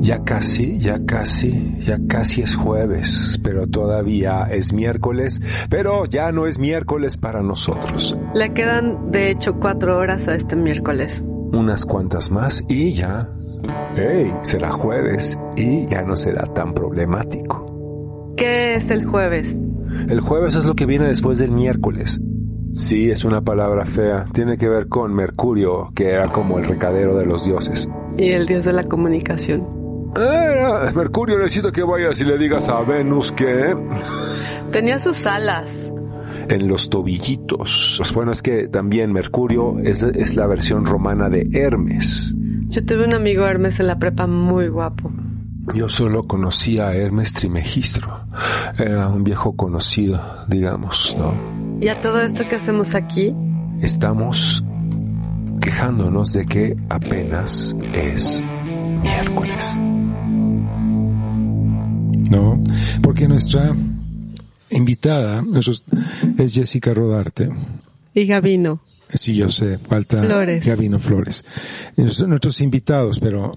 [0.00, 6.46] Ya casi, ya casi, ya casi es jueves, pero todavía es miércoles, pero ya no
[6.46, 8.16] es miércoles para nosotros.
[8.34, 11.24] Le quedan, de hecho, cuatro horas a este miércoles.
[11.52, 13.28] Unas cuantas más y ya.
[13.96, 14.32] ¡Hey!
[14.42, 18.34] Será jueves y ya no será tan problemático.
[18.36, 19.56] ¿Qué es el jueves?
[20.08, 22.20] El jueves es lo que viene después del miércoles.
[22.72, 24.26] Sí, es una palabra fea.
[24.34, 27.88] Tiene que ver con Mercurio, que era como el recadero de los dioses.
[28.18, 29.75] Y el dios de la comunicación.
[30.18, 33.76] Eh, Mercurio, necesito que vayas y le digas a Venus que...
[34.72, 35.90] Tenía sus alas.
[36.48, 38.00] En los tobillitos.
[38.14, 42.34] Bueno, es que también Mercurio es, es la versión romana de Hermes.
[42.68, 45.10] Yo tuve un amigo Hermes en la prepa muy guapo.
[45.74, 48.26] Yo solo conocía a Hermes Trimegistro.
[48.78, 51.34] Era un viejo conocido, digamos, ¿no?
[51.80, 53.34] ¿Y a todo esto que hacemos aquí?
[53.80, 54.62] Estamos
[55.60, 58.44] quejándonos de que apenas es
[59.02, 59.78] miércoles.
[62.30, 62.62] No,
[63.02, 63.74] porque nuestra
[64.70, 65.44] invitada
[66.38, 67.50] es Jessica Rodarte.
[68.14, 68.80] Y Gabino.
[69.12, 70.66] Sí, yo sé, falta Flores.
[70.66, 71.44] Gabino Flores.
[71.96, 73.56] Nuestros, nuestros invitados, pero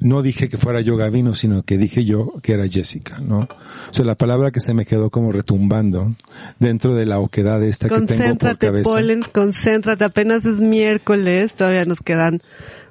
[0.00, 3.40] no dije que fuera yo Gabino, sino que dije yo que era Jessica, ¿no?
[3.40, 6.14] O sea, la palabra que se me quedó como retumbando
[6.58, 8.90] dentro de la oquedad esta que tengo por Concéntrate, cabeza.
[8.90, 10.04] Pollens, concéntrate.
[10.04, 12.42] Apenas es miércoles, todavía nos quedan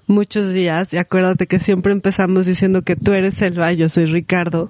[0.08, 0.94] muchos días.
[0.94, 4.70] Y acuérdate que siempre empezamos diciendo que tú eres Selva, yo soy Ricardo.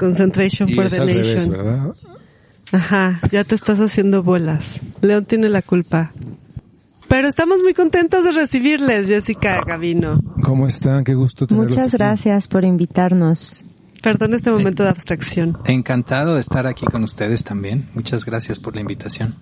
[0.00, 1.26] Concentration Y for es the al Nation.
[1.28, 1.94] revés, ¿verdad?
[2.72, 4.80] Ajá, ya te estás haciendo bolas.
[5.02, 6.12] León tiene la culpa.
[7.08, 10.20] Pero estamos muy contentos de recibirles, Jessica Gavino.
[10.42, 11.02] ¿Cómo están?
[11.04, 11.96] Qué gusto tenerlos Muchas aquí.
[11.98, 13.64] gracias por invitarnos.
[14.02, 15.58] Perdón este momento de abstracción.
[15.66, 17.88] Encantado de estar aquí con ustedes también.
[17.94, 19.34] Muchas gracias por la invitación.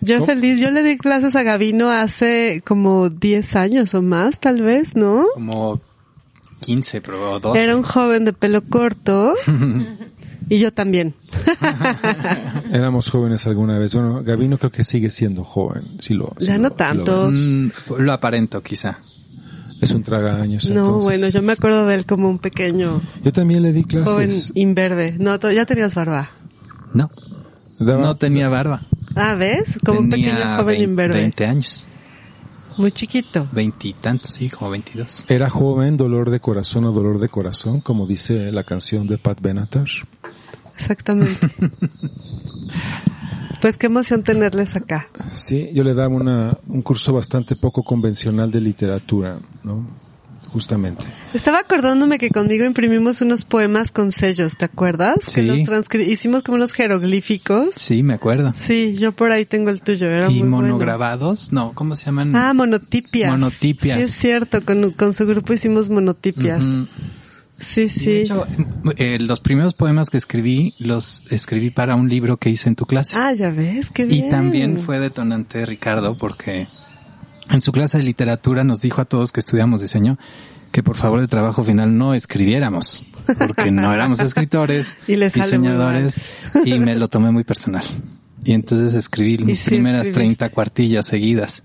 [0.00, 0.26] Yo ¿Cómo?
[0.26, 4.94] feliz, yo le di clases a Gavino hace como 10 años o más, tal vez,
[4.94, 5.24] ¿no?
[5.34, 5.80] Como
[6.64, 7.62] 15, pero 12.
[7.62, 9.34] Era un joven de pelo corto
[10.48, 11.14] y yo también.
[12.72, 13.94] Éramos jóvenes alguna vez.
[13.94, 15.84] Bueno, Gabino creo que sigue siendo joven.
[15.98, 17.30] Si lo, si Ya lo- no si lo- tanto.
[17.30, 18.98] Mm, lo aparento quizá.
[19.80, 20.70] es un tragaños.
[20.70, 21.04] No, entonces.
[21.04, 24.52] bueno, yo me acuerdo de él como un pequeño Yo también le di joven clases.
[24.54, 25.16] imberbe.
[25.18, 26.30] No, to- ya tenías barba.
[26.94, 27.10] No,
[27.78, 28.82] Daba- no tenía barba.
[29.16, 29.78] Ah, ¿ves?
[29.84, 31.16] Como un pequeño joven 20 imberbe.
[31.18, 31.88] 20 años.
[32.76, 33.48] Muy chiquito.
[33.52, 35.26] Veintitantos, sí, como 22.
[35.28, 39.40] Era joven, dolor de corazón o dolor de corazón, como dice la canción de Pat
[39.40, 39.86] Benatar.
[40.76, 41.48] Exactamente.
[43.60, 45.08] pues qué emoción tenerles acá.
[45.32, 50.03] Sí, yo le daba una, un curso bastante poco convencional de literatura, ¿no?
[50.54, 51.04] Justamente.
[51.34, 55.16] Estaba acordándome que conmigo imprimimos unos poemas con sellos, ¿te acuerdas?
[55.34, 55.46] Que Sí.
[55.48, 57.74] los transcri- hicimos como unos jeroglíficos.
[57.74, 58.52] Sí, me acuerdo.
[58.54, 60.56] Sí, yo por ahí tengo el tuyo, era y muy bueno.
[60.68, 62.36] monograbados, no, ¿cómo se llaman?
[62.36, 63.32] Ah, monotipias.
[63.32, 63.98] Monotipias.
[63.98, 66.62] Sí, es cierto, con, con su grupo hicimos monotipias.
[66.62, 66.86] Ujú.
[67.58, 68.10] Sí, De sí.
[68.18, 68.46] hecho,
[68.96, 72.86] eh, los primeros poemas que escribí, los escribí para un libro que hice en tu
[72.86, 73.14] clase.
[73.18, 74.26] Ah, ya ves, qué bien.
[74.26, 76.68] Y también fue detonante Ricardo porque
[77.50, 80.18] en su clase de literatura nos dijo a todos que estudiamos diseño
[80.74, 83.04] que por favor de trabajo final no escribiéramos,
[83.38, 86.20] porque no éramos escritores, Y diseñadores,
[86.64, 87.84] y me lo tomé muy personal.
[88.44, 90.46] Y entonces escribí mis sí primeras escribiste.
[90.46, 91.62] 30 cuartillas seguidas.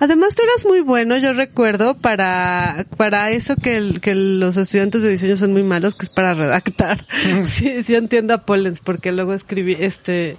[0.00, 5.02] Además tú eras muy bueno, yo recuerdo, para, para eso que, el- que los estudiantes
[5.02, 7.06] de diseño son muy malos, que es para redactar.
[7.46, 10.36] sí, sí entiendo a Pollens, porque luego escribí, este,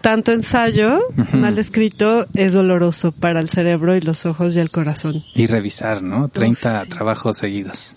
[0.00, 0.98] tanto ensayo,
[1.32, 5.24] mal escrito, es doloroso para el cerebro y los ojos y el corazón.
[5.34, 6.28] Y revisar, ¿no?
[6.28, 6.90] 30 sí.
[6.90, 7.96] trabajos seguidos.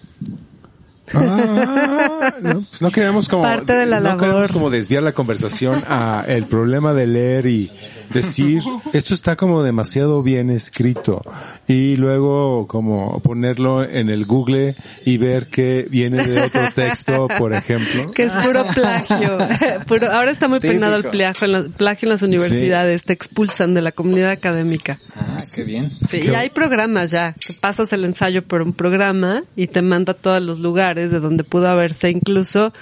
[1.14, 4.20] Ah, no, pues no queremos como, Parte de la no labor.
[4.22, 7.72] queremos como desviar la conversación a el problema de leer y
[8.14, 8.62] decir,
[8.94, 11.22] esto está como demasiado bien escrito
[11.68, 17.54] y luego como ponerlo en el Google y ver que viene de otro texto, por
[17.54, 18.12] ejemplo.
[18.12, 19.38] Que es puro plagio.
[19.88, 23.74] Puro- ahora está muy penado el plagio en, las, plagio en las universidades, te expulsan
[23.74, 25.00] de la comunidad académica.
[25.16, 25.92] Ah, qué bien.
[26.10, 30.12] Sí, y hay programas ya, que pasas el ensayo por un programa y te manda
[30.14, 32.74] a todos los lugares de donde pudo haberse incluso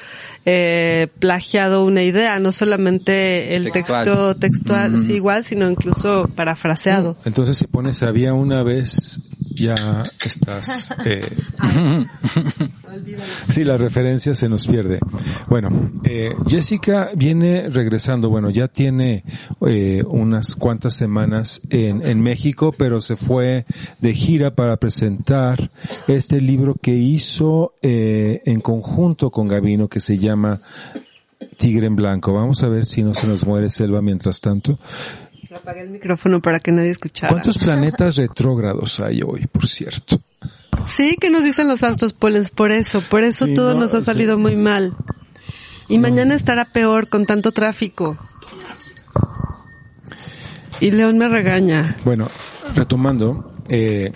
[0.45, 4.05] eh, plagiado una idea, no solamente el Textual.
[4.05, 5.05] texto textual, Mm.
[5.05, 7.17] sí, igual, sino incluso parafraseado.
[7.25, 9.21] Entonces si pones había una vez,
[9.53, 9.75] ya
[10.25, 11.27] estás, eh,
[13.47, 14.99] Sí, la referencia se nos pierde.
[15.47, 19.23] Bueno, eh, Jessica viene regresando, bueno, ya tiene
[19.65, 23.65] eh, unas cuantas semanas en, en México, pero se fue
[23.99, 25.71] de gira para presentar
[26.07, 30.61] este libro que hizo eh, en conjunto con Gavino que se llama
[31.57, 32.33] Tigre en Blanco.
[32.33, 34.79] Vamos a ver si no se nos muere Selva mientras tanto.
[35.55, 37.31] Apagué el micrófono para que nadie escuchara.
[37.33, 40.21] ¿Cuántos planetas retrógrados hay hoy, por cierto?
[40.87, 43.93] Sí, que nos dicen los astros polens, por eso, por eso Sí, todo no, nos
[43.95, 44.05] ha sí.
[44.05, 44.95] salido muy mal.
[45.87, 48.17] Y mañana estará peor con tanto tráfico.
[50.79, 51.97] Y León me regaña.
[52.05, 52.29] Bueno,
[52.75, 54.11] retomando, eh,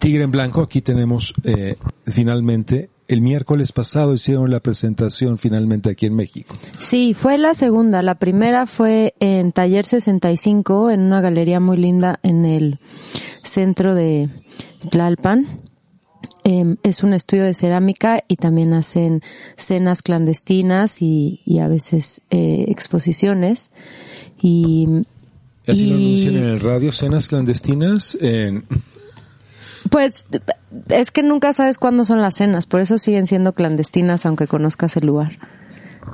[0.00, 1.76] Tigre en Blanco, aquí tenemos eh,
[2.06, 6.56] finalmente, el miércoles pasado hicieron la presentación finalmente aquí en México.
[6.78, 8.02] Sí, fue la segunda.
[8.02, 12.78] La primera fue en Taller 65, en una galería muy linda en el
[13.42, 14.28] centro de
[14.90, 15.60] Tlalpan.
[16.42, 19.22] Em, es un estudio de cerámica y también hacen
[19.56, 23.70] cenas clandestinas y, y a veces eh, exposiciones.
[24.40, 24.86] Y,
[25.66, 28.64] Y así lo y- anuncian en el radio, cenas clandestinas en...
[29.90, 30.14] Pues
[30.88, 34.96] es que nunca sabes cuándo son las cenas, por eso siguen siendo clandestinas aunque conozcas
[34.96, 35.38] el lugar.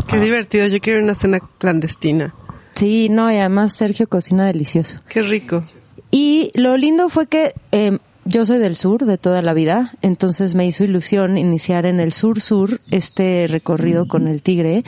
[0.08, 2.34] Qué divertido, yo quiero una cena clandestina.
[2.75, 5.00] Sí, no, y además Sergio cocina delicioso.
[5.08, 5.64] Qué rico.
[6.11, 10.55] Y lo lindo fue que eh, yo soy del sur de toda la vida, entonces
[10.55, 14.84] me hizo ilusión iniciar en el sur-sur este recorrido con el tigre,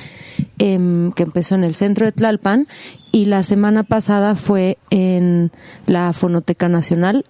[0.59, 2.69] em, que empezó en el centro de Tlalpan,
[3.11, 5.51] y la semana pasada fue en
[5.87, 7.25] la Fonoteca Nacional,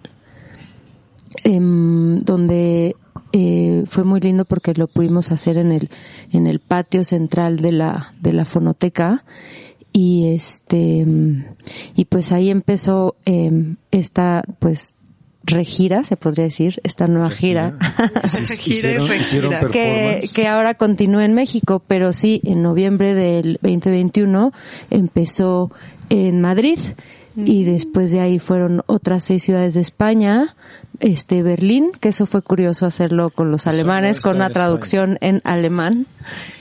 [1.44, 2.97] em, donde
[3.33, 5.91] eh, fue muy lindo porque lo pudimos hacer en el
[6.31, 9.25] en el patio central de la de la fonoteca.
[9.94, 11.44] Y este mm,
[11.97, 14.94] y pues ahí empezó eh, esta pues
[15.44, 17.77] regira se podría decir esta nueva gira,
[18.25, 19.21] hicieron, regira.
[19.21, 24.53] hicieron que, que ahora continúa en México, pero sí, en noviembre del 2021
[24.91, 25.73] empezó
[26.09, 26.79] en Madrid.
[27.35, 30.55] Y después de ahí fueron otras seis ciudades de España,
[31.02, 35.43] este Berlín, que eso fue curioso hacerlo con los no alemanes, con una traducción en
[35.44, 36.06] alemán,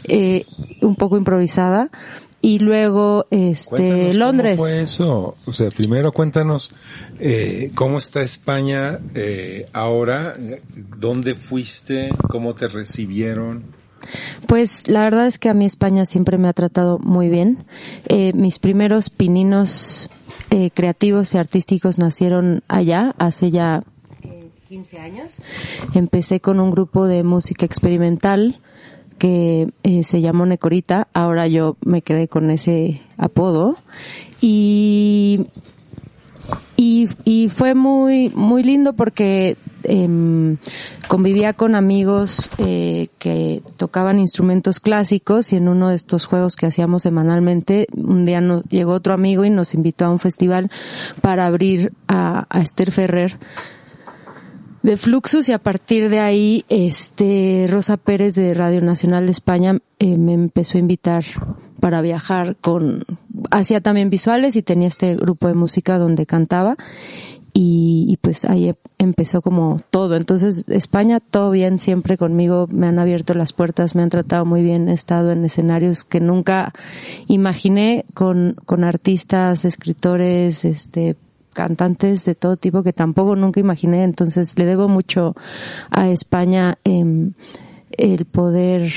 [0.04, 0.46] eh,
[0.82, 1.90] un poco improvisada.
[2.44, 4.58] Y luego, este, Cuéntanos Londres.
[4.58, 5.36] ¿Cómo fue eso?
[5.46, 6.74] O sea, primero cuéntanos
[7.20, 10.34] eh, cómo está España eh, ahora,
[10.98, 13.80] dónde fuiste, cómo te recibieron.
[14.48, 17.66] Pues la verdad es que a mí España siempre me ha tratado muy bien.
[18.08, 20.10] Eh, mis primeros pininos
[20.50, 23.84] eh, creativos y artísticos nacieron allá hace ya
[24.72, 25.38] 15 años.
[25.94, 28.62] Empecé con un grupo de música experimental
[29.18, 31.10] que eh, se llamó Necorita.
[31.12, 33.76] Ahora yo me quedé con ese apodo.
[34.40, 35.48] Y
[36.78, 40.58] y, fue muy muy lindo porque em,
[41.08, 46.66] convivía con amigos eh, que tocaban instrumentos clásicos y en uno de estos juegos que
[46.66, 50.72] hacíamos semanalmente un día nos llegó otro amigo y nos invitó a un festival
[51.22, 53.38] para abrir a Esther Ferrer
[54.84, 59.78] de Fluxus y a partir de ahí este Rosa Pérez de Radio Nacional de España
[60.00, 61.24] eh, me empezó a invitar
[61.80, 63.04] para viajar con
[63.52, 66.78] hacía también visuales y tenía este grupo de música donde cantaba
[67.54, 70.16] y, y pues ahí em- empezó como todo.
[70.16, 74.64] Entonces España todo bien siempre conmigo me han abierto las puertas me han tratado muy
[74.64, 76.74] bien he estado en escenarios que nunca
[77.28, 81.18] imaginé con con artistas escritores este
[81.54, 85.36] cantantes de todo tipo que tampoco nunca imaginé, entonces le debo mucho
[85.90, 87.34] a España em,
[87.98, 88.92] el poder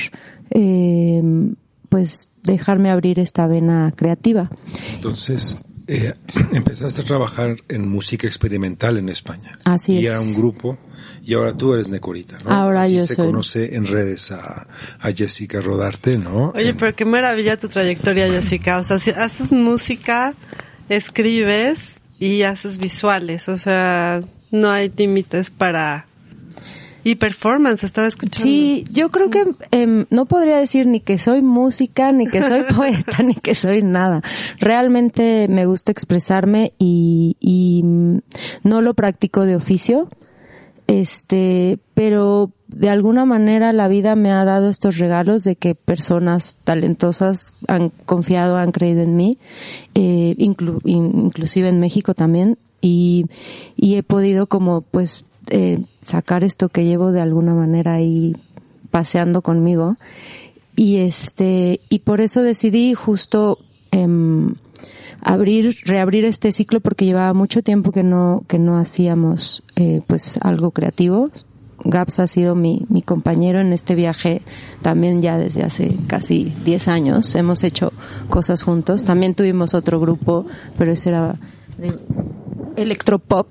[0.51, 1.55] em,
[1.89, 4.51] pues dejarme abrir esta vena creativa.
[4.95, 5.57] Entonces,
[5.87, 6.13] eh,
[6.53, 9.59] empezaste a trabajar en música experimental en España.
[9.65, 10.13] Así y es.
[10.13, 10.79] era un grupo,
[11.23, 12.51] y ahora tú eres Necorita, ¿no?
[12.51, 13.27] Ahora Así yo se soy.
[13.27, 14.67] conoce en redes a,
[15.01, 16.51] a Jessica Rodarte, ¿no?
[16.55, 18.79] Oye, En- pero qué maravilla tu trayectoria, Jessica.
[18.79, 20.35] O sea, si haces música,
[20.89, 21.79] escribes
[22.19, 23.49] y haces visuales.
[23.49, 26.07] O sea, no hay límites para...
[27.07, 28.49] Y performance, estaba escuchando.
[28.49, 32.63] Sí, yo creo que em, no podría decir ni que soy música, ni que soy
[32.75, 34.23] poeta, ni que soy nada.
[34.59, 38.21] Realmente me gusta expresarme y, y mm,
[38.63, 40.09] no lo practico de oficio.
[40.87, 46.59] Este, pero de alguna manera la vida me ha dado estos regalos de que personas
[46.65, 49.39] talentosas han confiado, han creído en mí,
[49.95, 53.27] eh, inclu- in- inclusive en México también, y,
[53.77, 58.37] y he podido como pues eh, sacar esto que llevo de alguna manera ahí
[58.91, 59.97] paseando conmigo.
[60.77, 63.59] Y este y por eso decidí justo
[63.91, 64.55] em,
[65.25, 70.39] abrir reabrir este ciclo porque llevaba mucho tiempo que no que no hacíamos eh, pues
[70.43, 71.31] algo creativo
[71.85, 74.43] Gaps ha sido mi, mi compañero en este viaje
[74.83, 77.35] también ya desde hace casi 10 años.
[77.35, 77.93] Hemos hecho
[78.31, 79.05] cosas juntos.
[79.05, 80.47] También tuvimos otro grupo,
[80.79, 81.39] pero eso era
[81.77, 81.99] de
[82.77, 83.49] electropop.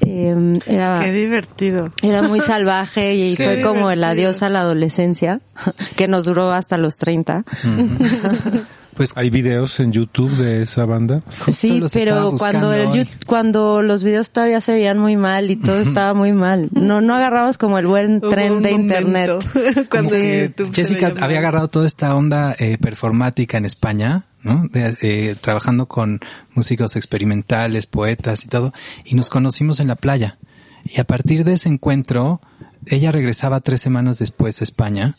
[0.00, 1.90] Eh, era, Qué divertido.
[2.02, 5.40] era muy salvaje y fue como el adiós a la adolescencia,
[5.96, 7.44] que nos duró hasta los 30.
[8.94, 11.22] Pues ¿Hay videos en YouTube de esa banda?
[11.46, 15.78] justo Sí, pero cuando, el cuando los videos todavía se veían muy mal y todo
[15.80, 16.68] estaba muy mal.
[16.72, 19.30] No, no agarramos como el buen tren de internet.
[19.90, 24.68] Cuando YouTube Jessica había agarrado toda esta onda eh, performática en España, ¿no?
[24.68, 26.20] De, eh, trabajando con
[26.54, 28.72] músicos experimentales, poetas y todo,
[29.04, 30.38] y nos conocimos en la playa.
[30.84, 32.40] Y a partir de ese encuentro,
[32.86, 35.16] ella regresaba tres semanas después a España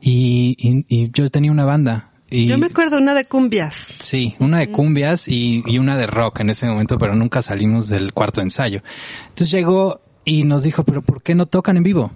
[0.00, 2.10] y, y- y yo tenía una banda.
[2.34, 3.76] Y, Yo me acuerdo una de cumbias.
[3.98, 7.88] Sí, una de cumbias y, y una de rock en ese momento, pero nunca salimos
[7.88, 8.82] del cuarto ensayo.
[9.28, 12.12] Entonces llegó y nos dijo, pero ¿por qué no tocan en vivo?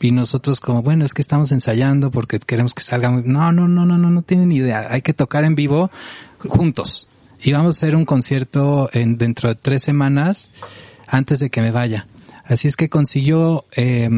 [0.00, 3.22] Y nosotros como, bueno, es que estamos ensayando porque queremos que salga muy...
[3.24, 4.86] No, no, no, no, no, no tienen idea.
[4.88, 5.90] Hay que tocar en vivo
[6.38, 7.08] juntos.
[7.42, 10.50] Y vamos a hacer un concierto en, dentro de tres semanas
[11.06, 12.06] antes de que me vaya.
[12.44, 14.08] Así es que consiguió, eh,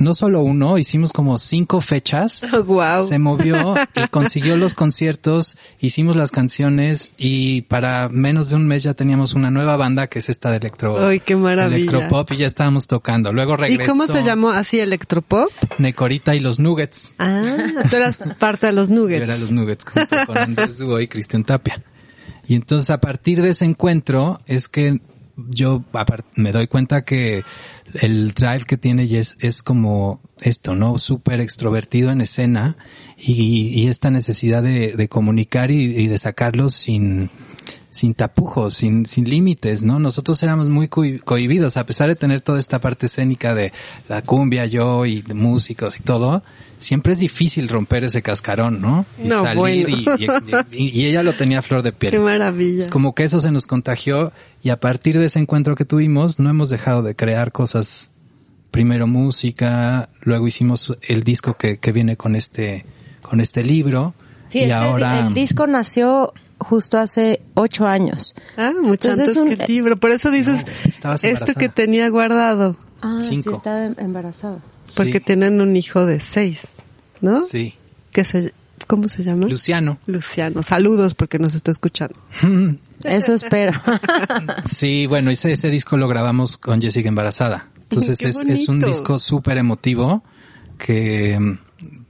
[0.00, 3.06] no solo uno, hicimos como cinco fechas Oh, wow.
[3.06, 8.82] se movió y consiguió los conciertos, hicimos las canciones y para menos de un mes
[8.82, 11.76] ya teníamos una nueva banda que es esta de electro, Ay, qué maravilla.
[11.76, 13.32] electropop y ya estábamos tocando.
[13.32, 15.50] Luego ¿Y regresó cómo se llamó así electropop?
[15.78, 17.12] Necorita y los Nuggets.
[17.18, 17.44] Ah,
[17.88, 19.22] tú eras parte de los Yo nuggets.
[19.22, 21.82] era los Nuggets junto con Andrés y Cristian Tapia.
[22.46, 25.00] Y entonces a partir de ese encuentro es que
[25.48, 25.82] yo
[26.36, 27.42] me doy cuenta que
[27.94, 30.98] el drive que tiene Jess es como esto, ¿no?
[30.98, 32.76] Súper extrovertido en escena
[33.18, 37.30] y, y esta necesidad de, de comunicar y, y de sacarlos sin,
[37.90, 39.98] sin tapujos, sin, sin límites, ¿no?
[39.98, 43.72] Nosotros éramos muy cohibidos, a pesar de tener toda esta parte escénica de
[44.08, 46.42] la cumbia, yo y de músicos y todo,
[46.78, 49.04] siempre es difícil romper ese cascarón, ¿no?
[49.22, 49.88] Y No, salir bueno.
[49.88, 50.24] y,
[50.72, 52.12] y- y- y ella lo tenía a flor de piel.
[52.12, 52.84] Qué maravilla.
[52.84, 54.32] Es como que eso se nos contagió
[54.62, 58.10] y a partir de ese encuentro que tuvimos no hemos dejado de crear cosas.
[58.70, 62.86] Primero música, luego hicimos el disco que, que viene con este,
[63.20, 64.14] con este libro.
[64.48, 68.34] Sí, y este- ahora el disco nació justo hace ocho años.
[68.56, 69.96] Ah, mucho Entonces, antes un- que el libro.
[69.96, 72.76] Por eso dices estabas esto que tenía guardado.
[73.02, 73.50] Ah, Cinco.
[73.50, 74.60] sí, estaba em- embarazada.
[74.96, 76.60] Porque Sí, tienen un hijo de seis,
[77.20, 77.38] ¿no?
[77.42, 77.74] sí.
[78.12, 78.52] Que se,
[78.90, 79.46] ¿Cómo se llama?
[79.46, 79.98] Luciano.
[80.06, 80.64] Luciano.
[80.64, 82.16] Saludos porque nos está escuchando.
[83.04, 83.80] Eso espero.
[84.66, 87.68] Sí, bueno, ese, ese disco lo grabamos con Jessica embarazada.
[87.82, 90.24] Entonces es, es un disco súper emotivo
[90.76, 91.58] que mm,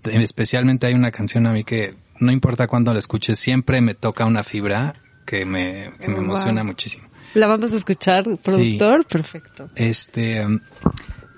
[0.05, 4.25] especialmente hay una canción a mí que no importa cuándo la escuche, siempre me toca
[4.25, 4.95] una fibra
[5.27, 6.69] que me, que me emociona wow.
[6.69, 7.09] muchísimo.
[7.35, 9.05] La vamos a escuchar, productor.
[9.07, 9.71] Perfecto.
[9.75, 10.61] Este, mm,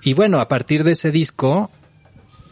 [0.03, 1.69] y bueno, a partir de ese disco,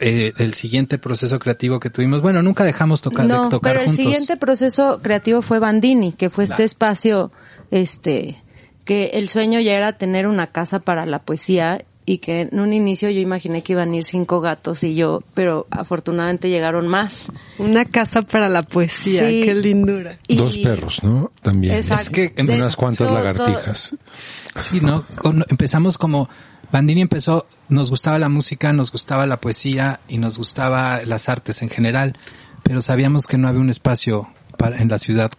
[0.02, 3.82] eh, el siguiente proceso creativo que tuvimos, bueno, nunca dejamos tocar, de no, tocar pero
[3.82, 4.04] el juntos.
[4.06, 7.32] siguiente proceso creativo fue Bandini, que fue este espacio,
[7.72, 8.42] este,
[8.86, 12.74] que el sueño ya era tener una casa para la poesía y que en un
[12.74, 17.28] inicio yo imaginé que iban a ir cinco gatos y yo, pero afortunadamente llegaron más.
[17.60, 19.28] Una casa para la poesía.
[19.30, 19.44] Sí.
[19.46, 20.18] Qué lindura.
[20.28, 21.32] Y- Dos perros, ¿no?
[21.44, 21.76] También.
[21.76, 22.02] Exacto.
[22.02, 23.96] Es que en Unas cuantas todo- lagartijas.
[24.60, 25.06] Sí, ¿no?
[25.48, 26.28] Empezamos como,
[26.72, 31.62] Bandini empezó, nos gustaba la música, nos gustaba la poesía y nos gustaba las artes
[31.62, 32.18] en general,
[32.64, 35.32] pero sabíamos que no había un espacio para, en la ciudad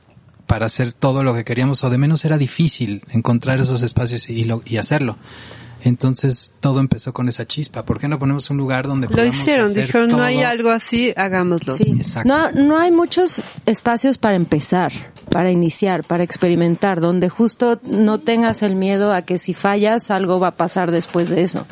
[0.46, 4.44] para hacer todo lo que queríamos, o de menos era difícil encontrar esos espacios y,
[4.44, 5.16] lo, y hacerlo.
[5.84, 7.84] Entonces todo empezó con esa chispa.
[7.84, 9.64] ¿Por qué no ponemos un lugar donde Lo podamos hicieron.
[9.66, 11.72] hacer Dijeron, no hay algo así, hagámoslo.
[11.72, 11.94] Sí.
[11.96, 12.28] Exacto.
[12.32, 14.92] No, no hay muchos espacios para empezar,
[15.28, 20.38] para iniciar, para experimentar, donde justo no tengas el miedo a que si fallas algo
[20.38, 21.66] va a pasar después de eso.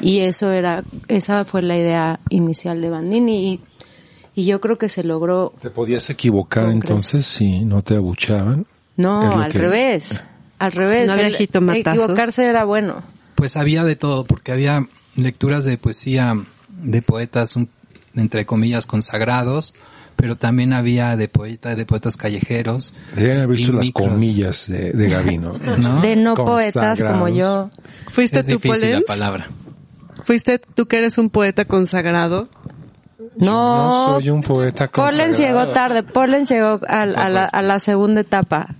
[0.00, 3.60] Y eso era, esa fue la idea inicial de Bandini y,
[4.34, 5.54] y yo creo que se logró.
[5.60, 8.66] ¿Te podías equivocar entonces si no te abuchaban?
[8.96, 10.22] No, al que- revés.
[10.58, 11.06] Al revés.
[11.06, 11.34] No había El-.
[11.34, 13.02] Equivocarse era bueno.
[13.34, 14.86] Pues había de todo, porque había
[15.16, 16.34] lecturas de poesía
[16.68, 17.68] de poetas, un-
[18.14, 19.74] entre comillas, consagrados,
[20.16, 22.94] pero también había de poeta, de poetas callejeros.
[23.14, 24.08] Deberían haber visto Y las micros.
[24.08, 25.58] comillas de, de Gavino.
[25.78, 26.00] ¿no?
[26.00, 26.72] De no Consagrados.
[26.98, 27.70] poetas como yo.
[28.12, 29.48] ¿Fuiste es tú, difícil la palabra.
[30.24, 32.48] ¿Fuiste tú que eres un poeta consagrado?
[33.36, 35.60] No, No soy un poeta Pollens consagrado.
[35.64, 36.02] llegó tarde.
[36.04, 38.76] Pollens llegó a, a la, a la segunda etapa.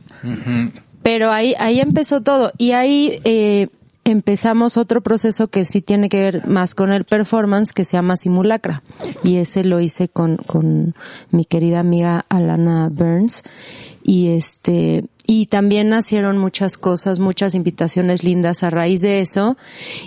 [1.03, 2.53] Pero ahí, ahí empezó todo.
[2.57, 3.69] Y ahí eh,
[4.05, 8.17] empezamos otro proceso que sí tiene que ver más con el performance, que se llama
[8.17, 8.83] simulacra.
[9.23, 10.95] Y ese lo hice con, con
[11.31, 13.43] mi querida amiga Alana Burns.
[14.03, 19.57] Y este, y también nacieron muchas cosas, muchas invitaciones lindas a raíz de eso.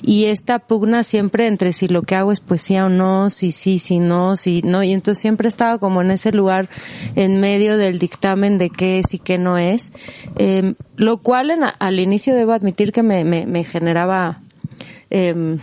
[0.04, 3.80] Y esta pugna siempre entre si lo que hago es poesía o no, si sí,
[3.80, 4.84] si no, si no.
[4.84, 6.70] Y entonces siempre estaba como en ese lugar
[7.16, 9.92] en medio del dictamen de qué es y qué no es.
[10.36, 14.42] Eh, lo cual en- al inicio debo admitir que me, me, me generaba,
[15.10, 15.58] em,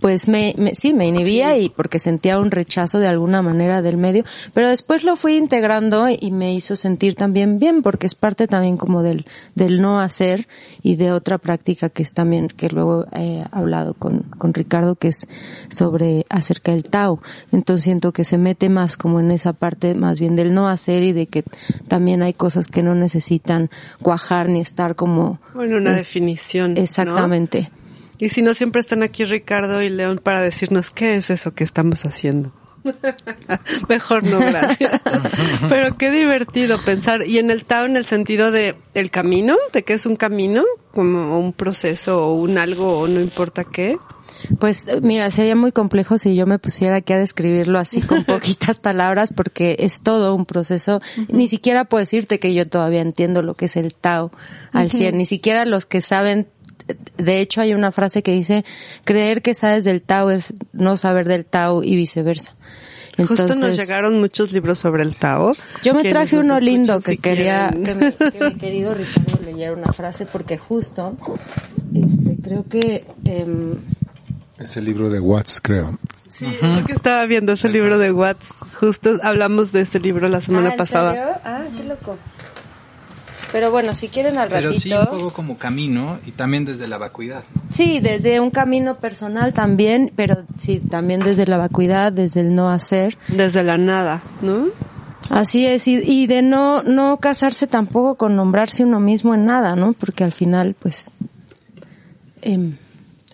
[0.00, 3.96] pues me, me sí me inhibía y porque sentía un rechazo de alguna manera del
[3.96, 8.46] medio, pero después lo fui integrando y me hizo sentir también bien porque es parte
[8.46, 10.48] también como del del no hacer
[10.82, 15.08] y de otra práctica que es también que luego he hablado con con Ricardo que
[15.08, 15.28] es
[15.68, 17.20] sobre acerca del Tao.
[17.52, 21.02] Entonces siento que se mete más como en esa parte más bien del no hacer
[21.02, 21.44] y de que
[21.88, 23.70] también hay cosas que no necesitan
[24.02, 26.74] cuajar ni estar como bueno, una definición.
[27.04, 27.79] ¿no?
[28.20, 31.64] Y si no, siempre están aquí Ricardo y León para decirnos qué es eso que
[31.64, 32.52] estamos haciendo.
[33.88, 35.00] Mejor no, gracias.
[35.68, 37.26] Pero qué divertido pensar.
[37.26, 40.64] Y en el Tao, en el sentido de el camino, de que es un camino,
[40.92, 43.96] como un proceso o un algo o no importa qué.
[44.58, 48.78] Pues mira, sería muy complejo si yo me pusiera aquí a describirlo así con poquitas
[48.78, 51.00] palabras porque es todo un proceso.
[51.28, 54.30] Ni siquiera puedo decirte que yo todavía entiendo lo que es el Tao
[54.72, 55.16] al 100.
[55.16, 56.48] Ni siquiera los que saben
[57.16, 58.64] de hecho hay una frase que dice
[59.04, 62.54] creer que sabes del Tao es no saber del Tao y viceversa.
[63.18, 65.52] Justo nos llegaron muchos libros sobre el Tao.
[65.82, 69.72] Yo me traje uno lindo que si quería que mi, que mi querido Ricardo leyera
[69.74, 71.16] una frase porque justo
[71.94, 73.74] este creo que em,
[74.58, 75.98] Es el libro de Watts, creo.
[76.28, 78.46] Sí, es lo que estaba viendo ese libro de Watts.
[78.78, 81.12] Justo hablamos de este libro la semana Ah, ¿en pasada.
[81.12, 81.40] serio?
[81.44, 82.16] Ah, qué loco.
[83.52, 85.12] Pero bueno, si quieren al Pero sí ratito.
[85.12, 87.44] un poco como camino y también desde la vacuidad.
[87.54, 87.62] ¿no?
[87.70, 92.70] Sí, desde un camino personal también, pero sí, también desde la vacuidad, desde el no
[92.70, 93.18] hacer.
[93.28, 94.68] Desde la nada, ¿no?
[95.28, 99.76] Así es, y, y de no, no casarse tampoco con nombrarse uno mismo en nada,
[99.76, 99.92] ¿no?
[99.92, 101.10] Porque al final, pues,
[102.42, 102.76] em,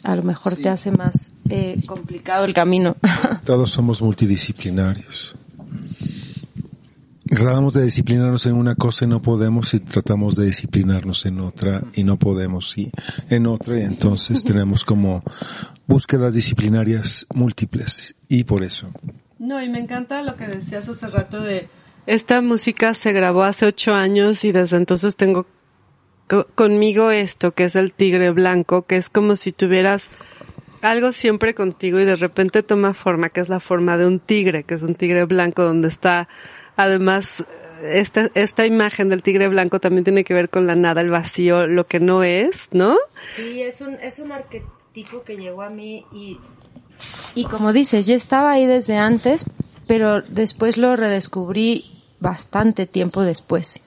[0.02, 2.96] a lo mejor te hace más eh, complicado el camino.
[3.44, 5.34] Todos somos multidisciplinarios.
[7.28, 11.82] Tratamos de disciplinarnos en una cosa y no podemos y tratamos de disciplinarnos en otra
[11.94, 12.90] y no podemos y
[13.30, 15.22] en otra y entonces tenemos como
[15.86, 18.90] búsquedas disciplinarias múltiples y por eso.
[19.38, 21.68] No, y me encanta lo que decías hace rato de
[22.06, 25.46] esta música se grabó hace ocho años y desde entonces tengo
[26.28, 30.10] co- conmigo esto que es el tigre blanco, que es como si tuvieras
[30.80, 34.62] algo siempre contigo y de repente toma forma, que es la forma de un tigre,
[34.62, 36.28] que es un tigre blanco donde está
[36.76, 37.44] además
[37.82, 41.66] esta, esta imagen del tigre blanco también tiene que ver con la nada, el vacío,
[41.66, 42.96] lo que no es, ¿no?
[43.34, 46.38] Sí, es un, es un arquetipo que llegó a mí y,
[47.34, 49.46] y como dices, ya estaba ahí desde antes,
[49.86, 53.80] pero después lo redescubrí bastante tiempo después.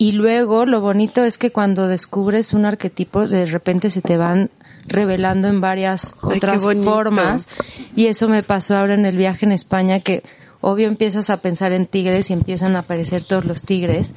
[0.00, 4.50] Y luego lo bonito es que cuando descubres un arquetipo, de repente se te van
[4.86, 7.48] revelando en varias otras formas.
[7.96, 10.22] Y eso me pasó ahora en el viaje en España, que
[10.60, 14.14] obvio empiezas a pensar en tigres y empiezan a aparecer todos los tigres.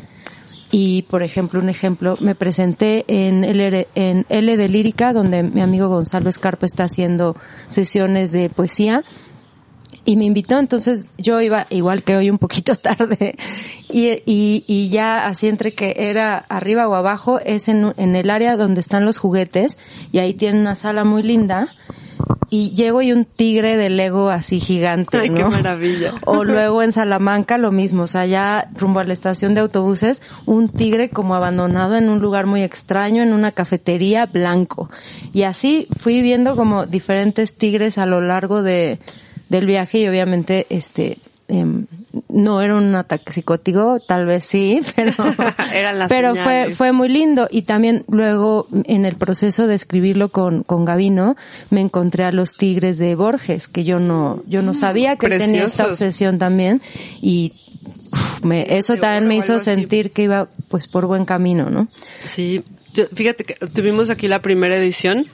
[0.71, 5.61] Y, por ejemplo, un ejemplo, me presenté en L, en L de Lírica, donde mi
[5.61, 7.35] amigo Gonzalo Escarpa está haciendo
[7.67, 9.03] sesiones de poesía.
[10.05, 13.35] Y me invitó, entonces yo iba igual que hoy un poquito tarde
[13.87, 18.31] y, y, y ya así entre que era arriba o abajo es en, en el
[18.31, 19.77] área donde están los juguetes
[20.11, 21.67] y ahí tienen una sala muy linda
[22.53, 25.37] y llego y un tigre de Lego así gigante, Ay, ¿no?
[25.37, 26.13] qué maravilla.
[26.25, 30.21] O luego en Salamanca lo mismo, o sea, ya rumbo a la estación de autobuses,
[30.45, 34.89] un tigre como abandonado en un lugar muy extraño, en una cafetería blanco.
[35.31, 38.99] Y así fui viendo como diferentes tigres a lo largo de,
[39.47, 41.19] del viaje y obviamente este,
[41.51, 41.85] em,
[42.29, 45.13] no era un ataque psicótico, tal vez sí, pero,
[45.73, 46.77] Eran las pero fue, señales.
[46.77, 47.47] fue muy lindo.
[47.51, 51.35] Y también luego, en el proceso de escribirlo con, con Gavino,
[51.69, 55.65] me encontré a los tigres de Borges, que yo no, yo no sabía que tenía
[55.65, 56.81] esta obsesión también.
[57.21, 57.53] Y
[58.11, 59.65] uf, me, eso también me hizo así.
[59.65, 61.87] sentir que iba pues por buen camino, ¿no?
[62.29, 65.27] Sí, yo- fíjate que tuvimos aquí la primera edición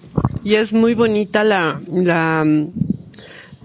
[0.43, 2.45] y es muy bonita la, la,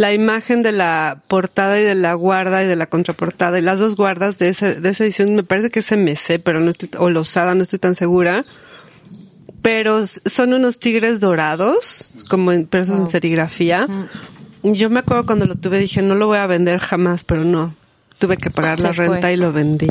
[0.02, 3.78] la imagen de la portada y de la guarda y de la contraportada y las
[3.78, 6.90] dos guardas de esa, de esa edición me parece que es MC, pero no estoy,
[6.98, 8.44] o Losada, no estoy tan segura.
[9.62, 13.86] Pero son unos tigres dorados, como en, pero eso es en serigrafía.
[14.64, 17.72] Yo me acuerdo cuando lo tuve dije, no lo voy a vender jamás, pero no.
[18.18, 19.06] Tuve que pagar Se la fue.
[19.06, 19.86] renta y lo vendí.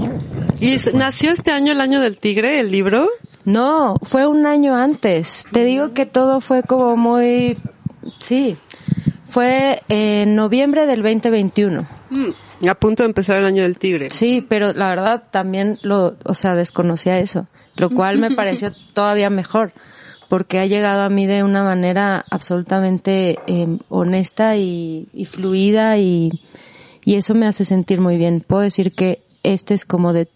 [0.60, 3.08] ¿Y nació este año el año del tigre, el libro?
[3.46, 5.46] No, fue un año antes.
[5.54, 7.58] Te digo que todo fue como muy,
[8.20, 8.58] sí.
[9.32, 11.88] Fue en noviembre del 2021.
[12.10, 14.10] Mm, A punto de empezar el año del tigre.
[14.10, 19.30] Sí, pero la verdad también lo, o sea, desconocía eso, lo cual me pareció todavía
[19.30, 19.72] mejor,
[20.28, 26.42] porque ha llegado a mí de una manera absolutamente eh, honesta y, y fluida y,
[27.06, 28.44] y eso me hace sentir muy bien.
[28.46, 30.28] Puedo decir que este es como de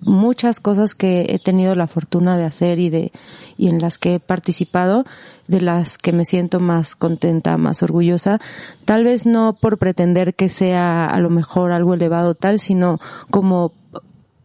[0.00, 3.12] muchas cosas que he tenido la fortuna de hacer y de
[3.56, 5.04] y en las que he participado,
[5.46, 8.40] de las que me siento más contenta, más orgullosa,
[8.86, 12.98] tal vez no por pretender que sea a lo mejor algo elevado tal, sino
[13.30, 13.72] como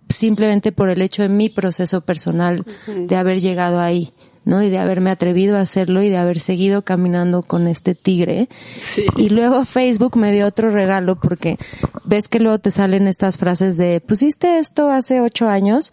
[0.10, 4.12] simplemente por el hecho de mi proceso personal de haber llegado ahí.
[4.46, 4.64] ¿No?
[4.64, 8.48] Y de haberme atrevido a hacerlo y de haber seguido caminando con este tigre.
[9.18, 11.58] Y luego Facebook me dio otro regalo porque
[12.06, 15.92] ves que luego te salen estas frases de, pusiste esto hace ocho años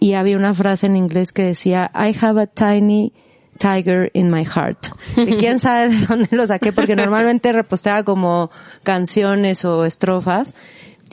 [0.00, 3.12] y había una frase en inglés que decía, I have a tiny
[3.58, 4.86] Tiger in my heart.
[5.16, 8.50] Y quién sabe de dónde lo saqué porque normalmente reposteaba como
[8.82, 10.54] canciones o estrofas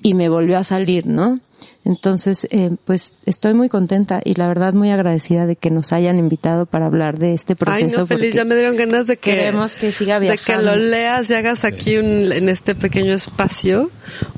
[0.02, 1.40] y me volvió a salir, ¿no?
[1.86, 6.20] Entonces, eh, pues estoy muy contenta y la verdad muy agradecida de que nos hayan
[6.20, 7.86] invitado para hablar de este proceso.
[7.86, 10.42] Ay, no, feliz, ya me dieron ganas de que queremos que siga viajando.
[10.42, 13.92] De que lo leas y hagas aquí un, en este pequeño espacio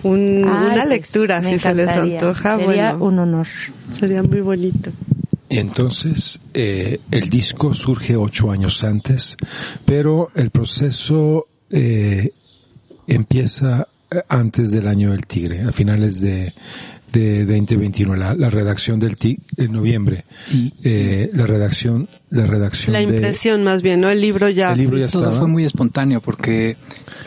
[0.04, 2.58] un, una pues, lectura, si se les antoja.
[2.58, 3.48] Sería un honor.
[3.92, 4.92] Sería muy bonito.
[5.50, 9.36] Entonces, eh, el disco surge ocho años antes,
[9.86, 12.32] pero el proceso eh,
[13.08, 13.90] empieza
[14.28, 16.54] antes del año del tigre, a finales de,
[17.12, 20.26] de 2021, la, la redacción del TIC en noviembre.
[20.52, 24.10] Y, eh, la redacción, la redacción La impresión más bien, ¿no?
[24.10, 24.74] El libro ya.
[24.74, 26.76] El libro ya Todo fue muy espontáneo porque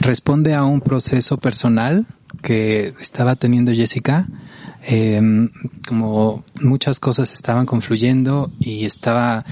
[0.01, 2.07] responde a un proceso personal
[2.43, 4.27] que estaba teniendo Jessica.
[4.87, 5.49] Eh,
[5.89, 9.47] como muchas cosas estaban confluyendo y estaba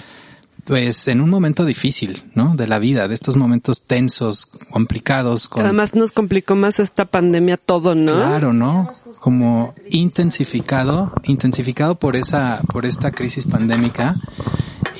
[0.64, 2.54] pues en un momento difícil, ¿no?
[2.54, 5.48] De la vida, de estos momentos tensos, complicados.
[5.48, 5.64] Con...
[5.64, 8.12] Además nos complicó más esta pandemia todo, ¿no?
[8.12, 8.92] Claro, ¿no?
[9.20, 14.16] Como intensificado, intensificado por esa, por esta crisis pandémica.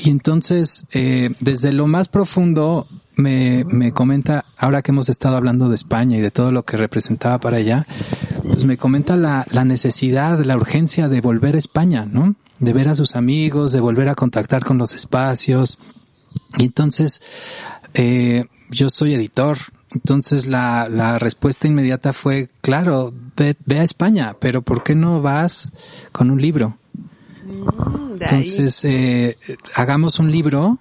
[0.02, 5.68] Y entonces, eh, desde lo más profundo, me, me comenta, ahora que hemos estado hablando
[5.68, 7.86] de España y de todo lo que representaba para ella,
[8.42, 12.34] pues me comenta la, la necesidad, la urgencia de volver a España, ¿no?
[12.62, 15.78] De ver a sus amigos, de volver a contactar con los espacios.
[16.56, 17.20] Y entonces,
[17.92, 19.58] eh, yo soy editor,
[19.90, 25.72] entonces la, la respuesta inmediata fue, claro, ve, a España, pero ¿por qué no vas
[26.12, 26.78] con un libro?
[27.44, 29.36] Mm, entonces, eh,
[29.74, 30.78] hagamos un libro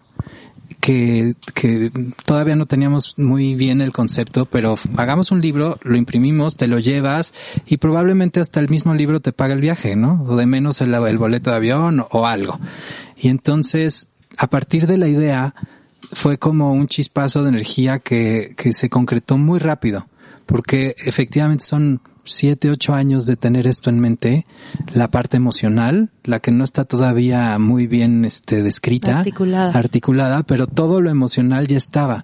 [0.81, 1.91] que, que
[2.25, 6.79] todavía no teníamos muy bien el concepto, pero hagamos un libro, lo imprimimos, te lo
[6.79, 7.33] llevas
[7.65, 10.23] y probablemente hasta el mismo libro te paga el viaje, ¿no?
[10.27, 12.59] O de menos el, el boleto de avión o algo.
[13.15, 15.53] Y entonces, a partir de la idea,
[16.13, 20.07] fue como un chispazo de energía que, que se concretó muy rápido,
[20.45, 24.45] porque efectivamente son siete, ocho años de tener esto en mente,
[24.93, 29.71] la parte emocional, la que no está todavía muy bien este, descrita, articulada.
[29.71, 32.23] articulada, pero todo lo emocional ya estaba.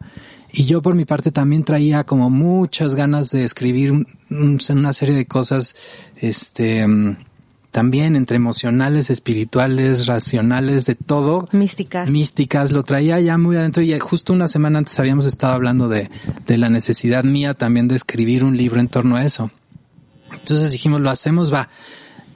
[0.51, 5.25] Y yo por mi parte también traía como muchas ganas de escribir una serie de
[5.25, 5.75] cosas,
[6.15, 6.85] este,
[7.71, 11.47] también entre emocionales, espirituales, racionales, de todo.
[11.51, 12.09] Místicas.
[12.09, 16.09] Místicas, lo traía ya muy adentro y justo una semana antes habíamos estado hablando de,
[16.45, 19.51] de la necesidad mía también de escribir un libro en torno a eso.
[20.47, 21.67] Entonces dijimos, lo hacemos, va.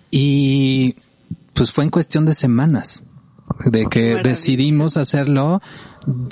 [0.09, 0.95] Y
[1.53, 3.05] pues fue en cuestión de semanas
[3.65, 5.61] de que decidimos hacerlo.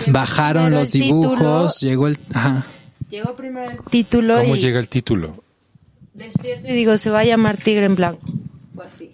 [0.08, 2.20] bajaron los dibujos, llegó el...
[2.34, 2.68] Ajá.
[3.10, 4.39] Llegó primero el título.
[4.39, 5.42] ¿Cómo llega el título?
[6.13, 8.20] Despierto y digo, se va a llamar Tigre en Blanco.
[8.86, 9.09] así.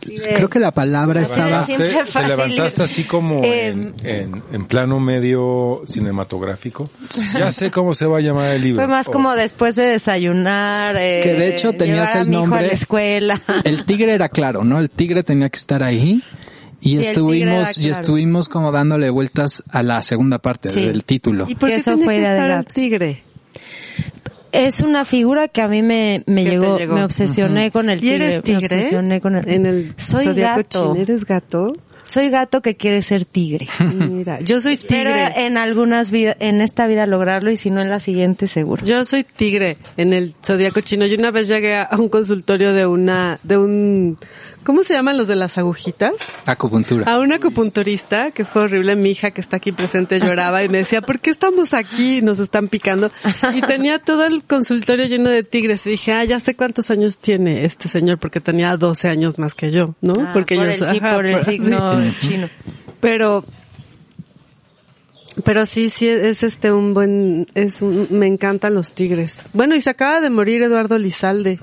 [0.00, 1.64] Creo que la palabra estaba...
[1.64, 6.84] Te, te levantaste así como en, em, en, plano medio cinematográfico.
[7.34, 8.82] Ya sé cómo se va a llamar el libro.
[8.82, 10.96] Fue más como después de desayunar.
[10.98, 12.60] Eh, que de hecho tenías el nombre.
[12.60, 13.40] a la escuela.
[13.64, 14.78] El tigre era claro, ¿no?
[14.78, 16.22] El tigre tenía que estar ahí.
[16.80, 21.46] Y estuvimos, y estuvimos como dándole vueltas a la segunda parte del título.
[21.48, 23.22] ¿Y por qué eso fue que estar el tigre?
[24.52, 28.32] Es una figura que a mí me, me llegó, me obsesioné con el tigre.
[28.32, 28.68] eres tigre?
[28.68, 30.94] Me obsesioné con el, en el soy gato.
[30.96, 31.74] ¿Eres gato?
[32.08, 33.66] Soy gato que quiere ser tigre.
[33.94, 35.44] Mira, yo soy tigre.
[35.44, 38.86] en algunas vidas, en esta vida lograrlo y si no en la siguiente seguro.
[38.86, 41.06] Yo soy tigre en el zodiaco chino.
[41.06, 44.18] Yo una vez llegué a un consultorio de una, de un
[44.66, 46.14] ¿Cómo se llaman los de las agujitas?
[46.44, 47.08] Acupuntura.
[47.08, 48.96] A una acupunturista que fue horrible.
[48.96, 52.20] Mi hija que está aquí presente lloraba y me decía, ¿por qué estamos aquí?
[52.20, 53.12] Nos están picando.
[53.54, 55.86] Y tenía todo el consultorio lleno de tigres.
[55.86, 59.54] Y dije, ah, ya sé cuántos años tiene este señor porque tenía 12 años más
[59.54, 60.14] que yo, ¿no?
[60.18, 62.50] Ah, porque por yo el, sí, por el signo chino.
[62.98, 63.44] Pero,
[65.44, 69.36] pero sí, sí, es este un buen, es un, me encantan los tigres.
[69.52, 71.60] Bueno, y se acaba de morir Eduardo Lizalde.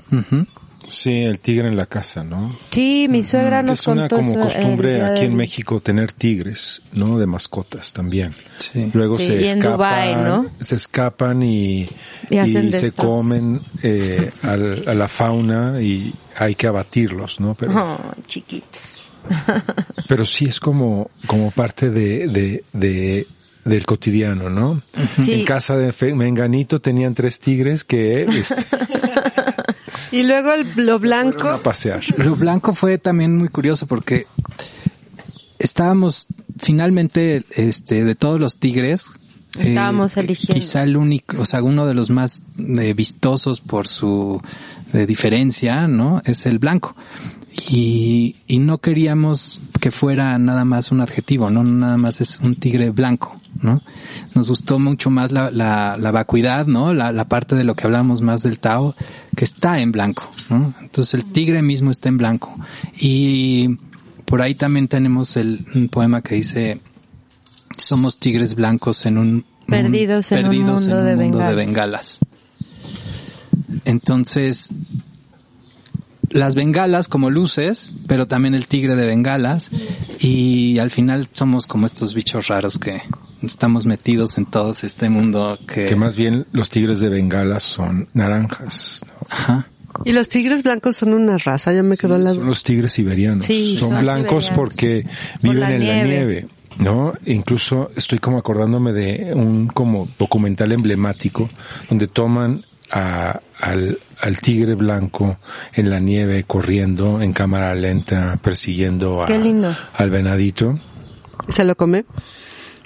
[0.88, 2.56] Sí, el tigre en la casa, ¿no?
[2.70, 5.80] Sí, mi suegra nos es una contó como eso el costumbre día aquí en México
[5.80, 7.18] tener tigres, ¿no?
[7.18, 8.34] De mascotas también.
[8.58, 8.90] Sí.
[8.92, 10.50] Luego Sí, se y en escapan, Dubái, ¿no?
[10.60, 11.88] se escapan y,
[12.30, 17.54] Y hacen y se comen eh, al- a la fauna y hay que abatirlos, ¿no?
[17.54, 19.02] Pero, Oh, chiquitos.
[20.08, 23.26] pero sí es como, como parte de, de, de,
[23.64, 24.82] del cotidiano, ¿no?
[25.22, 25.32] Sí.
[25.32, 28.62] En casa de Menganito tenían tres tigres que este,
[30.14, 31.48] Y luego el, lo blanco.
[31.48, 32.02] a pasear.
[32.18, 34.28] Lo blanco fue también muy curioso porque
[35.58, 39.10] estábamos finalmente, este, de todos los tigres,
[39.58, 40.54] eh, Estábamos eligiendo.
[40.54, 44.40] Quizá el único, o sea, uno de los más eh, vistosos por su
[44.92, 46.22] eh, diferencia, ¿no?
[46.24, 46.94] Es el blanco.
[47.68, 52.54] Y, y no queríamos que fuera nada más un adjetivo, no nada más es un
[52.54, 53.82] tigre blanco, ¿no?
[54.34, 56.92] Nos gustó mucho más la, la, la vacuidad, ¿no?
[56.94, 58.94] La, la parte de lo que hablamos más del Tao,
[59.36, 60.74] que está en blanco, ¿no?
[60.80, 62.56] Entonces el tigre mismo está en blanco.
[62.98, 63.78] Y
[64.24, 66.80] por ahí también tenemos el, un poema que dice,
[67.76, 71.56] somos tigres blancos en un Perdidos en un mundo de bengalas.
[71.56, 72.18] bengalas.
[73.86, 74.68] Entonces,
[76.28, 79.70] las bengalas como luces, pero también el tigre de bengalas,
[80.18, 83.02] y al final somos como estos bichos raros que
[83.46, 85.86] estamos metidos en todo este mundo que...
[85.86, 89.26] Que más bien los tigres de Bengala son naranjas, ¿no?
[89.30, 89.68] Ajá.
[90.04, 93.46] Y los tigres blancos son una raza, ya me quedó la Son los tigres siberianos.
[93.46, 94.56] Sí, son, son blancos siberianos.
[94.56, 95.06] porque
[95.40, 96.48] Por viven la en la nieve.
[96.78, 97.12] ¿No?
[97.26, 101.48] Incluso estoy como acordándome de un como documental emblemático
[101.88, 105.38] donde toman a- al, al tigre blanco
[105.72, 109.72] en la nieve corriendo en cámara lenta persiguiendo a- Qué lindo.
[109.94, 110.80] al venadito.
[111.54, 112.04] ¿Se lo come?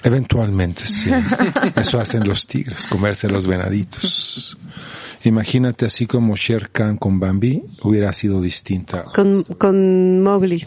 [0.03, 1.11] Eventualmente, sí.
[1.75, 4.57] Eso hacen los tigres, comerse los venaditos.
[5.23, 9.03] Imagínate así como Sher Khan con Bambi hubiera sido distinta.
[9.03, 10.65] Con, con Mowgli.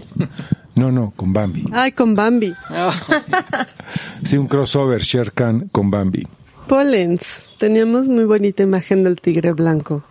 [0.74, 1.64] No, no, con Bambi.
[1.72, 2.52] Ay, con Bambi.
[4.24, 6.26] Sí, un crossover Sher Khan con Bambi.
[6.68, 7.48] Pollens.
[7.58, 10.04] Teníamos muy bonita imagen del tigre blanco.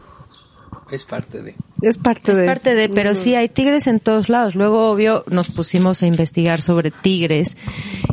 [0.91, 1.55] Es parte de...
[1.81, 2.45] Es parte Es de...
[2.45, 4.55] parte de, pero sí hay tigres en todos lados.
[4.55, 7.57] Luego, obvio, nos pusimos a investigar sobre tigres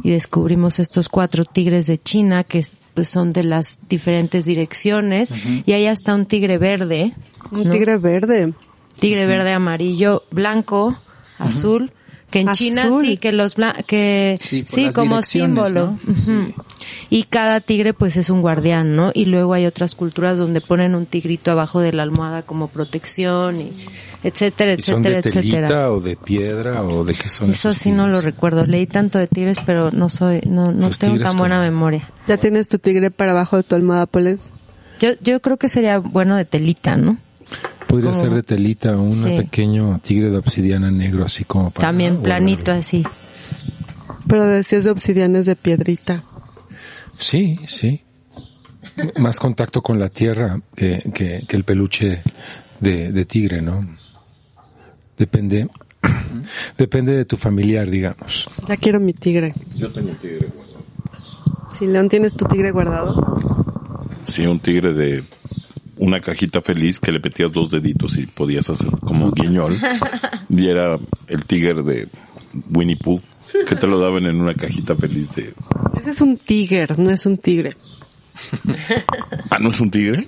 [0.02, 2.64] y descubrimos estos cuatro tigres de China que
[2.94, 5.32] pues, son de las diferentes direcciones
[5.66, 7.14] y hay hasta un tigre verde,
[7.50, 7.70] Un ¿no?
[7.72, 8.54] tigre verde.
[8.98, 10.96] tigre verde, amarillo, blanco,
[11.38, 11.92] azul.
[12.30, 13.04] Que en China Azul.
[13.06, 15.98] sí, que los blan que Sí, sí, como símbolo.
[16.06, 16.12] ¿no?
[16.12, 16.20] Ujú.
[16.20, 16.54] Sí.
[17.10, 19.10] Y cada tigre pues es un guardián, ¿no?
[19.14, 23.60] Y luego hay otras culturas donde ponen un tigrito abajo de la almohada como protección
[23.60, 23.86] y
[24.22, 25.66] etcétera, ¿Y son etcétera, de etcétera.
[25.68, 28.66] telita o de piedra o de qué son Eso esos sí no lo recuerdo.
[28.66, 32.10] Leí tanto de tigres, pero no soy, no, no Los tengo tan buena como- memoria.
[32.26, 34.42] ¿Ya tienes tu tigre para abajo de tu almohada, Pollens?
[35.00, 37.16] Yo, yo creo que sería bueno de telita, ¿no?
[37.88, 39.36] Podría como- ser de telita un Sí.
[39.36, 43.02] pequeño tigre de obsidiana negro así como para También planito así.
[44.28, 46.22] Pero decías de obsidianes de piedrita.
[47.18, 48.02] Sí, sí.
[49.16, 52.22] Más contacto con la tierra que, que, que el peluche
[52.80, 53.88] de, de tigre, ¿no?
[55.16, 55.68] Depende,
[56.78, 58.48] depende de tu familiar, digamos.
[58.68, 59.54] Ya quiero mi tigre.
[59.74, 60.84] Yo tengo un tigre guardado.
[61.72, 63.14] Si León, ¿tienes tu tigre guardado?
[64.26, 65.24] Sí, un tigre de
[65.98, 69.76] una cajita feliz que le metías dos deditos y podías hacer como guiñol.
[70.48, 72.08] Y era el tigre de
[72.70, 73.20] Winnie Pooh,
[73.66, 75.54] que te lo daban en una cajita feliz de...
[75.98, 77.76] Ese es un tigre, no es un tigre.
[79.50, 80.26] Ah, ¿no es un tigre?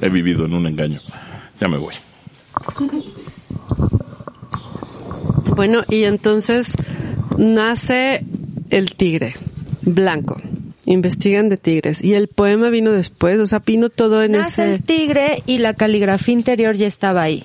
[0.00, 1.00] He vivido en un engaño.
[1.60, 1.94] Ya me voy.
[5.54, 6.72] Bueno, y entonces
[7.38, 8.24] nace
[8.70, 9.36] el tigre
[9.82, 10.40] blanco.
[10.86, 12.02] Investigan de tigres.
[12.04, 14.72] Y el poema vino después, o sea, vino todo en Nace ese...
[14.74, 17.44] el tigre y la caligrafía interior ya estaba ahí,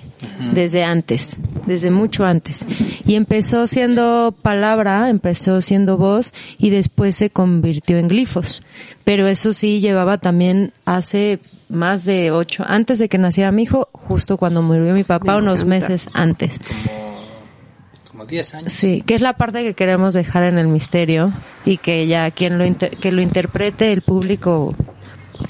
[0.52, 2.66] desde antes, desde mucho antes.
[3.06, 8.62] Y empezó siendo palabra, empezó siendo voz y después se convirtió en glifos.
[9.04, 11.38] Pero eso sí llevaba también hace
[11.70, 15.38] más de ocho, antes de que naciera mi hijo, justo cuando murió mi papá, Me
[15.38, 15.88] unos encanta.
[15.88, 16.60] meses antes.
[18.20, 18.72] Como 10 años.
[18.72, 21.32] Sí, que es la parte que queremos dejar en el misterio
[21.64, 24.74] y que ya quien lo inter- que lo interprete el público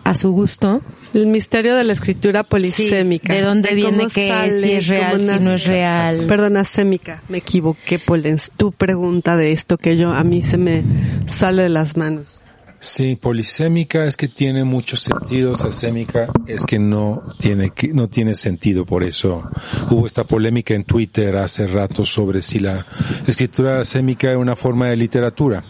[0.04, 0.80] a su gusto.
[1.12, 3.34] El misterio de la escritura polisémica.
[3.34, 6.26] de dónde viene, cómo qué es, si es real, si no es real.
[6.28, 8.52] Perdona, sémica, me equivoqué, Polens.
[8.56, 10.84] Tu pregunta de esto que yo, a mí se me
[11.26, 12.39] sale de las manos.
[12.82, 18.86] Sí, polisémica es que tiene muchos sentidos, asémica es que no tiene, no tiene sentido,
[18.86, 19.44] por eso
[19.90, 22.86] hubo esta polémica en Twitter hace rato sobre si la
[23.26, 25.62] escritura asémica es una forma de literatura.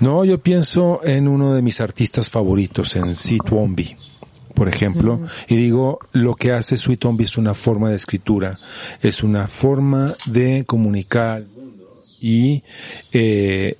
[0.00, 3.96] No, yo pienso en uno de mis artistas favoritos, en Sid Wombi.
[4.54, 5.18] por ejemplo,
[5.48, 8.58] y digo, lo que hace Sweet Zombie es una forma de escritura,
[9.00, 11.42] es una forma de comunicar.
[12.20, 12.62] Y
[13.12, 13.78] eh,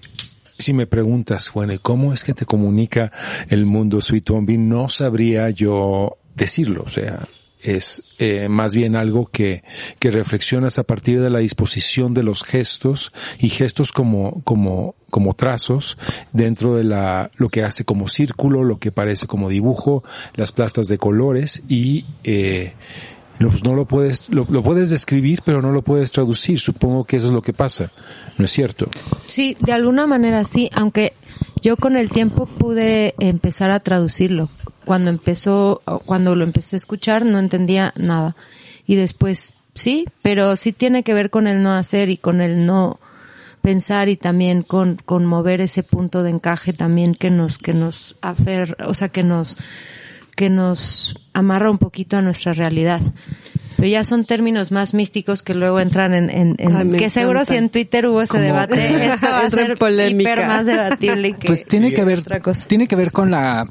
[0.60, 3.12] si me preguntas, ¿y cómo es que te comunica
[3.48, 4.58] el mundo Sweet Zombie?
[4.58, 7.28] No sabría yo decirlo, o sea,
[7.62, 9.62] es eh, más bien algo que,
[9.98, 15.34] que reflexionas a partir de la disposición de los gestos y gestos como, como, como
[15.34, 15.98] trazos
[16.32, 20.88] dentro de la, lo que hace como círculo, lo que parece como dibujo, las plastas
[20.88, 22.72] de colores y, eh,
[23.40, 26.60] no lo puedes, lo, lo, puedes describir, pero no lo puedes traducir.
[26.60, 27.90] Supongo que eso es lo que pasa.
[28.36, 28.88] ¿No es cierto?
[29.26, 31.14] Sí, de alguna manera sí, aunque
[31.62, 34.50] yo con el tiempo pude empezar a traducirlo
[34.84, 38.36] cuando empezó, cuando lo empecé a escuchar no entendía nada.
[38.86, 42.66] Y después sí, pero sí tiene que ver con el no hacer y con el
[42.66, 42.98] no
[43.62, 48.16] pensar y también con, con mover ese punto de encaje también que nos, que nos
[48.22, 49.58] afer, o sea, que nos,
[50.36, 53.00] que nos amarra un poquito a nuestra realidad.
[53.76, 57.44] Pero ya son términos más místicos que luego entran en, en, en Ay, que seguro
[57.46, 60.32] si en Twitter hubo ese Como- debate, esto va a ser polémica.
[60.32, 62.66] hiper más debatible que Pues tiene que ver, otra cosa.
[62.68, 63.66] tiene que ver con la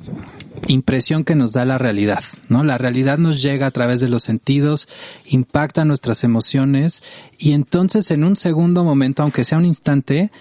[0.68, 2.64] impresión que nos da la realidad, ¿no?
[2.64, 4.88] La realidad nos llega a través de los sentidos,
[5.26, 7.04] impacta nuestras emociones
[7.38, 10.32] y entonces en un segundo momento, aunque sea un instante,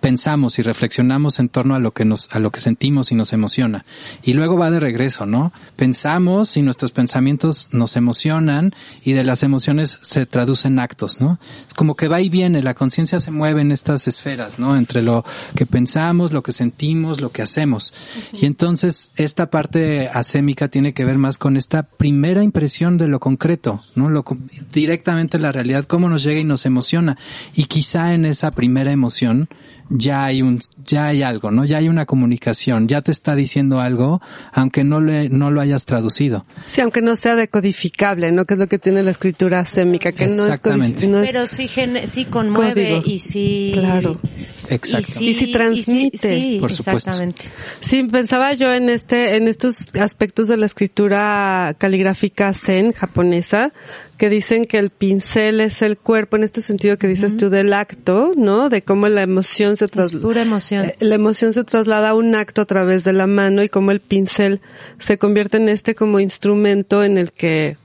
[0.00, 3.32] pensamos y reflexionamos en torno a lo que nos, a lo que sentimos y nos
[3.32, 3.84] emociona.
[4.22, 5.52] Y luego va de regreso, ¿no?
[5.76, 11.38] Pensamos y nuestros pensamientos nos emocionan y de las emociones se traducen actos, ¿no?
[11.66, 14.76] Es como que va y viene, la conciencia se mueve en estas esferas, ¿no?
[14.76, 17.92] Entre lo que pensamos, lo que sentimos, lo que hacemos.
[18.32, 23.20] Y entonces esta parte asémica tiene que ver más con esta primera impresión de lo
[23.20, 24.10] concreto, ¿no?
[24.10, 24.24] Lo,
[24.72, 27.16] directamente la realidad, cómo nos llega y nos emociona.
[27.54, 29.48] Y quizá en esa primera emoción
[29.88, 31.64] ya hay un, ya hay algo, ¿no?
[31.64, 34.20] Ya hay una comunicación, ya te está diciendo algo,
[34.52, 36.44] aunque no le, no lo hayas traducido.
[36.68, 38.44] Sí, aunque no sea decodificable, ¿no?
[38.46, 41.06] Que es lo que tiene la escritura sémica, que no es, Exactamente.
[41.06, 43.02] codifi- no es Pero sí, gene- sí conmueve Código.
[43.06, 43.70] y sí...
[43.74, 44.20] Claro.
[44.68, 45.08] Exacto.
[45.10, 46.18] Y sí, Y sí transmite.
[46.28, 47.10] sí, Por supuesto.
[47.10, 47.42] exactamente.
[47.80, 53.72] Sí, pensaba yo en este, en estos aspectos de la escritura caligráfica zen japonesa,
[54.16, 57.72] que dicen que el pincel es el cuerpo, en este sentido que dices tú del
[57.72, 58.68] acto, ¿no?
[58.68, 60.22] De cómo la emoción se traslada.
[60.22, 60.92] pura emoción.
[61.00, 64.00] La emoción se traslada a un acto a través de la mano y cómo el
[64.00, 64.60] pincel
[64.98, 67.76] se convierte en este como instrumento en el que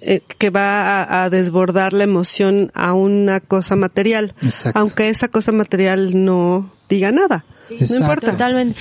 [0.00, 4.78] eh, que va a, a desbordar la emoción a una cosa material, Exacto.
[4.78, 7.44] aunque esa cosa material no diga nada.
[7.68, 8.30] No importa.
[8.30, 8.78] Totalmente.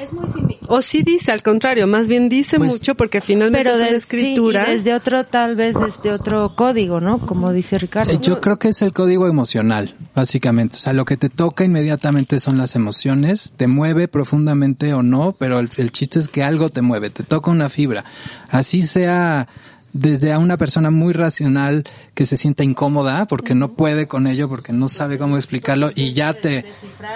[0.00, 0.60] Es muy similar.
[0.68, 3.90] O sí dice, al contrario, más bien dice Pues- mucho porque finalmente Pero es una
[3.90, 4.64] de- escritura.
[4.64, 7.26] sí, y desde otro, tal vez desde otro código, ¿no?
[7.26, 8.12] Como dice Ricardo.
[8.12, 10.76] Eh, Yo creo que es el código emocional, básicamente.
[10.76, 15.34] O sea, lo que te toca inmediatamente son las emociones, te mueve profundamente o no,
[15.36, 18.04] pero el, el chiste es que algo te mueve, te toca una fibra.
[18.48, 19.48] Así sea
[19.92, 24.48] desde a una persona muy racional que se sienta incómoda porque no puede con ello,
[24.48, 26.64] porque no sabe cómo explicarlo y ya te,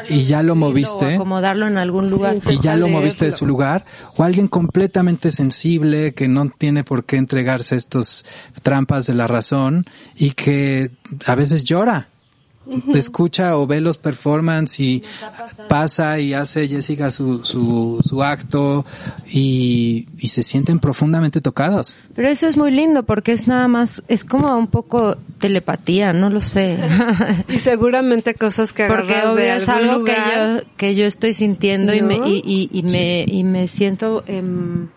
[0.08, 1.14] y ya lo moviste.
[1.14, 2.36] acomodarlo en algún lugar.
[2.48, 3.84] y ya lo moviste de su lugar,
[4.16, 8.24] o alguien completamente sensible que no tiene por qué entregarse a estos
[8.62, 9.86] trampas de la razón
[10.16, 10.90] y que
[11.24, 12.08] a veces llora.
[12.94, 15.02] Escucha o ve los performance y
[15.68, 18.84] pasa y hace Jessica su, su, su acto
[19.28, 21.96] y, y se sienten profundamente tocados.
[22.14, 26.30] Pero eso es muy lindo porque es nada más, es como un poco telepatía, no
[26.30, 26.78] lo sé.
[27.48, 31.94] Y seguramente cosas que Porque obvio de es algo que yo, que yo estoy sintiendo
[31.94, 34.88] y me, y, y me, y me siento, em,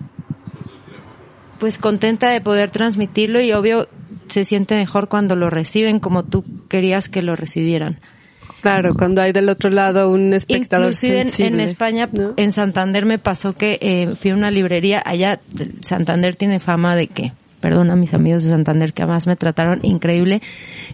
[1.59, 3.87] pues contenta de poder transmitirlo y obvio
[4.29, 7.99] se siente mejor cuando lo reciben como tú querías que lo recibieran.
[8.61, 12.33] Claro, cuando hay del otro lado un espectador Inclusive en, España, ¿no?
[12.35, 15.39] en Santander me pasó que eh, fui a una librería, allá
[15.81, 19.79] Santander tiene fama de que, perdón a mis amigos de Santander que además me trataron
[19.83, 20.41] increíble,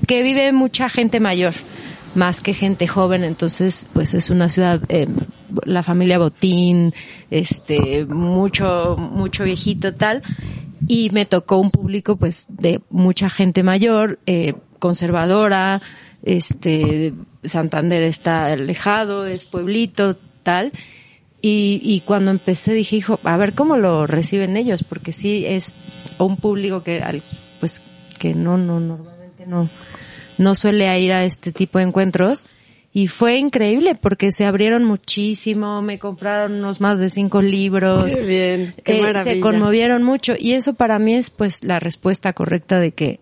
[0.08, 1.56] que vive mucha gente mayor,
[2.15, 5.08] más que gente joven, entonces pues es una ciudad, eh,
[5.65, 6.93] la familia Botín,
[7.30, 10.23] este, mucho, mucho viejito tal,
[10.88, 15.82] y me tocó un público pues de mucha gente mayor, eh, conservadora,
[16.23, 20.71] este, Santander está alejado, es pueblito, tal.
[21.41, 25.73] Y, y cuando empecé dije, hijo, a ver cómo lo reciben ellos, porque sí es
[26.17, 27.21] un público que, al-
[27.60, 27.82] pues,
[28.17, 29.69] que no, no, normalmente no,
[30.38, 32.45] no suele ir a este tipo de encuentros.
[32.93, 38.15] Y fue increíble porque se abrieron muchísimo, me compraron unos más de cinco libros.
[38.15, 39.34] Qué bien, qué Eh, maravilla.
[39.34, 43.19] se conmovieron mucho y eso para mí es pues la respuesta correcta de que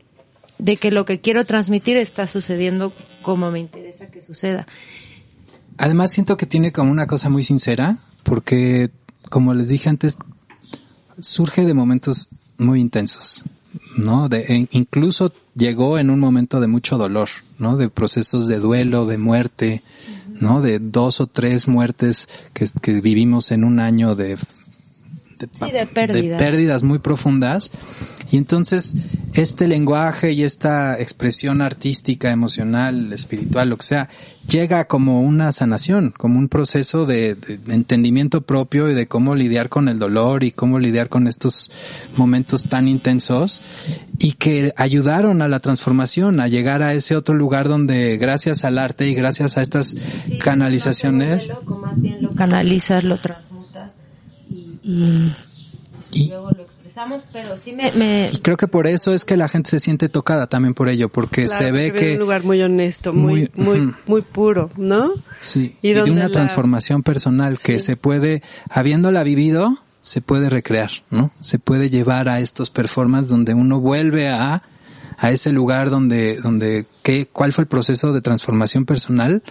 [0.60, 4.68] de que lo que quiero transmitir está sucediendo como me interesa que suceda.
[5.80, 8.92] Además siento que tiene como una cosa muy sincera, porque
[9.30, 10.18] como les dije antes,
[11.20, 12.30] surge de momentos
[12.60, 13.44] muy intensos,
[13.98, 14.30] ¿no?
[14.30, 17.78] De, e incluso llegó en un momento de mucho dolor, ¿no?
[17.78, 19.84] De procesos de duelo, de muerte,
[20.28, 20.62] ¿no?
[20.62, 24.38] De dos o tres muertes que, que vivimos en un año de
[25.52, 26.40] sí, de, pérdidas.
[26.40, 27.72] de pérdidas muy profundas.
[28.32, 28.96] Y entonces
[29.34, 34.10] este lenguaje y esta expresión artística, emocional, espiritual, lo que sea,
[34.48, 39.70] llega como una sanación, como un proceso de, de, entendimiento propio y de cómo lidiar
[39.70, 41.72] con el dolor y cómo lidiar con estos
[42.16, 43.62] momentos tan intensos
[44.18, 48.80] y que ayudaron a la transformación, a llegar a ese otro lugar donde gracias al
[48.80, 53.04] arte y gracias a estas Sí, canalizaciones no te vuelve loco, más bien lo canalizas,
[53.04, 53.53] lo transmutas
[54.84, 55.32] y,
[56.12, 59.38] y, y luego lo expresamos, pero sí me, me creo que por eso es que
[59.38, 62.44] la gente se siente tocada también por ello, porque Claro, se ve que un lugar
[62.44, 65.12] muy honesto, muy, Muy- muy, puro, ¿no?
[65.42, 67.86] Sí, Y y, de una la- transformación personal que Sí.
[67.88, 71.32] se puede, habiéndola vivido, se puede recrear, ¿no?
[71.40, 74.62] Se puede llevar a estos performances donde uno vuelve a,
[75.18, 79.42] a ese lugar donde, donde, ¿qué, cuál fue el proceso de transformación personal,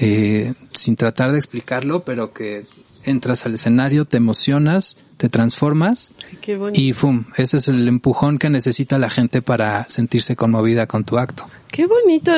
[0.00, 2.66] eh, sin tratar de explicarlo, pero que
[3.04, 6.80] entras al escenario, te emocionas, te transformas Qué bonito.
[6.80, 7.24] y ¡fum!
[7.36, 11.48] Ese es el empujón que necesita la gente para sentirse conmovida con tu acto.
[11.70, 12.32] Qué bonito.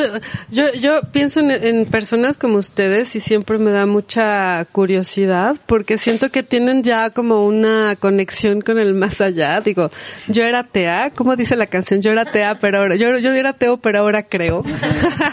[0.50, 5.98] Yo, yo pienso en, en personas como ustedes y siempre me da mucha curiosidad porque
[5.98, 9.60] siento que tienen ya como una conexión con el más allá.
[9.60, 9.90] Digo,
[10.28, 12.00] yo era atea, ¿cómo dice la canción?
[12.00, 14.64] Yo era atea, pero ahora, yo, yo era ateo, pero ahora creo.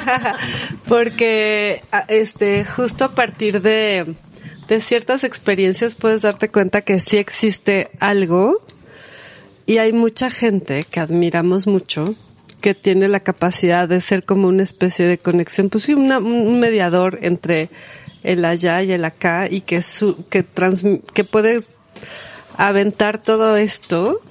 [0.88, 4.16] porque, este, justo a partir de,
[4.68, 8.60] de ciertas experiencias puedes darte cuenta que sí existe algo
[9.66, 12.16] y hay mucha gente que admiramos mucho
[12.62, 16.60] que tiene la capacidad de ser como una especie de conexión, pues sí, una- un
[16.60, 17.70] mediador entre
[18.24, 21.60] el allá y el acá y que su, que transmi- que puede
[22.56, 24.22] aventar todo esto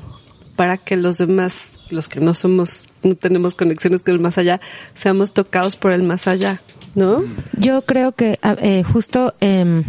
[0.57, 4.61] para que los demás, los que no somos, no tenemos conexiones con el más allá,
[4.95, 6.63] seamos tocados por el más allá,
[6.95, 7.23] ¿no?
[7.59, 9.83] Yo creo que eh, justo eh,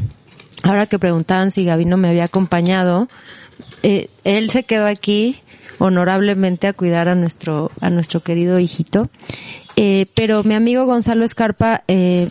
[0.63, 3.07] ahora que preguntaban si Gabino me había acompañado,
[3.83, 5.41] eh, él se quedó aquí
[5.79, 9.09] honorablemente a cuidar a nuestro a nuestro querido hijito,
[9.75, 12.29] Eh, pero mi amigo Gonzalo Escarpa eh,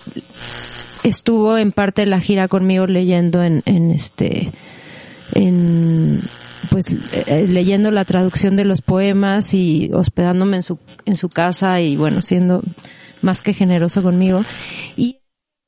[1.03, 4.53] estuvo en parte de la gira conmigo leyendo en, en este
[5.35, 6.21] en
[6.71, 11.81] pues eh, leyendo la traducción de los poemas y hospedándome en su en su casa
[11.81, 12.63] y bueno siendo
[13.23, 14.43] más que generoso conmigo.
[14.97, 15.22] Y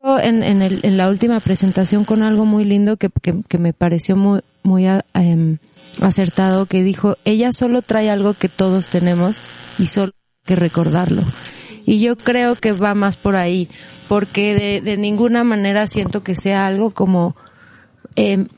[0.04, 3.10] en, la última presentación con algo muy lindo que,
[3.58, 5.58] me pareció muy muy ah, em,
[6.00, 9.42] acertado que dijo ella solo trae algo que todos tenemos
[9.78, 11.22] y solo hay que recordarlo
[11.86, 13.68] y yo creo que va más por ahí
[14.08, 17.36] porque de, ninguna manera siento que sea algo como
[18.16, 18.48] em,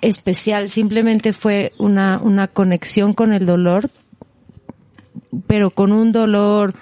[0.00, 3.90] especial, simplemente fue una, una conexión con el dolor,
[5.46, 6.74] pero con un dolor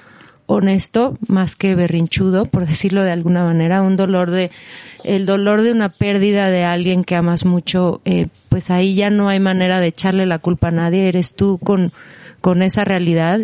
[0.46, 4.50] honesto, más que berrinchudo, por decirlo de alguna manera, un dolor de,
[5.02, 9.28] el dolor de una pérdida de alguien que amas mucho, eh, pues ahí ya no
[9.28, 11.92] hay manera de echarle la culpa a nadie, eres tú con,
[12.40, 13.40] con esa realidad,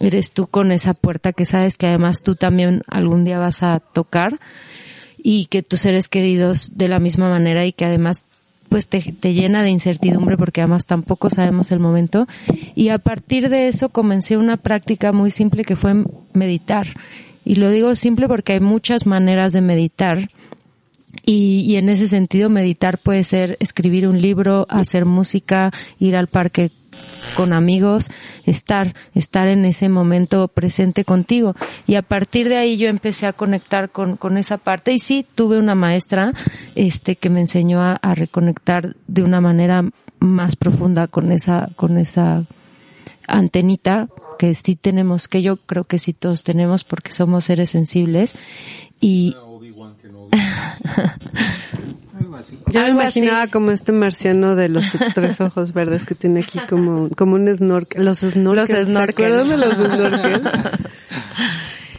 [0.00, 3.80] eres tú con esa puerta que sabes que además tú también algún día vas a
[3.80, 4.40] tocar
[5.18, 8.24] y que tus seres queridos de la misma manera y que además
[8.72, 9.02] pues te,
[9.34, 12.26] llena de incertidumbre porque además tampoco sabemos el momento.
[12.74, 16.86] Y a partir de eso comencé una práctica muy simple que fue meditar.
[17.44, 20.30] Y lo digo simple porque hay muchas maneras de meditar.
[21.26, 26.70] Y en ese sentido meditar puede ser escribir un libro, hacer música, ir al parque
[27.36, 28.10] con amigos,
[28.44, 31.54] estar, estar en ese momento presente contigo.
[31.86, 34.92] Y a partir de ahí yo empecé a conectar con, con esa parte.
[34.92, 36.32] Y sí, tuve una maestra,
[36.74, 39.84] este, que me enseñó a, a reconectar de una manera
[40.20, 42.44] más profunda con esa, con esa
[43.26, 48.34] antenita que sí tenemos, que yo creo que sí todos tenemos porque somos seres sensibles.
[49.00, 49.34] Y
[52.66, 53.50] Yo me imaginaba así.
[53.52, 58.04] como este marciano de los tres ojos verdes que tiene aquí como, como un snorkel.
[58.04, 58.68] Los snorkels.
[58.70, 59.48] Los ¿Se snorkels.
[59.48, 60.42] de los snorkels?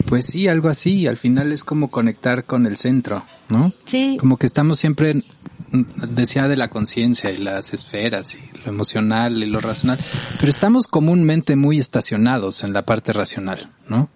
[0.06, 1.06] Pues sí, algo así.
[1.06, 3.72] Al final es como conectar con el centro, ¿no?
[3.86, 5.24] sí, Como que estamos siempre,
[5.72, 9.98] decía de la conciencia y las esferas y lo emocional y lo racional,
[10.38, 14.08] pero estamos comúnmente muy estacionados en la parte racional, ¿no?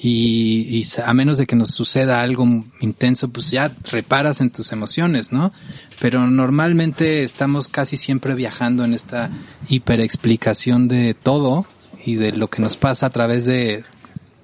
[0.00, 2.46] Y, y a menos de que nos suceda algo
[2.80, 5.52] intenso, pues ya reparas en tus emociones, ¿no?
[6.00, 9.30] Pero normalmente estamos casi siempre viajando en esta
[9.68, 11.66] hiperexplicación de todo
[12.04, 13.82] y de lo que nos pasa a través de,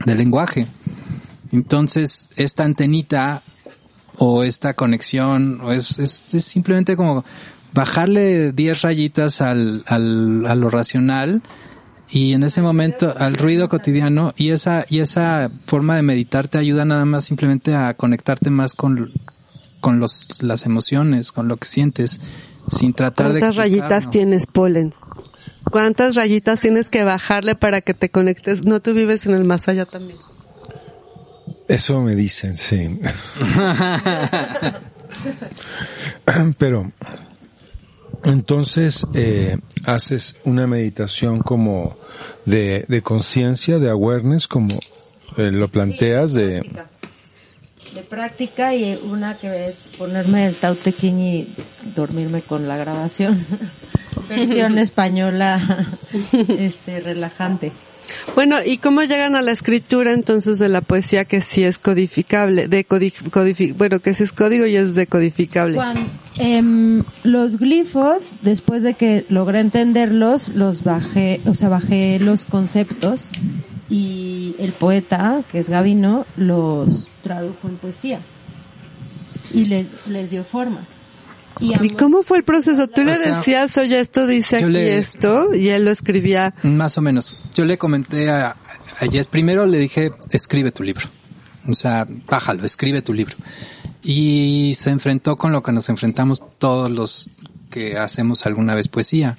[0.04, 0.66] del lenguaje.
[1.52, 3.44] Entonces, esta antenita
[4.18, 7.24] o esta conexión o es, es, es simplemente como
[7.72, 11.42] bajarle 10 rayitas al, al, a lo racional
[12.14, 16.58] y en ese momento al ruido cotidiano y esa, y esa forma de meditar te
[16.58, 19.12] ayuda nada más simplemente a conectarte más con,
[19.80, 22.20] con los, las emociones, con lo que sientes,
[22.68, 23.40] sin tratar de...
[23.40, 24.94] ¿Cuántas rayitas tienes, Polen?
[25.68, 28.64] ¿Cuántas rayitas tienes que bajarle para que te conectes?
[28.64, 30.20] No, tú vives en el más allá también.
[31.66, 33.00] Eso me dicen, sí.
[36.58, 36.92] Pero,
[38.24, 41.96] entonces, eh, haces una meditación como
[42.44, 44.78] de, de conciencia, de awareness, como
[45.36, 46.62] eh, lo planteas, de...
[47.94, 51.54] De práctica y una que es ponerme el Tao Te Ching y
[51.94, 53.46] dormirme con la grabación.
[54.28, 55.86] Versión española,
[56.32, 57.72] este, relajante.
[58.34, 62.66] Bueno, ¿y cómo llegan a la escritura entonces de la poesía que sí es codificable?
[62.68, 62.84] De
[63.76, 65.76] bueno, que sí es código y es decodificable.
[65.76, 66.08] Cuan-
[66.38, 73.28] em, los glifos, después de que logré entenderlos, los bajé, o sea, bajé los conceptos
[73.88, 78.18] y el poeta, que es Gavino, los tradujo en poesía
[79.52, 80.80] y les dio forma.
[81.60, 82.88] Y ¿Y ambos- cómo fue el proceso?
[82.88, 86.54] Tú le O sea, decías, oye, esto dice aquí le- esto, y él lo escribía.
[86.62, 87.38] Más o menos.
[87.54, 88.50] Yo le comenté a,
[89.00, 91.06] a Jess, primero le dije, escribe tu libro.
[91.66, 93.36] O sea, bájalo, escribe tu libro.
[94.02, 97.30] Y se enfrentó con lo que nos enfrentamos todos los
[97.70, 99.38] que hacemos alguna vez poesía,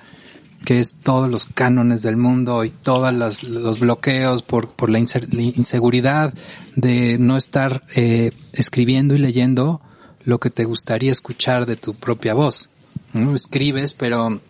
[0.66, 3.14] que es todos los cánones del mundo y todos
[3.44, 6.34] los bloqueos por, por la inseguridad
[6.76, 9.82] de no estar eh, escribiendo y leyendo
[10.26, 12.70] lo que te gustaría escuchar de tu propia voz.
[13.14, 13.34] ¿no?
[13.34, 14.42] Escribes, pero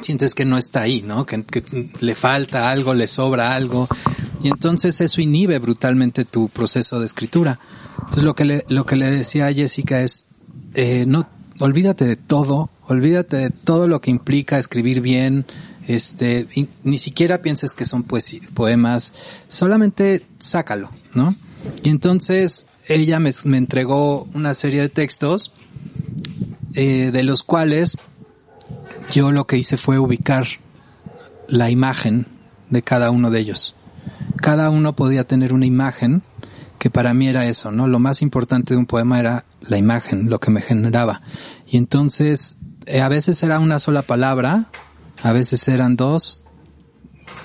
[0.00, 1.24] sientes que no está ahí, ¿no?
[1.26, 1.44] Que,
[2.00, 3.88] le falta algo, le sobra algo.
[4.42, 7.60] Y entonces eso inhibe brutalmente tu proceso de escritura.
[7.98, 10.26] Entonces lo que le, lo que le decía a Jessica es,
[10.74, 11.28] eh, no,
[11.60, 15.46] olvídate de todo, olvídate de todo lo que implica escribir bien,
[15.86, 16.46] este,
[16.82, 19.14] ni siquiera pienses que son poesi- poemas,
[19.48, 21.36] solamente sácalo, ¿no?
[21.82, 25.52] Y entonces ella me, entregó una serie de textos,
[26.74, 27.96] eh, de los cuales
[29.10, 30.46] yo lo que hice fue ubicar
[31.48, 32.26] la imagen
[32.70, 33.74] de cada uno de ellos.
[34.36, 36.22] Cada uno podía tener una imagen
[36.78, 37.86] que para mí era eso, ¿no?
[37.86, 41.22] Lo más importante de un poema era la imagen, lo que me generaba.
[41.66, 44.66] Y entonces, eh, a veces era una sola palabra,
[45.22, 46.42] a veces eran dos.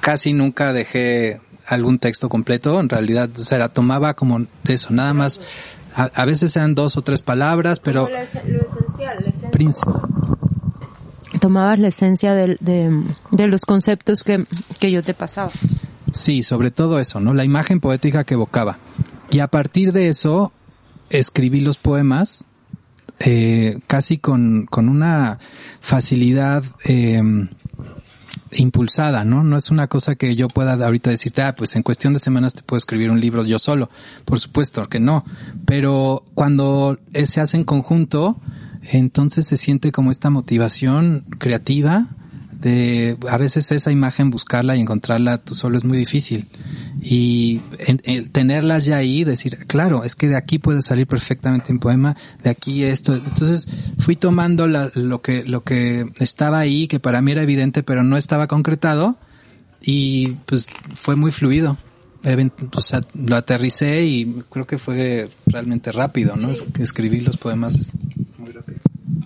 [0.02, 5.14] Casi nunca dejé algún texto completo, en realidad, o sea, tomaba como de eso, nada
[5.14, 5.40] más.
[5.94, 8.08] A, a veces eran dos o tres palabras, pero
[9.52, 9.80] Princ-
[11.40, 14.46] tomabas la esencia del- de, de los conceptos que,
[14.80, 15.52] que yo te pasaba.
[16.14, 17.34] Sí, sobre todo eso, ¿no?
[17.34, 18.78] La imagen poética que evocaba.
[19.30, 20.52] Y a partir de eso,
[21.10, 22.46] escribí los poemas,
[23.20, 25.40] eh, casi con, con una
[25.82, 27.22] facilidad, eh,
[28.52, 29.44] impulsada, ¿no?
[29.44, 32.54] No es una cosa que yo pueda ahorita decirte, ah, pues en cuestión de semanas
[32.54, 33.90] te puedo escribir un libro yo solo.
[34.26, 35.26] Por supuesto que no.
[35.66, 38.40] Pero cuando eh, se hace en conjunto,
[38.84, 42.08] entonces se siente como esta motivación creativa
[42.60, 46.48] de, a veces esa imagen buscarla y encontrarla tú solo es muy difícil.
[47.10, 51.72] Y en- en tenerlas ya ahí, decir, claro, es que de aquí puede salir perfectamente
[51.72, 53.14] un poema, de aquí esto.
[53.16, 53.66] Entonces
[54.00, 58.04] fui tomando la- lo que, lo que estaba ahí, que para mí era evidente, pero
[58.04, 59.18] no estaba concretado,
[59.82, 61.78] y pues fue muy fluido.
[62.76, 66.50] O sea, lo aterricé y creo que fue realmente rápido, ¿no?
[66.74, 67.92] Que escribí los poemas.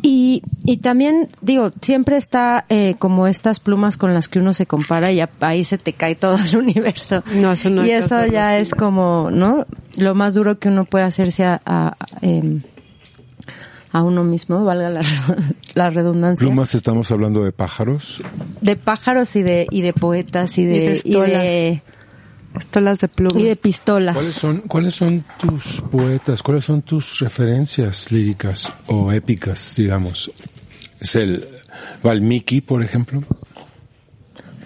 [0.03, 4.65] Y, y también, digo, siempre está eh, como estas plumas con las que uno se
[4.65, 7.23] compara y ahí se te cae todo el universo.
[7.33, 8.61] No, eso no y eso ya así.
[8.61, 9.65] es como, ¿no?
[9.95, 12.63] Lo más duro que uno puede hacerse a, a, em,
[13.91, 15.01] a uno mismo, valga la,
[15.75, 16.47] la redundancia.
[16.47, 18.21] Plumas, estamos hablando de pájaros.
[18.61, 21.83] De pájaros y de, y de poetas y Y de y de,
[22.57, 23.39] Estolas de pluma.
[23.39, 24.15] y de pistolas.
[24.15, 26.43] ¿Cuáles son, ¿Cuáles son tus poetas?
[26.43, 30.31] ¿Cuáles son tus referencias líricas o épicas, digamos?
[30.99, 31.47] ¿Es el
[32.03, 33.21] Valmiki, por ejemplo?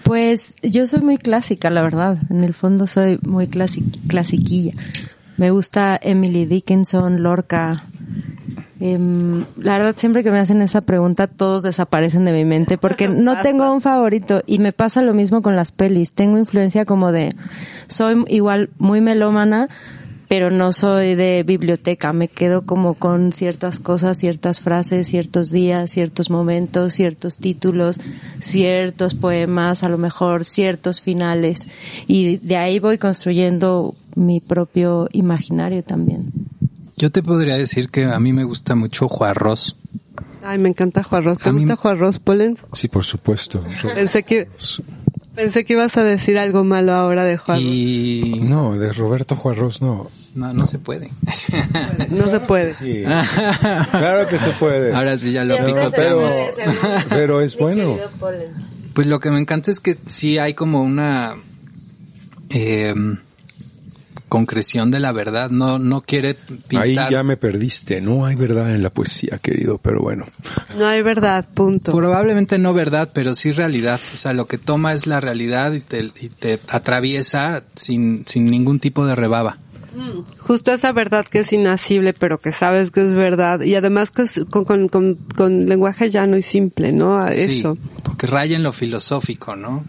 [0.02, 2.18] Pues yo soy muy clásica, la verdad.
[2.30, 4.72] En el fondo soy muy clasi- clasiquilla.
[5.36, 7.84] Me gusta Emily Dickinson, Lorca.
[8.78, 13.08] Em, la verdad, siempre que me hacen esa pregunta, todos desaparecen de mi mente porque
[13.08, 16.12] no tengo un favorito y me pasa lo mismo con las pelis.
[16.12, 17.34] Tengo influencia como de,
[17.88, 19.68] soy igual muy melómana,
[20.28, 22.12] pero no soy de biblioteca.
[22.12, 28.00] Me quedo como con ciertas cosas, ciertas frases, ciertos días, ciertos momentos, ciertos títulos,
[28.40, 31.60] ciertos poemas, a lo mejor ciertos finales.
[32.06, 36.32] Y de ahí voy construyendo mi propio imaginario también.
[36.96, 39.76] Yo te podría decir que a mí me gusta mucho Juarros.
[40.42, 41.38] Ay, me encanta Juan Ross.
[41.40, 42.60] ¿Te A mí- gusta Juan Ross Pollens?
[42.72, 43.62] Sí, por supuesto.
[43.94, 44.48] Pensé que,
[45.34, 47.66] pensé que ibas a decir algo malo ahora de Juan Ross.
[47.66, 50.08] Y No, de Roberto Juarros no.
[50.34, 51.10] no, no se puede.
[52.10, 52.74] No se puede.
[52.74, 53.02] Sí.
[53.02, 54.94] claro que se puede.
[54.94, 56.34] Ahora sí ya lo No, picoteamos.
[56.56, 56.72] pero,
[57.10, 57.96] pero es bueno.
[58.94, 61.34] Pues lo que me encanta es que sí hay como una
[62.50, 62.94] eh,
[64.28, 65.50] concreción de la verdad.
[65.50, 66.82] No, no quiere pintar.
[66.82, 68.00] Ahí ya me perdiste.
[68.00, 70.26] No hay verdad en la poesía, querido, pero bueno.
[70.76, 71.92] No hay verdad, punto.
[71.92, 74.00] Probablemente no verdad, pero sí realidad.
[74.12, 78.46] O sea, lo que toma es la realidad y te, y te atraviesa sin, sin
[78.46, 79.58] ningún tipo de rebaba.
[80.40, 83.62] Justo esa verdad que es inasible, pero que sabes que es verdad.
[83.62, 87.18] Y además que es con, con, con, con lenguaje llano y simple, ¿no?
[87.18, 87.74] A Eso.
[87.74, 89.84] Sí, porque raya en lo filosófico, ¿no?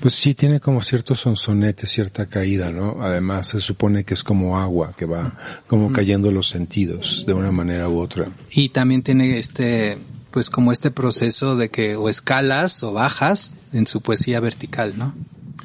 [0.00, 2.96] Pues sí, tiene como cierto sonsonete, cierta caída, ¿no?
[3.02, 5.34] Además, se supone que es como agua, que va
[5.66, 8.28] como cayendo los sentidos de una manera u otra.
[8.50, 9.98] Y también tiene este,
[10.30, 15.14] pues como este proceso de que o escalas o bajas en su poesía vertical, ¿no?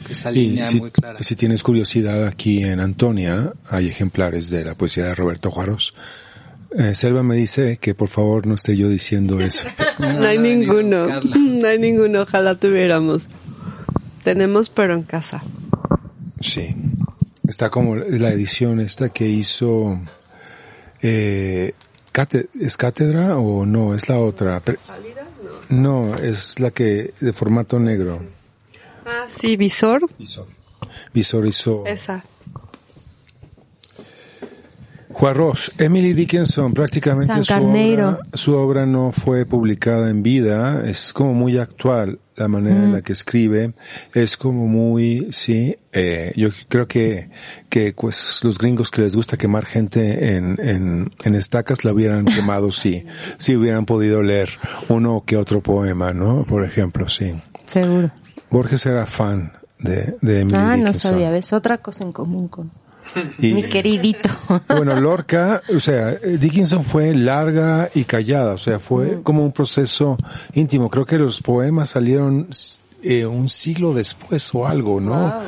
[0.09, 1.23] Esa Y línea si, muy clara.
[1.23, 5.93] si tienes curiosidad, aquí en Antonia hay ejemplares de la poesía de Roberto Juárez.
[6.77, 9.65] Eh, Selva me dice que por favor no esté yo diciendo eso.
[9.97, 11.07] No hay ninguno.
[11.23, 12.23] No hay ninguno.
[12.23, 13.23] Ojalá tuviéramos.
[14.25, 15.41] Tenemos, pero en casa.
[16.41, 16.75] Sí.
[17.47, 19.99] Está como la edición esta que hizo,
[21.03, 21.73] eh,
[22.59, 23.93] ¿es cátedra o no?
[23.93, 24.61] Es la otra.
[24.61, 24.79] Pero-
[25.69, 28.19] no, es la que, de formato negro.
[29.05, 30.09] Ah, sí, visor.
[30.17, 30.47] Visor.
[31.13, 31.85] Visor hizo.
[31.85, 32.25] Esa.
[35.17, 41.33] Juarros, Emily Dickinson, prácticamente su obra, su obra no fue publicada en vida, es como
[41.33, 43.73] muy actual la manera en la que escribe,
[44.13, 47.29] es como muy, sí, eh, yo creo que,
[47.69, 52.25] que pues los gringos que les gusta quemar gente en, en, en estacas la hubieran
[52.25, 53.05] quemado si,
[53.37, 54.49] si hubieran podido leer
[54.89, 56.43] uno que otro poema, ¿no?
[56.43, 57.33] Por ejemplo, sí.
[57.67, 58.11] Seguro.
[58.51, 61.11] Borges era fan de, de Emily Ah, no Dickinson.
[61.11, 61.29] sabía.
[61.31, 61.53] ¿Ves?
[61.53, 62.69] Otra cosa en común con
[63.39, 64.29] Y- mi queridito.
[64.67, 70.17] Bueno, Lorca, o sea, Dickinson fue larga y callada, o sea, fue como un proceso
[70.53, 70.89] íntimo.
[70.89, 72.47] Creo que los poemas salieron
[73.01, 75.41] eh, un siglo después o algo, ¿no?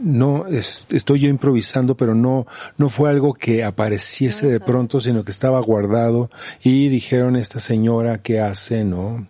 [0.00, 2.46] No, es- estoy yo improvisando, pero no,
[2.76, 6.30] no fue algo que apareciese de pronto, sino que estaba guardado
[6.62, 9.26] y dijeron esta señora qué hace, ¿no?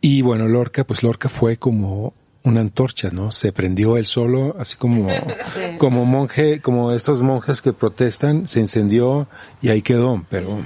[0.00, 3.32] Y bueno, Lorca, pues Lorca fue como una antorcha, ¿no?
[3.32, 5.08] Se prendió él solo, así como,
[5.78, 9.28] como monje, como estos monjes que protestan, se encendió
[9.60, 10.62] y ahí quedó, pero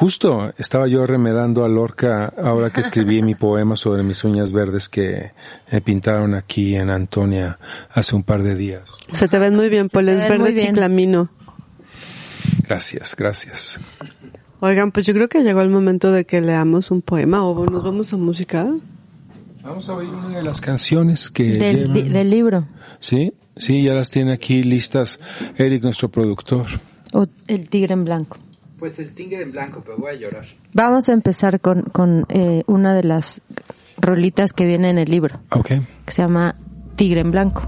[0.00, 4.88] justo estaba yo remedando a Lorca ahora que escribí mi poema sobre mis uñas verdes
[4.88, 5.32] que
[5.70, 7.58] me pintaron aquí en Antonia
[7.90, 8.84] hace un par de días.
[9.12, 10.66] Se te ven muy bien, ven muy verde bien.
[10.68, 11.30] chiclamino.
[12.66, 13.80] Gracias, gracias.
[14.60, 17.82] Oigan, pues yo creo que llegó el momento de que leamos un poema o nos
[17.82, 18.68] vamos a música.
[19.62, 22.66] Vamos a oír una de las canciones que Del, llevan- del libro.
[22.98, 25.20] Sí, sí, ya las tiene aquí listas
[25.56, 26.66] Eric, nuestro productor.
[27.12, 28.38] O El tigre en blanco.
[28.78, 30.46] Pues el tigre en blanco, pero voy a llorar.
[30.72, 33.42] Vamos a empezar con, con eh, una de las
[33.98, 35.66] rolitas que viene en el libro, Ok.
[36.06, 36.54] que se llama
[36.96, 37.62] Tigre en blanco.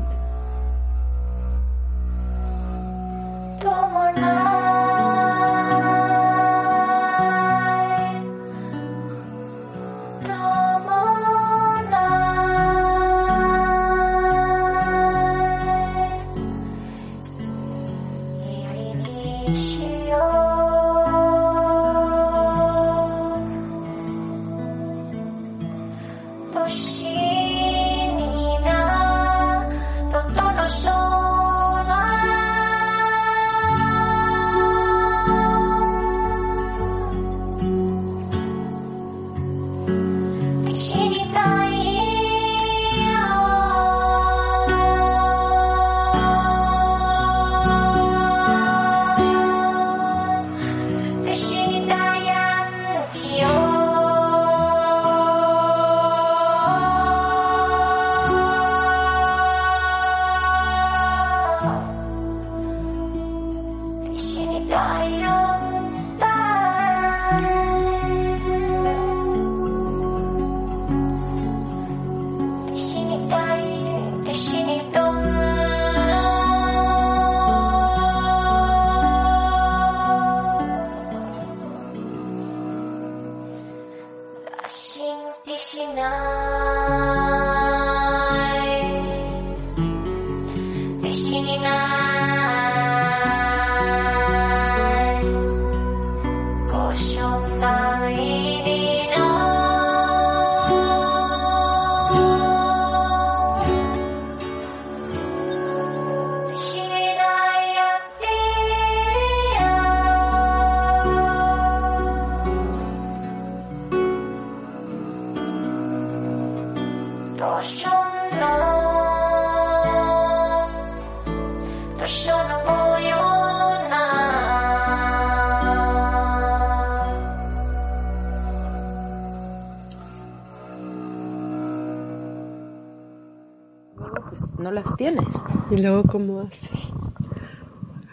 [136.08, 136.70] ¿Cómo haces?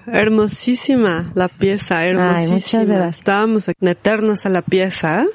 [0.07, 2.55] Hermosísima la pieza, hermosísima.
[2.55, 3.17] muchas gracias.
[3.17, 5.25] Estábamos a meternos a la pieza,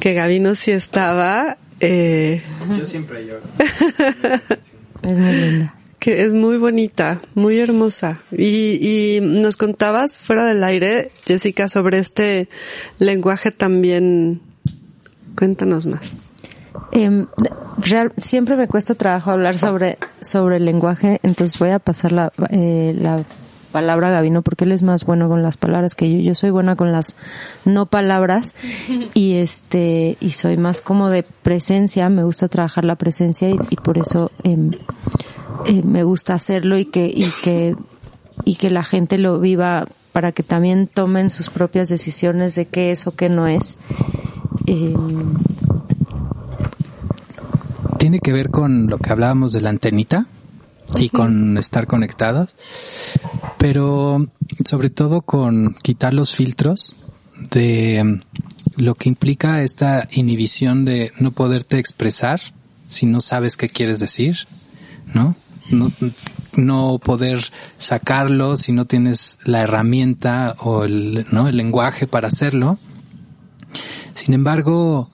[0.00, 2.42] que Gabino sí estaba, eh,
[2.76, 3.42] Yo siempre lloro.
[5.02, 5.74] Es muy linda.
[5.98, 8.20] que es muy bonita, muy hermosa.
[8.32, 8.78] Y,
[9.16, 12.48] y nos contabas fuera del aire, Jessica, sobre este
[12.98, 14.40] lenguaje también.
[15.36, 16.10] Cuéntanos más.
[16.92, 17.26] Em,
[17.78, 22.32] real- siempre me cuesta trabajo hablar sobre, sobre el lenguaje, entonces voy a pasar la,
[22.50, 23.24] eh, la
[23.72, 26.18] palabra a Gabino porque él es más bueno con las palabras que yo.
[26.20, 27.16] Yo soy buena con las
[27.64, 28.54] no palabras
[29.14, 33.76] y este, y soy más como de presencia, me gusta trabajar la presencia y, y
[33.76, 34.70] por eso em,
[35.66, 37.74] eh, me gusta hacerlo y que, y que,
[38.44, 42.92] y que la gente lo viva para que también tomen sus propias decisiones de qué
[42.92, 43.76] es o qué no es.
[44.66, 45.34] Em,
[48.04, 50.26] Tiene que ver con lo que hablábamos de la antenita
[50.98, 52.54] y con estar conectados,
[53.56, 54.26] pero
[54.62, 56.94] sobre todo con quitar los filtros
[57.50, 62.42] de mm, lo que implica esta inhibición de no poderte expresar
[62.90, 64.36] si no sabes qué quieres decir,
[65.14, 65.34] ¿no?
[65.70, 65.90] No,
[66.56, 71.48] no poder sacarlo si no tienes la herramienta o el, ¿no?
[71.48, 72.78] el lenguaje para hacerlo.
[74.12, 75.10] Sin embargo,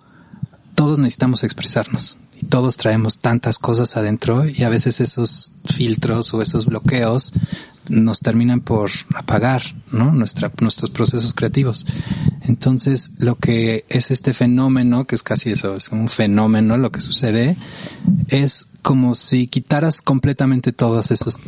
[0.74, 6.40] todos necesitamos expresarnos y todos traemos tantas cosas adentro y a veces esos filtros o
[6.40, 7.32] esos bloqueos
[7.88, 10.12] nos terminan por apagar, ¿no?
[10.12, 11.84] Nuestros procesos creativos.
[12.42, 17.00] Entonces, lo que es este fenómeno, que es casi eso, es un fenómeno, lo que
[17.00, 17.56] sucede,
[18.28, 21.38] es como si quitaras completamente todos esos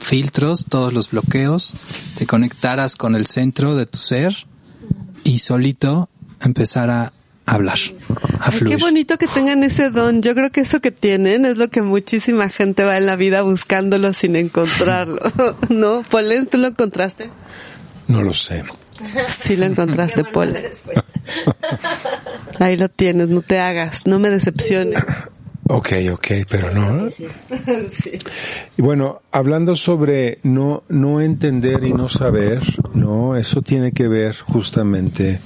[0.00, 1.72] filtros, todos los bloqueos,
[2.18, 4.46] te conectaras con el centro de tu ser
[5.24, 6.10] y solito
[6.40, 7.12] empezar a
[7.46, 7.78] hablar,
[8.40, 8.78] a Ay, qué fluir.
[8.78, 10.20] bonito que tengan ese don.
[10.22, 13.42] Yo creo que eso que tienen es lo que muchísima gente va en la vida
[13.42, 15.20] buscándolo sin encontrarlo.
[15.68, 16.02] ¿No?
[16.02, 17.30] Polens, ¿tú lo encontraste?
[18.08, 18.64] No lo sé.
[19.28, 20.82] Sí lo encontraste, Polens.
[22.58, 25.02] Ahí lo tienes, no te hagas, no me decepciones.
[25.68, 27.08] Ok, ok, pero no.
[28.78, 32.60] Y bueno, hablando sobre no, no entender y no saber,
[32.94, 35.40] no, eso tiene que ver justamente,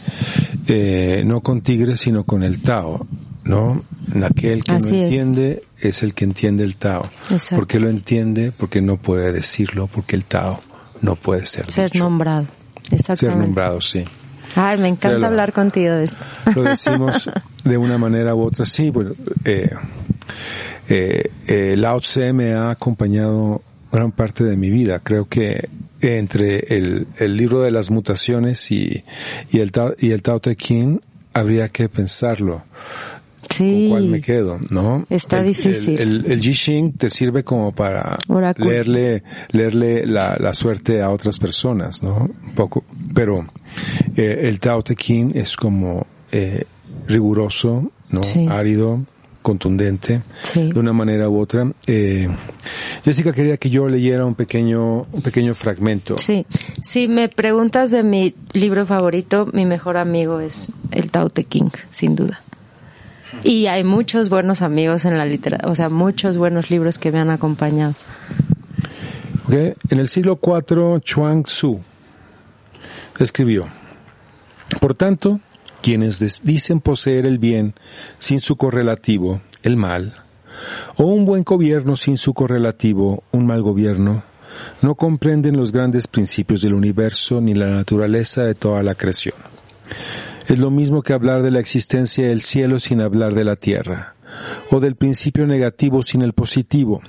[0.66, 3.06] eh, no con tigre, sino con el Tao,
[3.44, 3.82] ¿no?
[4.24, 7.08] Aquel que Así no entiende es el que entiende el Tao.
[7.30, 7.56] Exacto.
[7.56, 8.52] ¿Por qué lo entiende?
[8.52, 10.60] Porque no puede decirlo, porque el Tao
[11.00, 12.04] no puede ser, ser dicho.
[12.04, 12.46] nombrado.
[12.82, 13.44] Ser Exactamente.
[13.46, 14.04] nombrado, sí.
[14.56, 16.18] Ay, me encanta Ser lo- hablar contigo de esto.
[16.56, 17.30] lo decimos
[17.64, 18.64] de una manera u otra.
[18.64, 19.12] Sí, bueno,
[19.44, 19.70] eh,
[20.88, 23.62] eh, eh, Lao Tse me ha acompañado
[23.92, 24.98] gran parte de mi vida.
[25.00, 25.68] Creo que
[26.00, 29.04] entre el, el libro de las mutaciones y,
[29.50, 31.00] y el Tao, y el Tao Te Ching
[31.32, 32.62] habría que pensarlo.
[33.48, 33.88] Sí.
[33.88, 34.60] ¿Con cuál me quedo?
[34.70, 35.06] ¿No?
[35.10, 35.98] Está El- difícil.
[35.98, 38.70] El, el, el Ji Xing te sirve como para Oráculo.
[38.70, 42.30] leerle, leerle la, la suerte a otras personas, ¿no?
[42.46, 42.84] Un poco.
[43.12, 43.44] Pero
[44.16, 46.62] eh, el Tao Te Ching es como eh,
[47.08, 48.22] riguroso, ¿no?
[48.22, 48.46] Sí.
[48.48, 49.04] Árido,
[49.42, 50.72] contundente, Sí.
[50.72, 51.70] de una manera u otra.
[51.86, 52.28] Eh,
[53.04, 56.18] Jessica quería que yo leyera un pequeño, un pequeño fragmento.
[56.18, 56.46] Sí.
[56.82, 61.70] Si me preguntas de mi libro favorito, mi mejor amigo es el Tao Te King,
[61.90, 62.42] sin duda.
[63.44, 67.20] Y hay muchos buenos amigos en la literatura, o sea, muchos buenos libros que me
[67.20, 67.94] han acompañado.
[69.52, 71.80] En el siglo IV, Chuang Tzu
[73.18, 73.66] escribió,
[74.80, 75.40] por tanto,
[75.82, 77.74] quienes dicen poseer el bien
[78.18, 80.24] sin su correlativo, el mal,
[80.96, 84.22] o un buen gobierno sin su correlativo, un mal gobierno,
[84.82, 89.36] no comprenden los grandes principios del universo ni la naturaleza de toda la creación.
[90.48, 94.16] Es lo mismo que hablar de la existencia del cielo sin hablar de la tierra,
[94.70, 97.00] o del principio negativo sin el positivo,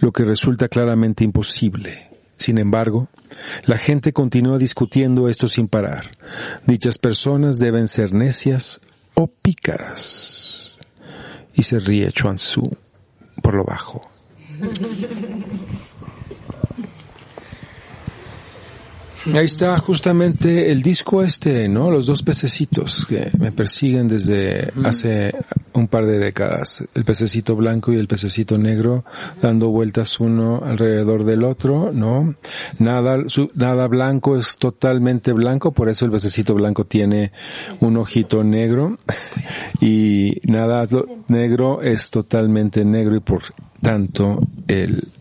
[0.00, 2.11] lo que resulta claramente imposible.
[2.36, 3.08] Sin embargo,
[3.66, 6.16] la gente continúa discutiendo esto sin parar.
[6.66, 8.80] Dichas personas deben ser necias
[9.14, 10.78] o pícaras.
[11.54, 12.76] Y se ríe Chuan Tzu
[13.42, 14.02] por lo bajo.
[19.26, 21.90] Ahí está justamente el disco este, ¿no?
[21.90, 25.32] Los dos pececitos que me persiguen desde hace
[25.74, 26.84] un par de décadas.
[26.94, 29.04] El pececito blanco y el pececito negro
[29.40, 32.34] dando vueltas uno alrededor del otro, ¿no?
[32.78, 37.32] Nada, su, nada blanco es totalmente blanco, por eso el pececito blanco tiene
[37.80, 38.98] un ojito negro
[39.80, 40.86] y nada
[41.28, 43.42] negro es totalmente negro y por
[43.80, 45.12] tanto el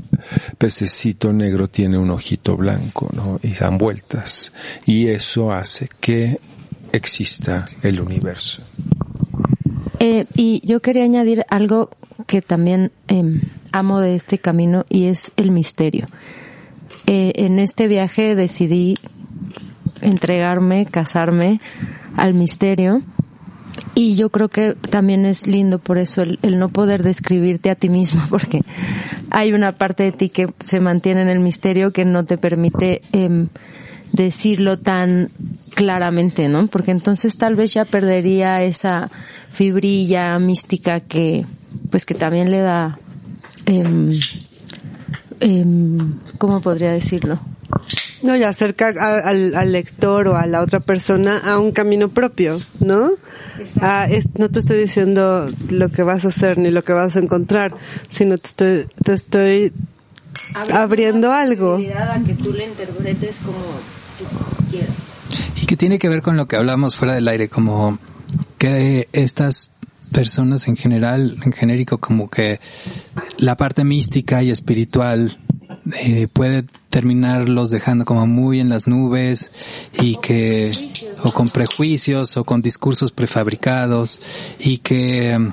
[0.57, 3.39] pececito negro tiene un ojito blanco, ¿no?
[3.43, 4.53] Y dan vueltas.
[4.85, 6.39] Y eso hace que
[6.91, 8.63] exista el universo.
[9.99, 11.89] Eh, y yo quería añadir algo
[12.27, 13.21] que también eh,
[13.71, 16.07] amo de este camino y es el misterio.
[17.05, 18.95] Eh, en este viaje decidí
[20.01, 21.61] entregarme, casarme
[22.17, 23.03] al misterio
[23.93, 27.89] y yo creo que también es lindo por eso el, no poder describirte a ti
[27.89, 28.61] mismo, porque
[29.29, 33.01] hay una parte de ti que se mantiene en el misterio que no te permite
[33.11, 33.47] eh,
[34.13, 35.31] decirlo tan
[35.75, 36.67] claramente, ¿no?
[36.67, 39.09] Porque entonces tal vez ya perdería esa
[39.49, 41.45] fibrilla mística que,
[41.89, 42.99] pues que también le da,
[43.65, 44.11] eh,
[46.37, 47.39] ¿cómo podría decirlo?
[48.23, 53.11] No, y acerca al, lector o a la otra persona a un camino propio, ¿no?
[54.37, 57.73] no te estoy diciendo lo que vas a hacer ni lo que vas a encontrar,
[58.09, 59.73] sino te estoy, te estoy
[60.53, 61.75] abriendo, algo.
[61.75, 63.59] A que tú le interpretes como
[64.17, 64.25] tú
[64.69, 64.95] quieras.
[65.61, 67.99] Y que tiene que ver con lo que hablamos fuera del aire, como
[68.57, 69.71] que estas
[70.11, 72.59] personas en general, en genérico, como que
[73.37, 75.37] la parte mística y espiritual
[75.93, 79.51] eh, puede terminarlos dejando como muy en las nubes
[79.99, 80.71] y que
[81.23, 84.21] o con prejuicios o con discursos prefabricados
[84.59, 85.51] y que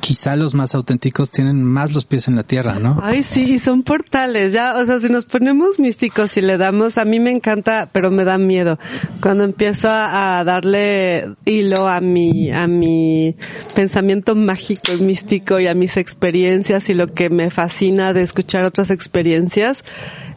[0.00, 2.98] quizá los más auténticos tienen más los pies en la tierra, ¿no?
[3.02, 7.04] Ay, sí, son portales, ya, o sea, si nos ponemos místicos y le damos, a
[7.04, 8.78] mí me encanta, pero me da miedo.
[9.20, 13.36] Cuando empiezo a, darle hilo a mi, a mi
[13.74, 18.90] pensamiento mágico, místico y a mis experiencias y lo que me fascina de escuchar otras
[18.90, 19.84] experiencias,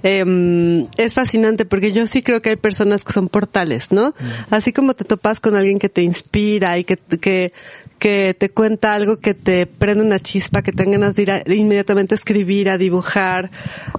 [0.03, 4.09] eh, es fascinante porque yo sí creo que hay personas que son portales, ¿no?
[4.09, 4.53] Mm.
[4.53, 7.53] Así como te topas con alguien que te inspira y que, que
[7.99, 11.43] que te cuenta algo que te prende una chispa, que tengan ganas de ir a,
[11.47, 13.51] inmediatamente a escribir, a dibujar,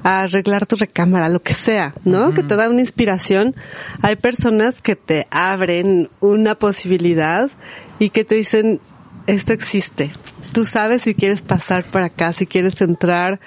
[0.02, 2.32] a arreglar tu recámara, lo que sea, ¿no?
[2.34, 3.54] Que te da una inspiración.
[4.02, 7.50] Hay personas que te abren una posibilidad
[7.98, 8.80] y que te dicen,
[9.26, 10.12] esto existe.
[10.52, 13.40] Tú sabes si quieres pasar por acá, si quieres entrar,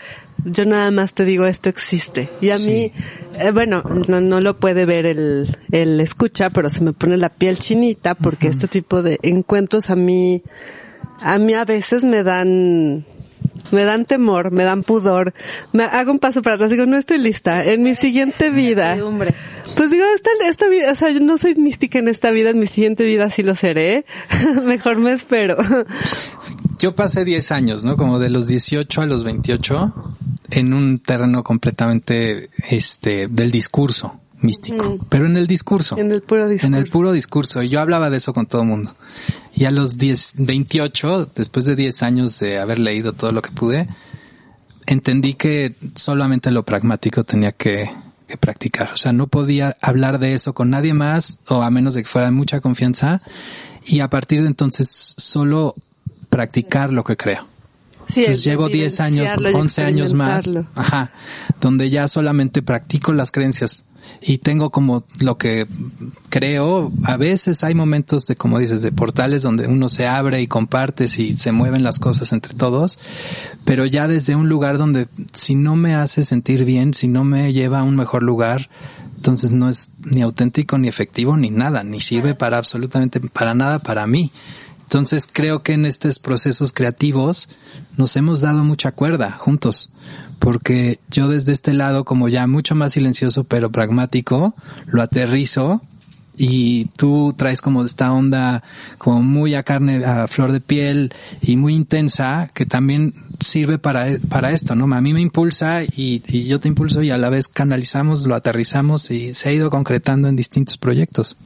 [0.46, 2.30] yo nada más te digo esto existe.
[2.42, 2.92] Y a mí,
[3.40, 7.30] eh, bueno, no, no lo puede ver el, el escucha, pero se me pone la
[7.30, 10.44] piel chinita porque este tipo de encuentros a mí,
[11.22, 13.06] a mí a veces me dan,
[13.72, 15.34] me dan temor, me dan pudor.
[15.74, 17.66] Me hago un paso para atrás, digo, no estoy lista.
[17.66, 18.98] En mi siguiente vida.
[19.76, 22.60] Pues digo, esta, esta vida, o sea, yo no soy mística en esta vida, en
[22.60, 24.06] mi siguiente vida sí lo seré.
[24.64, 25.58] Mejor me espero.
[26.80, 27.98] Yo pasé 10 años, ¿no?
[27.98, 29.94] Como de los 18 a los 28
[30.52, 35.98] en un terreno completamente este del discurso místico, pero en el discurso.
[35.98, 36.68] En el puro discurso.
[36.68, 37.62] En el puro discurso.
[37.62, 38.96] Y yo hablaba de eso con todo el mundo.
[39.54, 43.52] Y a los 10, 28, después de 10 años de haber leído todo lo que
[43.52, 43.88] pude,
[44.86, 47.92] entendí que solamente lo pragmático tenía que,
[48.28, 48.94] que practicar.
[48.94, 52.10] O sea, no podía hablar de eso con nadie más o a menos de que
[52.10, 53.22] fuera de mucha confianza.
[53.86, 55.76] Y a partir de entonces solo
[56.30, 57.48] practicar lo que creo.
[58.08, 61.12] Entonces llevo 10 años, 11 años más, ajá,
[61.62, 63.86] donde ya solamente practico las creencias
[64.22, 65.68] y tengo como lo que
[66.30, 70.48] creo, a veces hay momentos de, como dices, de portales donde uno se abre y
[70.48, 73.00] comparte y se mueven las cosas entre todos,
[73.66, 77.54] pero ya desde un lugar donde si no me hace sentir bien, si no me
[77.54, 78.70] lleva a un mejor lugar,
[79.16, 83.80] entonces no es ni auténtico, ni efectivo, ni nada, ni sirve para absolutamente para nada
[83.80, 84.32] para mí.
[84.90, 87.48] Entonces creo que en estos procesos creativos
[87.96, 89.92] nos hemos dado mucha cuerda juntos,
[90.40, 94.56] porque yo desde este lado, como ya mucho más silencioso pero pragmático,
[94.88, 95.84] lo aterrizo
[96.36, 98.64] y tú traes como esta onda
[98.98, 104.08] como muy a carne, a flor de piel y muy intensa que también sirve para,
[104.28, 104.92] para esto, ¿no?
[104.92, 108.34] A mí me impulsa y, y yo te impulso y a la vez canalizamos, lo
[108.34, 111.38] aterrizamos y se ha ido concretando en distintos proyectos.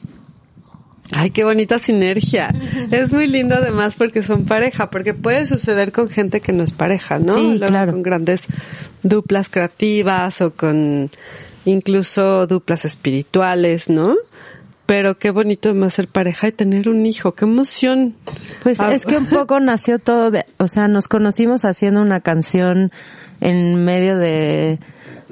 [1.11, 2.53] Ay, qué bonita sinergia.
[2.91, 6.71] Es muy lindo además porque son pareja, porque puede suceder con gente que no es
[6.71, 7.33] pareja, ¿no?
[7.33, 7.91] Sí, claro.
[7.91, 8.41] Con grandes
[9.03, 11.09] duplas creativas o con
[11.65, 14.15] incluso duplas espirituales, ¿no?
[14.85, 18.15] Pero qué bonito además ser pareja y tener un hijo, qué emoción.
[18.63, 22.19] Pues ah, es que un poco nació todo de, o sea, nos conocimos haciendo una
[22.19, 22.91] canción
[23.39, 24.79] en medio de,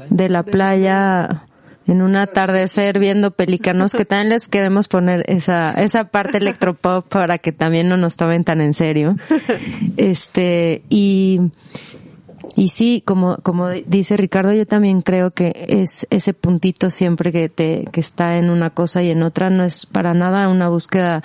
[0.09, 1.43] de la playa
[1.91, 7.37] en un atardecer viendo pelícanos, que también les queremos poner esa, esa parte electropop para
[7.37, 9.15] que también no nos tomen tan en serio.
[9.97, 11.51] Este, y,
[12.55, 17.49] y sí, como, como dice Ricardo, yo también creo que es ese puntito siempre que
[17.49, 21.23] te, que está en una cosa y en otra, no es para nada una búsqueda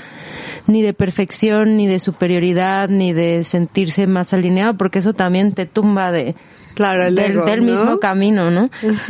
[0.66, 5.66] ni de perfección, ni de superioridad, ni de sentirse más alineado, porque eso también te
[5.66, 6.34] tumba de,
[6.76, 7.72] Claro, el del, ego, del ¿no?
[7.72, 8.68] mismo camino, ¿no?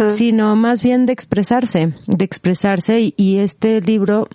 [0.09, 3.01] Sino más bien de expresarse, de expresarse.
[3.01, 4.29] Y, y este libro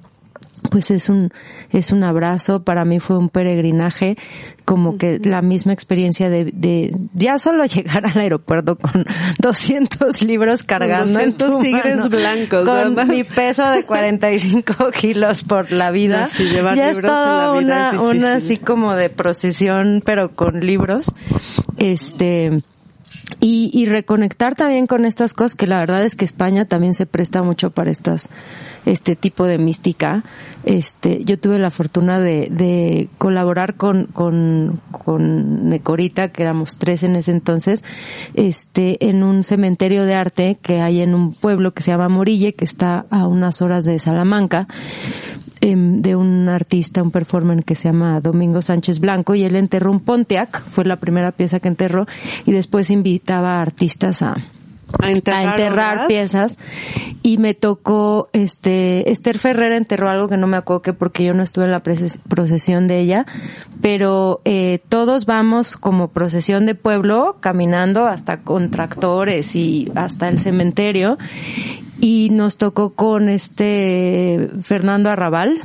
[0.69, 1.31] pues es un
[1.71, 2.63] es un abrazo.
[2.63, 4.17] Para mí fue un peregrinaje
[4.65, 9.05] como que la misma experiencia de, de ya solo llegar al aeropuerto con
[9.39, 13.05] 200 libros cargando en 200 tu tigres mano, blancos, con ¿verdad?
[13.07, 16.21] mi peso de 45 kilos por la vida.
[16.21, 20.59] No, sí, llevar ya es toda una es una así como de procesión pero con
[20.59, 21.11] libros.
[21.77, 22.61] Este
[23.39, 27.05] y, y reconectar también con estas cosas que la verdad es que España también se
[27.05, 28.29] presta mucho para estas
[28.85, 30.23] este tipo de mística.
[30.63, 37.01] Este yo tuve la fortuna de, de colaborar con con con Mecorita que éramos tres
[37.01, 37.83] en ese entonces
[38.35, 42.53] este en un cementerio de arte que hay en un pueblo que se llama Morille
[42.53, 44.67] que está a unas horas de Salamanca
[45.61, 49.91] em, de un artista, un performer que se llama Domingo Sánchez Blanco y él enterró
[49.91, 52.05] un Pontiac, fue la primera pieza que enterró
[52.45, 54.35] y después invitaba a artistas a,
[54.99, 56.07] A enterrar, a enterrar ¿verdad?
[56.07, 56.59] piezas.
[57.23, 61.33] Y me tocó este Esther Ferrer enterró algo que no me acuerdo que porque yo
[61.33, 63.25] no estuve en la procesión de ella.
[63.81, 70.39] Pero eh, todos vamos como procesión de pueblo caminando hasta con tractores y hasta el
[70.39, 71.17] cementerio.
[71.99, 75.61] Y nos tocó con este Fernando Arrabal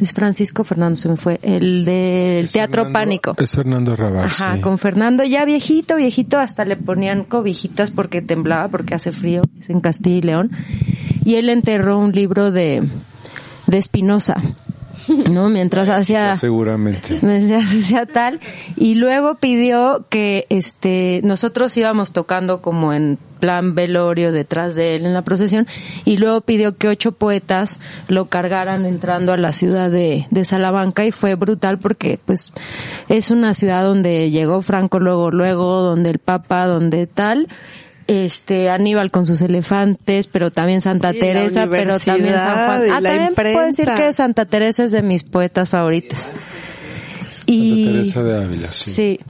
[0.00, 4.54] es Francisco Fernando se me fue el del Teatro Fernando- Pánico Es Fernando Arrabal, Ajá,
[4.56, 4.60] sí.
[4.60, 9.70] con Fernando ya viejito, viejito, hasta le ponían cobijitas porque temblaba, porque hace frío, es
[9.70, 10.50] en Castilla y León.
[11.24, 12.88] Y él enterró un libro de,
[13.66, 14.42] de Espinosa,
[15.30, 15.48] ¿no?
[15.48, 17.18] Mientras hacía, Seguramente.
[17.22, 18.40] mientras hacía tal.
[18.76, 25.06] Y luego pidió que, este, nosotros íbamos tocando como en plan velorio detrás de él
[25.06, 25.68] en la procesión
[26.04, 27.78] y luego pidió que ocho poetas
[28.08, 32.52] lo cargaran entrando a la ciudad de, de Salamanca y fue brutal porque pues
[33.08, 37.46] es una ciudad donde llegó Franco luego luego donde el Papa donde tal
[38.08, 43.00] este Aníbal con sus elefantes pero también Santa Sí, Teresa pero también San Juan ah
[43.00, 46.32] la también puedo decir que Santa Teresa es de mis poetas favoritas
[47.46, 48.90] Santa Teresa de Ávila, sí.
[48.90, 49.20] Sí.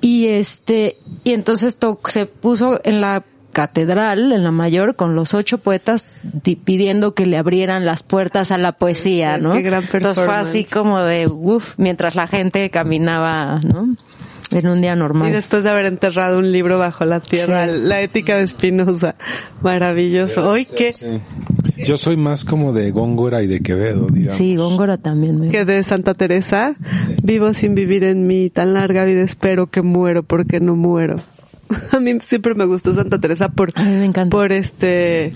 [0.00, 5.34] Y este, y entonces to- se puso en la catedral, en la mayor, con los
[5.34, 9.52] ocho poetas di- pidiendo que le abrieran las puertas a la poesía, ¿no?
[9.52, 13.94] Qué gran Entonces fue así como de, uff, mientras la gente caminaba, ¿no?
[14.52, 15.28] En un día normal.
[15.30, 17.72] Y después de haber enterrado un libro bajo la tierra, Sí.
[17.76, 19.14] la ética de Spinoza.
[19.62, 20.48] Maravilloso.
[20.48, 21.20] Hoy que, Sí.
[21.86, 24.36] Yo soy más como de Góngora y de Quevedo, digamos.
[24.36, 26.76] Sí, Góngora también me que de Santa Teresa,
[27.22, 31.16] vivo sin vivir en mí, tan larga vida espero que muero porque no muero.
[31.92, 34.30] A mí siempre me gustó Santa Teresa por, A mí me encanta.
[34.36, 35.34] por este,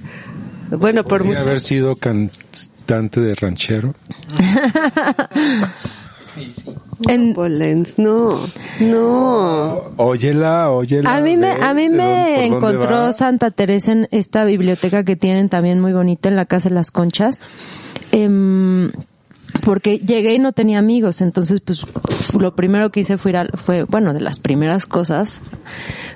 [0.70, 3.94] bueno, por muchas haber sido cantante de ranchero.
[7.09, 8.30] En- Polens, no,
[8.80, 9.82] no.
[9.97, 11.14] Óyela, óyela.
[11.16, 13.12] a mí me, a mí me dónde- encontró.
[13.12, 16.91] Santa Teresa en esta biblioteca que tienen también muy bonita en la Casa de las
[16.91, 17.41] Conchas.
[18.12, 18.91] Em,
[19.62, 21.84] porque llegué y no tenía amigos, entonces pues
[22.38, 25.42] lo primero que hice fue ir a, fue, bueno, de las primeras cosas,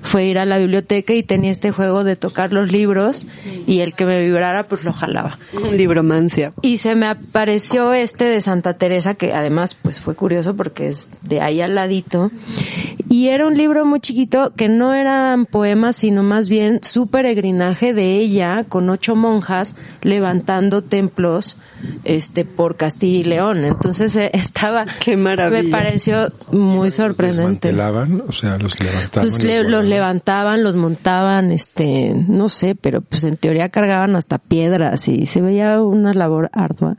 [0.02, 3.26] fue ir a la biblioteca y tenía este juego de tocar los libros
[3.66, 5.38] y el que me vibrara pues lo jalaba.
[5.72, 6.52] Libromancia.
[6.62, 11.10] Y se me apareció este de Santa Teresa, que además pues fue curioso porque es
[11.22, 12.30] de ahí al ladito.
[13.08, 17.92] Y era un libro muy chiquito que no eran poemas, sino más bien su peregrinaje
[17.92, 21.56] de ella con ocho monjas levantando templos
[22.04, 23.64] este por Castilla León.
[23.64, 25.62] Entonces eh, estaba Qué maravilla.
[25.62, 27.68] me pareció muy sorprendente.
[27.68, 29.28] Desmantelaban, o sea, los levantaban.
[29.30, 29.88] Pues le- los guardaban.
[29.90, 35.40] levantaban, los montaban, este, no sé, pero pues en teoría cargaban hasta piedras y se
[35.40, 36.96] veía una labor ardua.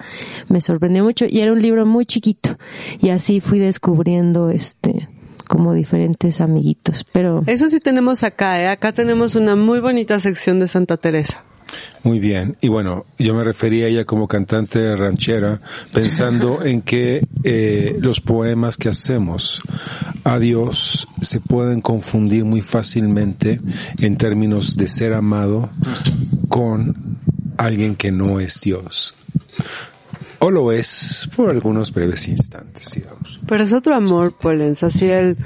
[0.47, 2.57] Me sorprendió mucho y era un libro muy chiquito
[2.99, 5.09] y así fui descubriendo este
[5.47, 8.67] como diferentes amiguitos, pero Eso sí tenemos acá, ¿eh?
[8.67, 11.43] Acá tenemos una muy bonita sección de Santa Teresa.
[12.03, 12.57] Muy bien.
[12.61, 15.61] Y bueno, yo me refería a ella como cantante ranchera,
[15.93, 19.61] pensando en que eh, los poemas que hacemos
[20.23, 23.59] a Dios se pueden confundir muy fácilmente
[23.99, 25.69] en términos de ser amado
[26.49, 27.19] con
[27.57, 29.15] alguien que no es Dios.
[30.39, 33.39] O lo es por algunos breves instantes, digamos.
[33.47, 34.81] Pero es otro amor, Polens.
[34.81, 35.37] Así el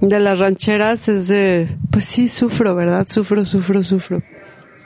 [0.00, 3.06] de las rancheras es de, pues sí, sufro, ¿verdad?
[3.08, 4.22] Sufro, sufro, sufro.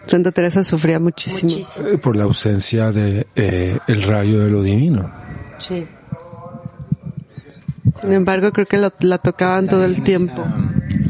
[0.06, 1.50] Santa Teresa sufría muchísimo.
[1.90, 5.10] Eh, Por la ausencia de eh, el rayo de lo divino.
[5.58, 5.86] Sí.
[8.00, 10.44] Sin embargo, creo que lo- la tocaban todo el tiempo.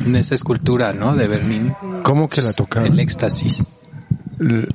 [0.04, 1.16] En esa escultura, ¿no?
[1.16, 1.74] De Berlín.
[2.02, 2.86] ¿Cómo que la tocaba?
[2.86, 3.66] El éxtasis.
[4.38, 4.68] L-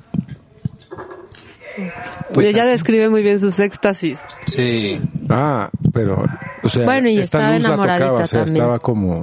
[2.34, 2.72] Pues y ella así.
[2.72, 4.20] describe muy bien sus éxtasis.
[4.46, 5.00] Sí.
[5.30, 6.26] Ah, pero,
[6.64, 8.56] o sea, Bueno, y esta estaba luz la tocaba, o sea, también.
[8.58, 9.22] estaba como,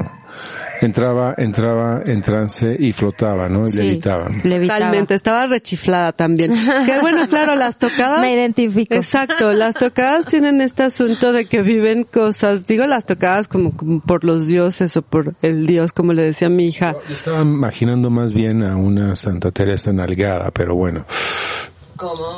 [0.81, 3.65] entraba, entraba en trance y flotaba, ¿no?
[3.65, 4.29] Y Sí, levitaba.
[4.45, 4.79] levitaba.
[4.79, 6.53] Totalmente, estaba rechiflada también.
[6.87, 8.21] Que bueno, claro, las tocadas.
[8.21, 8.95] Me identifico.
[8.95, 14.01] Exacto, las tocadas tienen este asunto de que viven cosas, digo las tocadas como, como
[14.01, 16.95] por los dioses o por el dios, como le decía mi hija.
[17.09, 21.05] Yo estaba imaginando más bien a una Santa Teresa nalgada, pero bueno.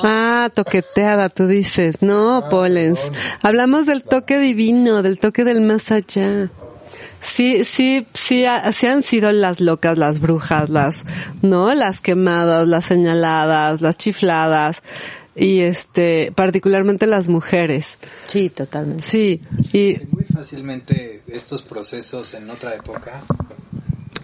[0.03, 1.97] Ah, toqueteada, tú dices.
[2.01, 3.01] No, Polens.
[3.43, 6.51] Hablamos del toque divino, del toque del más allá.
[7.21, 11.03] Sí, sí, sí, sí han sido las locas, las brujas, las,
[11.43, 11.75] ¿no?
[11.75, 14.83] Las quemadas, las señaladas, las chifladas.
[15.35, 17.99] Y este, particularmente las mujeres.
[18.27, 19.05] Sí, totalmente.
[19.07, 19.41] Sí.
[19.73, 23.23] Y, Muy fácilmente estos procesos en otra época.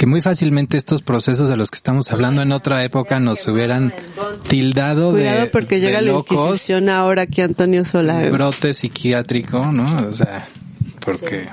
[0.04, 3.94] Que muy fácilmente estos procesos de los que estamos hablando en otra época nos hubieran
[4.46, 8.22] tildado cuidado de, porque de llega la locos, Inquisición ahora aquí Antonio Sola.
[8.22, 8.30] ¿eh?
[8.30, 9.86] brote psiquiátrico, ¿no?
[10.06, 10.46] O sea,
[11.00, 11.48] porque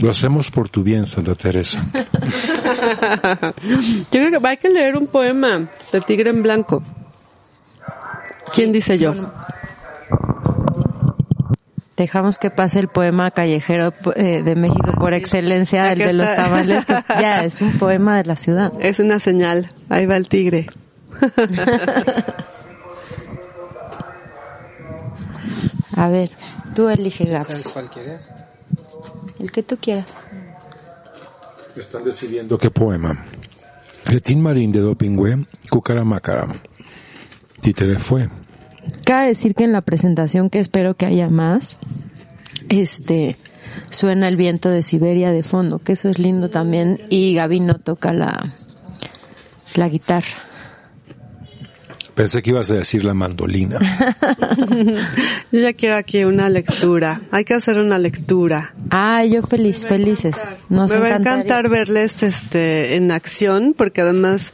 [0.00, 1.84] Lo hacemos por tu bien, Santa Teresa.
[3.62, 6.82] Yo creo que hay que leer un poema de Tigre en Blanco.
[8.54, 9.12] ¿Quién dice yo?
[11.98, 16.86] Dejamos que pase el poema callejero eh, de México por excelencia, el de los tamales,
[16.86, 18.72] que ya es un poema de la ciudad.
[18.78, 19.72] Es una señal.
[19.88, 20.68] Ahí va el tigre.
[25.96, 26.30] A ver,
[26.76, 28.30] tú elige Gaps, ¿sabes cuál quieres?
[29.40, 30.06] el que tú quieras.
[31.74, 33.24] Están decidiendo qué poema.
[34.08, 36.46] De Tin Marín de Dopingüe, Cucaramácara.
[37.60, 38.28] Títere fue.
[39.04, 41.78] Cabe decir que en la presentación, que espero que haya más,
[42.68, 43.36] este,
[43.90, 48.12] suena el viento de Siberia de fondo, que eso es lindo también, y Gabino toca
[48.12, 48.54] la,
[49.74, 50.48] la guitarra.
[52.18, 53.78] Pensé que ibas a decir la mandolina.
[55.52, 57.20] Yo ya quiero aquí una lectura.
[57.30, 58.74] Hay que hacer una lectura.
[58.90, 60.34] Ah, yo feliz, felices.
[60.68, 64.50] Nos Me va a encantar verles este en acción porque además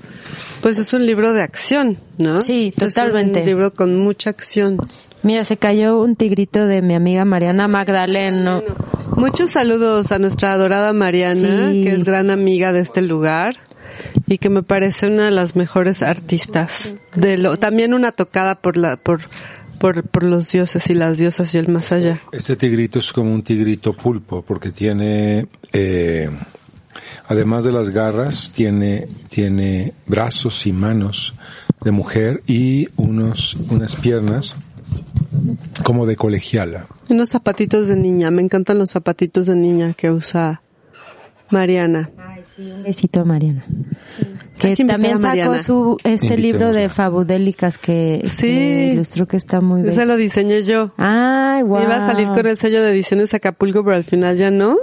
[0.64, 2.40] pues es un libro de acción, ¿no?
[2.40, 3.40] Sí, Es totalmente.
[3.40, 4.78] un libro con mucha acción.
[5.22, 8.62] Mira, se cayó un tigrito de mi amiga Mariana Magdaleno.
[9.18, 11.84] Muchos saludos a nuestra adorada Mariana, Sí.
[11.84, 13.56] que es gran amiga de este lugar
[14.26, 16.94] y que me parece una de las mejores artistas.
[17.14, 19.20] De lo, también una tocada por la, por,
[19.78, 22.22] por, por los dioses y las diosas y el más allá.
[22.32, 26.30] Este tigrito es como un tigrito pulpo porque tiene, eh,
[27.26, 31.34] además de las garras, tiene, tiene brazos y manos
[31.82, 34.56] de mujer y unos, unas piernas
[35.82, 36.86] como de colegiala.
[37.10, 40.62] Unos zapatitos de niña, me encantan los zapatitos de niña que usa
[41.50, 42.10] Mariana.
[42.56, 43.64] Un besito a Mariana.
[44.58, 45.62] Que también sacó Mariana.
[45.62, 48.36] su, este libro de fabudélicas que, Sí.
[48.42, 50.08] que ilustró que está muy Ese bien.
[50.08, 50.92] lo diseñé yo.
[50.96, 51.82] Ay, wow.
[51.82, 54.76] Iba a salir con el sello de ediciones Acapulco, pero al final ya no.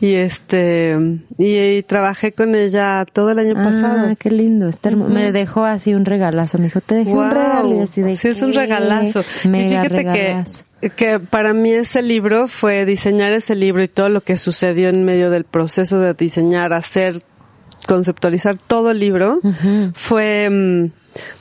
[0.00, 0.96] Y este,
[1.38, 4.16] y, y trabajé con ella todo el año Ah, pasado.
[4.18, 4.68] qué lindo.
[4.68, 6.58] Está hermo- Me dejó así un regalazo.
[6.58, 7.30] Me dijo, te dejé un Guau.
[7.30, 7.76] regalo.
[7.76, 9.22] Y así de, sí, es un regalazo.
[9.48, 10.64] Mega y fíjate regalazo.
[10.80, 14.88] que, que para mí ese libro fue diseñar ese libro y todo lo que sucedió
[14.88, 17.14] en medio del proceso de diseñar, hacer,
[17.86, 19.40] conceptualizar todo el libro,
[19.94, 20.90] fue mm,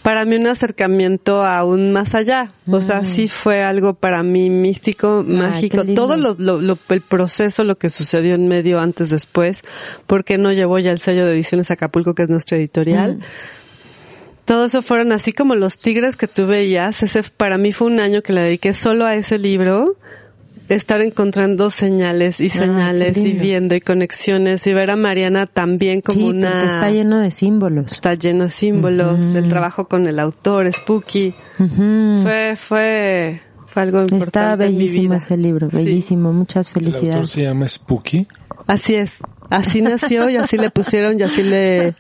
[0.02, 2.52] para mí un acercamiento aún más allá.
[2.68, 5.78] O sea, sí fue algo para mí místico, mágico.
[5.96, 9.62] Todo lo, lo- lo- el proceso, lo que sucedió en medio, antes, después,
[10.08, 13.20] porque no llevó ya el sello de ediciones Acapulco, que es nuestra editorial.
[14.46, 17.04] Todo eso fueron así como los tigres que tú veías.
[17.04, 19.95] Ese para mí fue un año que le dediqué solo a ese libro.
[20.76, 26.18] Estar encontrando señales y señales y viendo y conexiones y ver a Mariana también como
[26.19, 27.91] sí, una está lleno de símbolos.
[27.91, 31.34] está lleno de símbolos, el trabajo con el autor, Spooky.
[31.57, 35.18] Fue, fue, fue algo importante Está en mi bellísimo vida.
[35.18, 35.76] ese libro, Sí.
[35.77, 36.31] bellísimo.
[36.34, 37.30] Muchas El autor felicidades.
[37.31, 38.27] se llama Spooky.
[38.68, 39.18] Así es.
[39.49, 41.93] Así nació y así le pusieron y así le,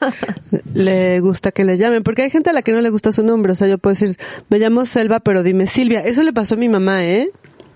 [0.73, 2.03] le gusta que le llamen.
[2.03, 3.51] Porque hay gente a la que no le gusta su nombre.
[3.51, 4.15] O sea, yo puedo decir,
[4.49, 5.99] me llamo Selva, pero dime Silvia.
[6.01, 7.29] Eso le pasó a mi mamá, ¿eh?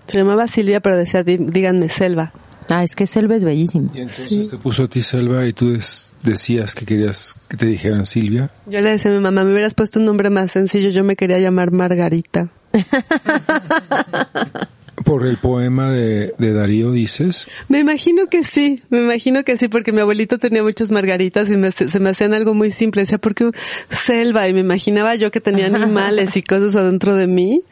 [0.06, 2.32] Se llamaba Silvia, pero decía, "Dí- díganme Selva.
[2.68, 3.90] Ah, es que Selva es bellísimo.
[3.94, 7.66] Y entonces te puso a ti Selva y tú des- decías que querías que te
[7.66, 8.50] dijeran Silvia.
[8.66, 10.90] Yo le decía a mi mamá, me hubieras puesto un nombre más sencillo.
[10.90, 12.48] Yo me quería llamar Margarita.
[15.06, 17.46] Por el poema de, de Darío, dices.
[17.68, 21.56] Me imagino que sí, me imagino que sí, porque mi abuelito tenía muchas margaritas y
[21.56, 23.02] me- se me hacían algo muy simple.
[23.02, 23.50] Decía, porque
[23.88, 24.48] selva?
[24.48, 27.62] Y me imaginaba yo que tenía animales y cosas adentro de mí.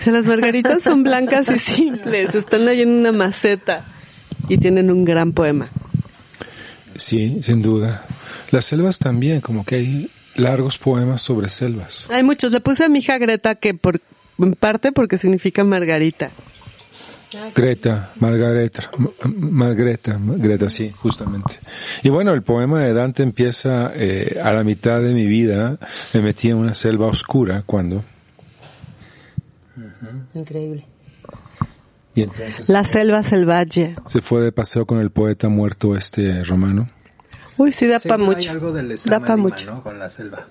[0.00, 3.84] O sea, las margaritas son blancas y simples, están ahí en una maceta
[4.48, 5.70] y tienen un gran poema.
[6.96, 8.06] Sí, sin duda.
[8.50, 12.08] Las selvas también, como que hay largos poemas sobre selvas.
[12.10, 12.50] Hay muchos.
[12.50, 14.00] Le puse a mi hija Greta que por,
[14.38, 16.30] en parte porque significa margarita.
[17.54, 19.10] Greta, Margareta, M-
[19.50, 21.58] Margreta, Greta, sí, justamente.
[22.02, 25.78] Y bueno, el poema de Dante empieza eh, a la mitad de mi vida.
[26.14, 28.02] Me metí en una selva oscura cuando.
[30.34, 30.86] Increíble.
[32.14, 33.94] Y entonces La selva selvaje.
[34.06, 36.88] se fue de paseo con el poeta muerto este romano.
[37.56, 38.50] Uy, sí, da Sí, para hay mucho.
[38.52, 39.66] algo del Da para mucho.
[39.66, 39.82] ¿no?
[39.82, 40.46] Con la selva.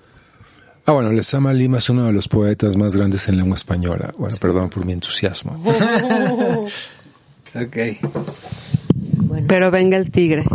[0.88, 4.10] Ah, bueno, Lezama Lima es uno de los poetas más grandes en lengua española.
[4.16, 5.52] Bueno, perdón por mi entusiasmo.
[7.54, 7.76] ok.
[9.46, 10.46] Pero venga el tigre.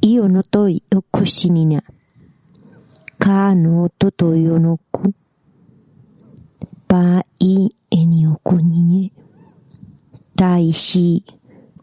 [0.00, 1.84] Io no toi okushinina.
[3.18, 5.14] Ka no toto yo no ku.
[6.88, 9.12] Pa i eni okunine.
[10.34, 11.22] Tai shi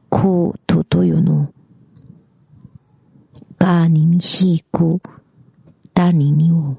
[0.09, 1.53] ko toto yo no
[3.59, 4.99] kani ni hiku
[5.93, 6.75] tani ni u.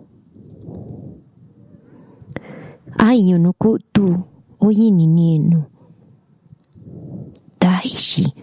[2.99, 4.25] Ayo no kutu
[4.61, 5.63] oyini ni enu.
[7.61, 8.35] Daishi.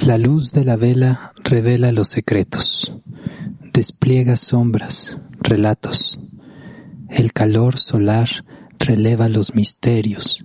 [0.00, 2.92] La luz de la vela revela los secretos,
[3.72, 6.18] despliega sombras, relatos.
[7.10, 8.28] El calor solar
[8.78, 10.44] releva los misterios,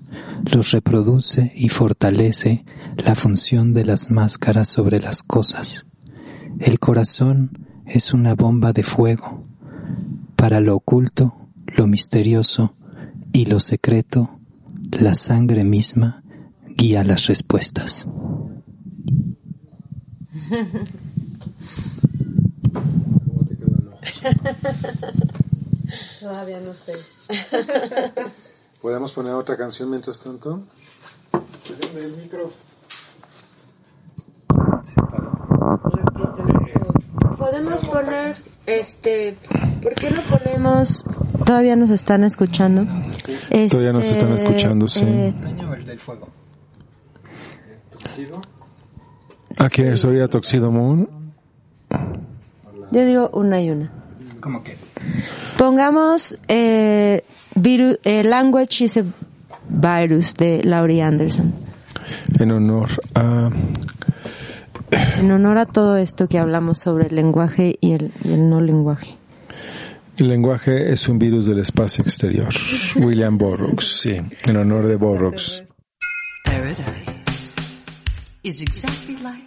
[0.51, 2.65] los reproduce y fortalece
[2.97, 5.85] la función de las máscaras sobre las cosas.
[6.59, 9.45] El corazón es una bomba de fuego.
[10.35, 11.35] Para lo oculto,
[11.67, 12.75] lo misterioso
[13.31, 14.39] y lo secreto,
[14.91, 16.23] la sangre misma
[16.75, 18.07] guía las respuestas.
[26.19, 26.93] Todavía no sé.
[28.81, 30.63] ¿Podemos poner otra canción mientras tanto?
[37.37, 39.37] Podemos poner, este,
[39.81, 41.03] ¿por qué no ponemos?
[41.45, 42.83] Todavía nos están escuchando.
[43.69, 45.03] Todavía nos Este, están escuchando, sí.
[45.05, 45.33] eh,
[45.85, 46.29] del fuego.
[49.57, 51.09] ¿Ah, quieres oír a Toxido Moon?
[52.91, 53.91] yo digo una y una.
[54.39, 54.77] ¿Cómo que?
[55.57, 57.23] Pongamos eh,
[57.55, 59.03] viru- eh, Language is a
[59.69, 61.53] Virus de Laurie Anderson.
[62.39, 63.49] En honor a...
[65.17, 68.61] En honor a todo esto que hablamos sobre el lenguaje y el, y el no
[68.61, 69.17] lenguaje.
[70.19, 72.49] El lenguaje es un virus del espacio exterior.
[72.97, 75.63] William Burroughs, sí, en honor de Burroughs.
[76.45, 77.55] Paradise
[78.43, 79.41] is exactly like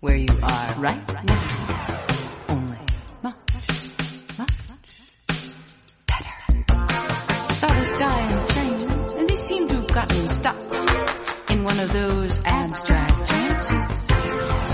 [0.00, 1.63] where you are right now.
[11.84, 14.10] Of those abstract jumpsuits.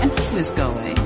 [0.01, 0.97] And he was going.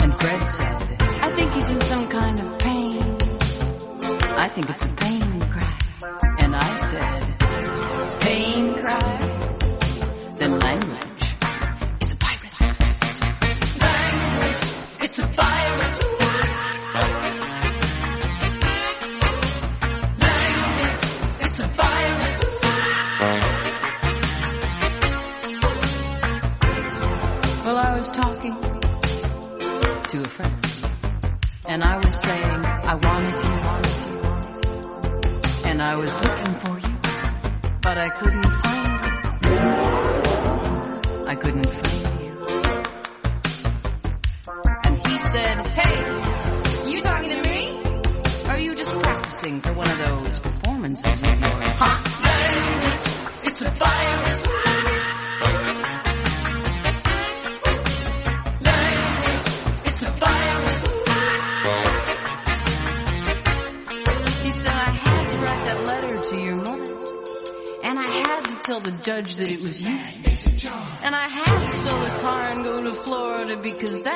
[0.00, 3.02] And Fred says, I think he's in some kind of pain.
[4.36, 5.23] I think it's a pain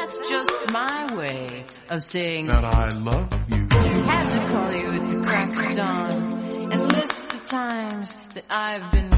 [0.09, 3.67] that's just my way of saying that I love you.
[3.69, 8.91] had to call you at the crack of dawn and list the times that I've
[8.91, 9.18] been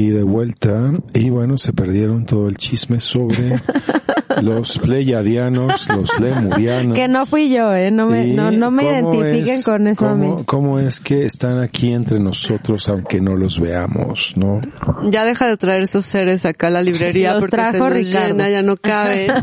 [0.00, 3.60] Aquí de vuelta, y bueno, se perdieron todo el chisme sobre
[4.40, 6.96] los pleiadianos, los lemurianos.
[6.96, 7.90] Que no fui yo, ¿eh?
[7.90, 10.28] No me, no, no me identifiquen es- con eso a mí.
[10.28, 14.62] cómo, cómo es que están aquí entre nosotros aunque no los veamos, no?
[15.10, 18.10] Ya deja de traer estos seres acá a la librería Los porque trajo se nos
[18.10, 19.26] llena, ya no cabe.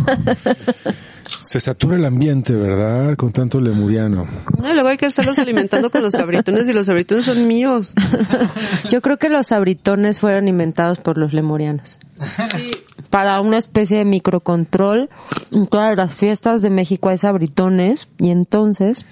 [1.42, 3.16] Se satura el ambiente, ¿verdad?
[3.18, 4.26] Con tanto lemuriano.
[4.58, 7.94] No, y luego hay que estarlos alimentando con los abritones y los abritones son míos.
[8.90, 11.98] Yo creo que los abritones fueron inventados por los lemurianos.
[13.10, 15.10] Para una especie de microcontrol,
[15.52, 19.06] en todas las fiestas de México hay sabritones y entonces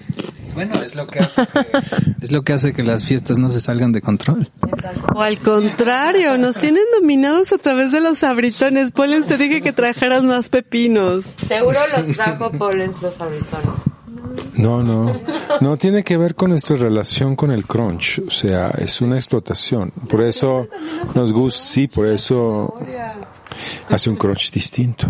[0.54, 1.78] Bueno, es lo que hace que,
[2.22, 4.50] es lo que hace que las fiestas no se salgan de control.
[5.14, 8.90] O al contrario, nos tienen dominados a través de los abritones.
[8.90, 11.24] Polen, te dije que trajeras más pepinos.
[11.46, 13.85] seguro los trajo Pollens los abritones.
[14.56, 15.12] No, no.
[15.60, 18.20] No tiene que ver con nuestra relación con el crunch.
[18.26, 19.90] O sea, es una explotación.
[20.08, 20.68] Por eso
[21.14, 22.74] nos gusta, sí, por eso
[23.88, 25.06] hace un crunch distinto.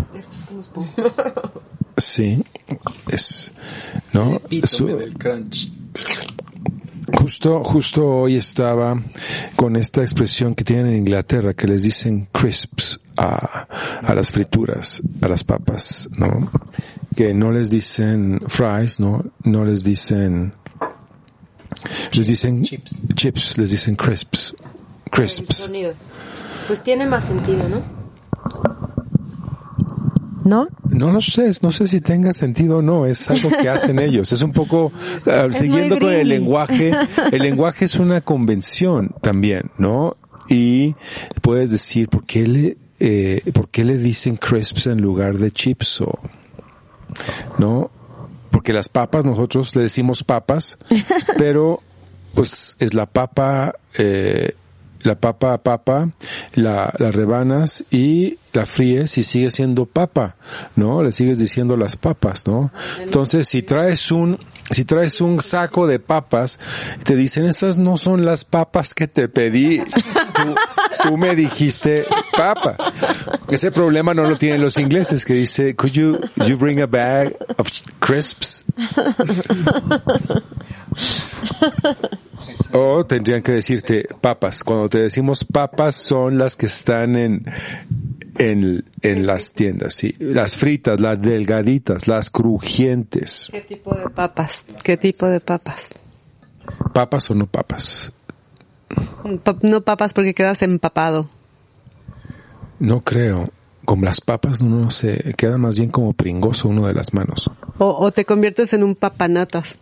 [1.97, 2.43] Sí,
[3.09, 3.51] es,
[4.13, 4.39] ¿no?
[4.65, 5.71] Su- crunch.
[7.13, 9.01] Justo, justo hoy estaba
[9.55, 13.67] con esta expresión que tienen en Inglaterra que les dicen crisps a,
[14.05, 16.51] a las frituras, a las papas, ¿no?
[17.15, 19.23] Que no les dicen fries, ¿no?
[19.43, 20.53] No les dicen,
[22.13, 23.03] les dicen Chips.
[23.15, 24.53] chips, les dicen crisps,
[25.09, 25.71] crisps.
[26.67, 28.76] Pues tiene más sentido, ¿no?
[30.47, 30.69] ¿No?
[30.89, 34.31] No lo sé, no sé si tenga sentido o no, es algo que hacen ellos.
[34.31, 34.93] Es un poco,
[35.27, 36.93] ah, siguiendo con el lenguaje,
[37.31, 40.15] el lenguaje es una convención también, ¿no?
[40.47, 40.95] Y
[41.41, 45.99] puedes decir, ¿por qué le, eh, por qué le dicen crisps en lugar de chips
[45.99, 46.17] o,
[47.57, 47.91] no?
[48.49, 50.77] Porque las papas, nosotros le decimos papas,
[51.37, 51.81] pero
[52.33, 54.55] pues es la papa, eh,
[55.07, 56.09] la papa a papa,
[56.53, 60.35] la, rebanas y la fríes y sigue siendo papa,
[60.75, 61.01] ¿no?
[61.01, 62.71] Le sigues diciendo las papas, ¿no?
[62.99, 64.37] Entonces, si traes un,
[64.69, 66.59] si traes un saco de papas,
[67.03, 69.79] te dicen, estas no son las papas que te pedí.
[69.79, 70.55] Tú,
[71.03, 72.05] tú me dijiste
[72.35, 72.77] papas.
[73.49, 77.35] Ese problema no lo tienen los ingleses que dice, could you, you bring a bag
[77.57, 77.67] of
[77.99, 78.65] crisps?
[82.73, 84.63] O tendrían que decirte papas.
[84.63, 87.45] Cuando te decimos papas son las que están en,
[88.37, 90.15] en, en las tiendas, sí.
[90.19, 93.49] Las fritas, las delgaditas, las crujientes.
[93.51, 94.63] ¿Qué tipo de papas?
[94.83, 95.93] ¿Qué tipo de papas?
[96.93, 98.11] ¿Papas o no papas?
[99.43, 101.29] Pa- no papas porque quedas empapado.
[102.79, 103.49] No creo.
[103.85, 107.49] Con las papas uno se queda más bien como pringoso uno de las manos.
[107.77, 109.77] O, o te conviertes en un papanatas.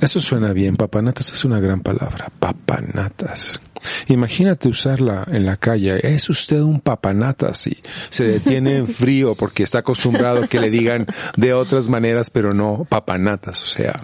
[0.00, 0.76] Eso suena bien.
[0.76, 2.30] Papanatas es una gran palabra.
[2.38, 3.60] Papanatas.
[4.08, 6.00] Imagínate usarla en la calle.
[6.02, 7.76] Es usted un papanatas y
[8.10, 11.06] se detiene en frío porque está acostumbrado a que le digan
[11.36, 13.62] de otras maneras, pero no papanatas.
[13.62, 14.00] O sea,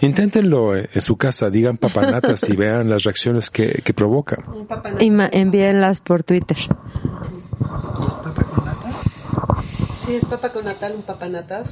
[0.00, 1.48] inténtenlo en su casa.
[1.50, 4.36] Digan papanatas y vean las reacciones que, que provoca.
[4.54, 5.02] Un papanatas.
[5.02, 6.58] Y ma- envíenlas por Twitter.
[10.04, 11.70] Sí, es papa con natal, un papanatas.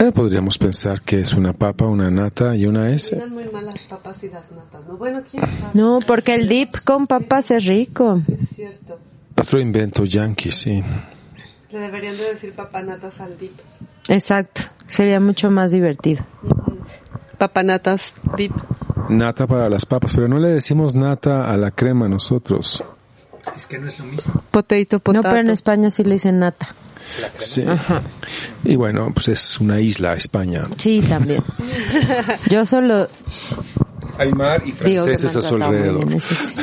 [0.00, 3.16] Eh, podríamos pensar que es una papa, una nata y una S.
[3.16, 4.96] Eran muy malas papas y las natas, ¿no?
[4.96, 5.72] Bueno, quién sabe.
[5.74, 8.22] No, porque el dip con papas es rico.
[8.28, 9.00] Es cierto.
[9.36, 10.84] Otro invento yankee, sí.
[11.72, 13.58] Le deberían de decir papanatas al dip.
[14.06, 14.62] Exacto.
[14.86, 16.24] Sería mucho más divertido.
[17.36, 18.52] Papanatas, dip.
[19.08, 22.84] Nata para las papas, pero no le decimos nata a la crema nosotros.
[23.58, 24.42] Es que no es lo mismo.
[24.52, 25.22] Potato, No, potato.
[25.28, 26.74] pero en España sí le dicen nata.
[27.38, 27.64] Sí.
[28.64, 30.62] Y bueno, pues es una isla, España.
[30.76, 31.42] Sí, también.
[32.50, 33.08] Yo solo
[34.18, 36.06] Hay mar y franceses a su alrededor.
[36.06, 36.54] bien, eso sí.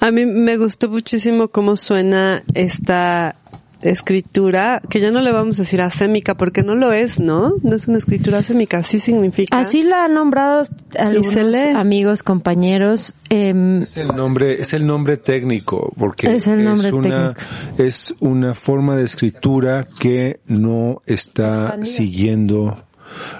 [0.00, 3.36] A mí me gustó muchísimo cómo suena esta
[3.82, 7.54] escritura, que ya no le vamos a decir asémica porque no lo es, ¿no?
[7.62, 9.58] No es una escritura asémica, sí significa.
[9.58, 10.66] Así la han nombrado
[10.98, 13.14] algunos amigos, compañeros.
[13.28, 17.82] em, Es el nombre, es el nombre técnico, porque Es el nombre una, técnico.
[17.82, 21.86] es una forma de escritura que no está Expandida.
[21.86, 22.84] siguiendo,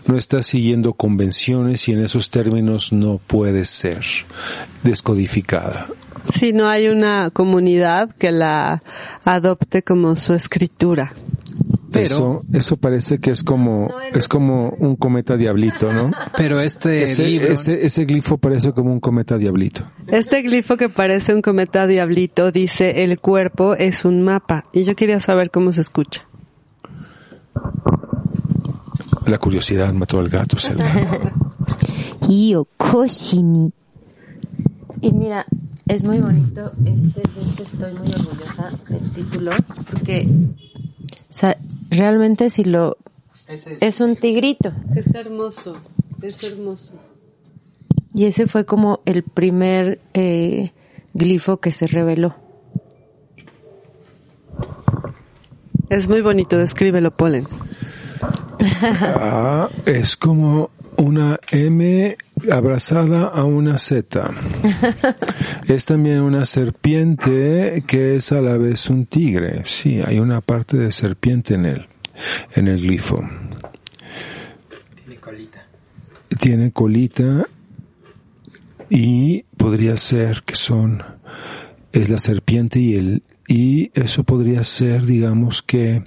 [0.07, 4.01] no está siguiendo convenciones y en esos términos no puede ser
[4.83, 5.87] descodificada.
[6.35, 8.83] Si no hay una comunidad que la
[9.25, 11.13] adopte como su escritura.
[11.93, 16.13] Pero- eso, eso parece que es como, es como un cometa diablito, ¿no?
[16.37, 19.83] Pero este Ese, libro, ese, ese glifo parece como un cometa diablito.
[20.07, 24.95] Este glifo que parece un cometa diablito dice el cuerpo es un mapa y yo
[24.95, 26.29] quería saber cómo se escucha.
[29.27, 30.57] La curiosidad mató al gato,
[32.77, 33.73] Koshini.
[35.01, 35.45] Y mira,
[35.91, 36.73] es muy bonito.
[36.85, 39.51] Este, de este estoy muy orgullosa del título.
[39.91, 40.29] Porque
[41.31, 41.57] o sea,
[41.91, 42.97] realmente si lo...
[43.47, 44.73] Es un tigrito.
[44.95, 45.77] Está hermoso,
[46.23, 46.95] es hermoso.
[48.15, 50.73] Y ese fue como el primer eh,
[51.15, 52.37] glifo que se reveló.
[55.89, 57.47] Es muy bonito, descríbelo, Polen.
[58.83, 62.17] Ah, es como una M
[62.51, 64.31] abrazada a una Z.
[65.69, 69.63] Es también una serpiente que es a la vez un tigre.
[69.65, 71.87] Sí, hay una parte de serpiente en él,
[72.55, 73.23] en el glifo.
[74.97, 75.67] tiene colita.
[76.39, 77.47] Tiene colita
[78.89, 81.03] y podría ser que son
[81.93, 86.03] es la serpiente y el y eso podría ser digamos que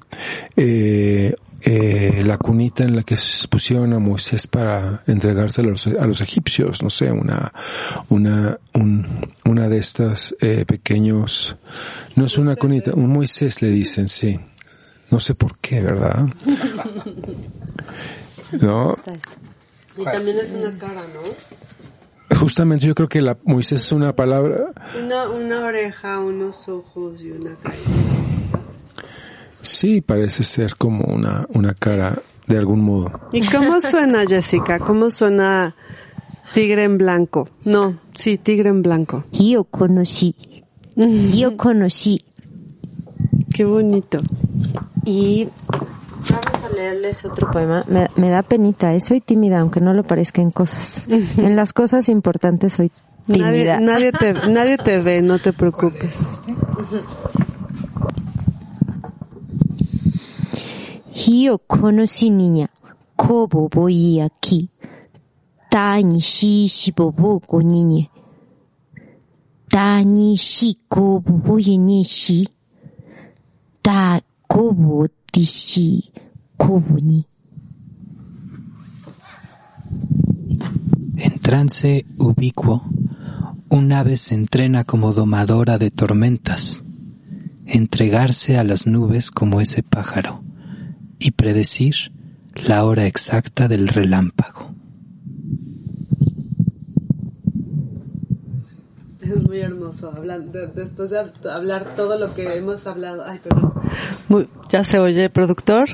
[0.56, 3.16] eh, eh, la cunita en la que
[3.50, 7.54] pusieron a Moisés para entregárselo a los, a los egipcios, no sé, una,
[8.10, 11.56] una, un, una de estas eh, pequeños,
[12.16, 14.40] no es una cunita, un Moisés le dicen, sí,
[15.10, 16.28] no sé por qué, ¿verdad?
[18.62, 18.96] No,
[19.98, 21.22] Y también es una cara, ¿no?
[22.36, 27.32] justamente yo creo que la Moisés es una palabra, Una, una oreja, unos ojos y
[27.32, 27.76] una cara.
[29.64, 33.12] Sí, parece ser como una, una cara de algún modo.
[33.32, 34.80] ¿Y cómo suena, Jessica?
[34.80, 35.76] ¿Cómo suena
[36.54, 37.50] tigre en blanco?
[37.64, 39.24] No, sí, tigre en blanco.
[39.32, 40.36] Io conocí.
[40.96, 42.24] Io conocí.
[43.54, 44.20] Qué bonito.
[45.06, 45.48] Y
[46.30, 47.84] vamos a leerles otro poema.
[47.88, 49.00] Me, me da penita, ¿eh?
[49.00, 51.08] soy tímida, aunque no lo parezca en cosas.
[51.10, 52.92] En las cosas importantes soy
[53.28, 53.80] Nadie, tímida.
[53.80, 56.18] nadie, te, nadie te ve, no te preocupes.
[61.16, 62.72] Io conocí niña,
[63.16, 64.72] como voy aquí.
[65.70, 68.10] Tani shi shi bobo go niñe.
[69.70, 72.50] Tani shi kobo ni shi.
[73.84, 76.12] Ta kobo di shi
[76.58, 77.24] kobo ni.
[81.18, 82.82] En trance ubicuo,
[83.70, 86.84] un ave se entrena como domadora de tormentas,
[87.68, 90.42] entregarse a las nubes como ese pájaro
[91.24, 91.96] y predecir
[92.56, 94.74] la hora exacta del relámpago.
[99.22, 103.24] Es muy hermoso, hablan- de- después de hab- hablar todo lo que hemos hablado.
[103.26, 103.74] Ay, perdón.
[104.28, 105.86] Muy- ya se oye, productor.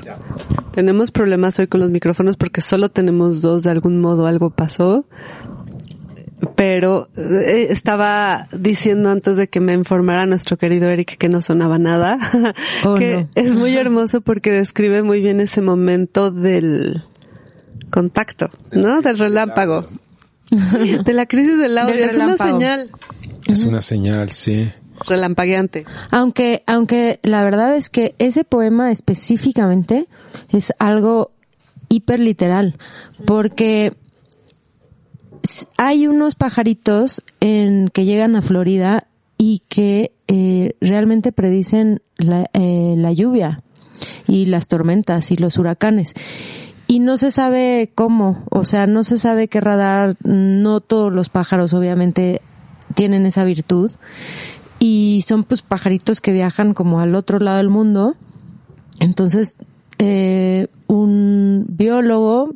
[0.72, 5.04] Tenemos problemas hoy con los micrófonos porque solo tenemos dos, de algún modo algo pasó.
[6.56, 11.78] Pero eh, estaba diciendo antes de que me informara nuestro querido Eric que no sonaba
[11.78, 12.18] nada,
[12.84, 13.28] Oh, que no.
[13.34, 17.02] es muy hermoso porque describe muy bien ese momento del
[17.90, 19.00] contacto, ¿no?
[19.02, 19.86] Del relámpago.
[21.04, 21.94] De la crisis del audio.
[21.94, 22.90] Del es una señal
[23.46, 24.72] Es una señal, sí.
[25.06, 25.84] relampagueante.
[26.10, 30.08] Aunque, aunque la verdad es que ese poema específicamente
[30.48, 31.30] es algo
[31.88, 32.76] hiper literal,
[33.26, 33.92] porque
[35.76, 39.06] hay unos pajaritos en que llegan a Florida
[39.38, 43.62] y que eh, realmente predicen la, eh, la lluvia
[44.26, 46.14] y las tormentas y los huracanes.
[46.86, 51.28] Y no se sabe cómo, o sea, no se sabe qué radar, no todos los
[51.28, 52.42] pájaros obviamente
[52.94, 53.92] tienen esa virtud
[54.80, 58.16] y son pues pajaritos que viajan como al otro lado del mundo.
[58.98, 59.56] Entonces,
[59.98, 62.54] eh, un biólogo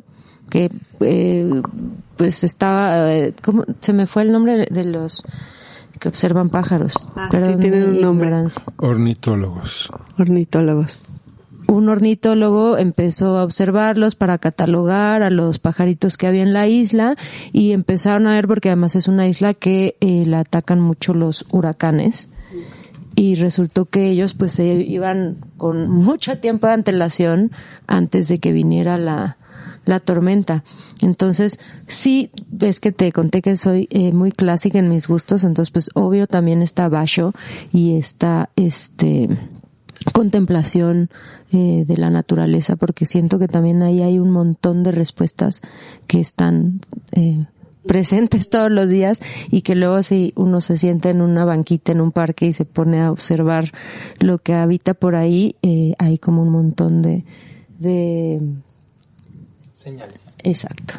[0.49, 0.69] que
[0.99, 1.61] eh,
[2.17, 3.63] pues estaba, eh, ¿cómo?
[3.79, 5.23] se me fue el nombre de los
[5.99, 6.93] que observan pájaros.
[7.15, 8.27] Ah, sí, tienen un nombre.
[8.27, 8.63] ignorancia.
[8.77, 9.89] Ornitólogos.
[10.17, 11.03] Ornitólogos.
[11.67, 17.15] un ornitólogo empezó a observarlos para catalogar a los pajaritos que había en la isla
[17.53, 21.45] y empezaron a ver porque además es una isla que eh, la atacan mucho los
[21.49, 22.29] huracanes
[23.15, 27.51] y resultó que ellos pues se iban con mucho tiempo de antelación
[27.87, 29.37] antes de que viniera la,
[29.85, 30.63] la tormenta.
[31.01, 35.71] Entonces, sí, ves que te conté que soy eh, muy clásica en mis gustos, entonces
[35.71, 37.33] pues obvio también está Basho
[37.71, 39.29] y está este
[40.13, 41.09] contemplación
[41.51, 45.61] eh, de la naturaleza, porque siento que también ahí hay un montón de respuestas
[46.07, 46.81] que están
[47.13, 47.45] eh,
[47.87, 49.21] presentes todos los días
[49.51, 52.65] y que luego si uno se sienta en una banquita en un parque y se
[52.65, 53.71] pone a observar
[54.19, 57.25] lo que habita por ahí, eh, hay como un montón de,
[57.79, 58.39] de
[59.73, 60.33] Señales.
[60.43, 60.95] exacto.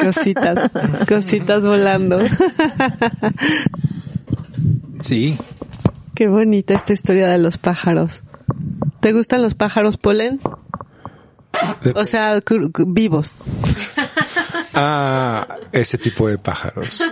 [0.00, 0.70] Cositas,
[1.08, 2.18] cositas volando.
[5.00, 5.36] Sí.
[6.14, 8.22] Qué bonita esta historia de los pájaros.
[9.00, 10.42] ¿Te gustan los pájaros polens?
[11.94, 12.42] O sea,
[12.86, 13.34] vivos.
[14.76, 17.02] Ah, ese tipo de pájaros.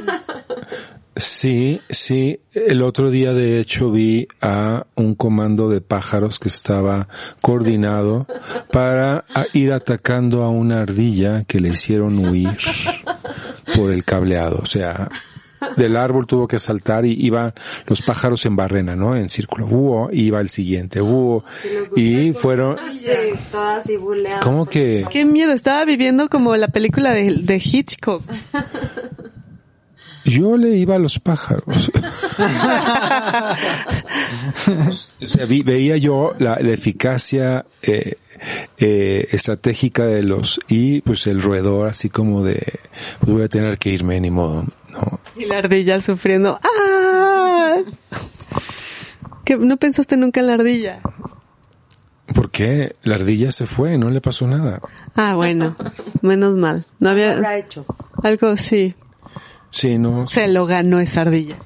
[1.16, 2.40] Sí, sí.
[2.52, 7.08] El otro día, de hecho, vi a un comando de pájaros que estaba
[7.40, 8.26] coordinado
[8.70, 12.58] para ir atacando a una ardilla que le hicieron huir
[13.74, 14.58] por el cableado.
[14.60, 15.08] O sea,
[15.76, 17.52] del árbol tuvo que saltar y iban
[17.86, 19.16] los pájaros en barrena, ¿no?
[19.16, 19.66] En círculo.
[19.66, 21.00] Búho, y iba el siguiente.
[21.00, 21.44] Búho.
[21.96, 22.76] Y fueron,
[24.42, 25.04] ¿cómo que?
[25.10, 28.22] Qué miedo, estaba viviendo como la película de, de Hitchcock.
[30.26, 31.90] Yo le iba a los pájaros.
[35.22, 38.14] o sea, vi- veía yo la, la eficacia eh,
[38.78, 42.80] eh, estratégica de los y pues el roedor así como de
[43.20, 45.20] pues voy a tener que irme ni modo, no.
[45.36, 46.58] Y la ardilla sufriendo.
[46.62, 47.76] ¡Ah!
[49.44, 51.00] ¿Que ¿No pensaste nunca en la ardilla?
[52.34, 52.96] ¿Por qué?
[53.02, 54.80] La ardilla se fue, no le pasó nada.
[55.14, 55.76] Ah, bueno,
[56.22, 56.86] menos mal.
[56.98, 57.84] No había hecho?
[58.22, 58.94] algo, sí.
[59.70, 60.26] Sí, no.
[60.26, 61.58] Se lo ganó esa ardilla.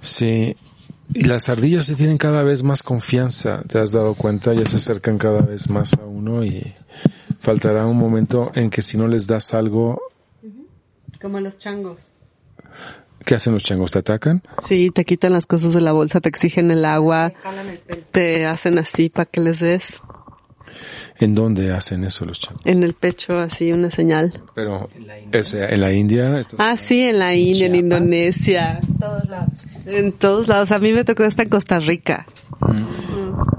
[0.00, 0.56] Sí.
[1.14, 4.54] Y las ardillas se tienen cada vez más confianza, ¿te has dado cuenta?
[4.54, 6.74] Ya se acercan cada vez más a uno y
[7.40, 10.00] faltará un momento en que si no les das algo,
[11.20, 12.12] Como los changos.
[13.24, 13.90] ¿qué hacen los changos?
[13.92, 14.42] ¿Te atacan?
[14.58, 17.32] Sí, te quitan las cosas de la bolsa, te exigen el agua,
[18.10, 20.00] te hacen así para que les des
[21.18, 22.62] ¿En dónde hacen eso los changos?
[22.64, 24.42] en el pecho así una señal.
[24.54, 24.88] Pero,
[25.40, 27.78] o sea, en la India, Ah, sí, en la India, en Chiapas.
[28.00, 28.80] Indonesia.
[28.98, 29.64] Todos lados.
[29.86, 30.72] En todos lados.
[30.72, 32.26] A mí me tocó hasta en Costa Rica.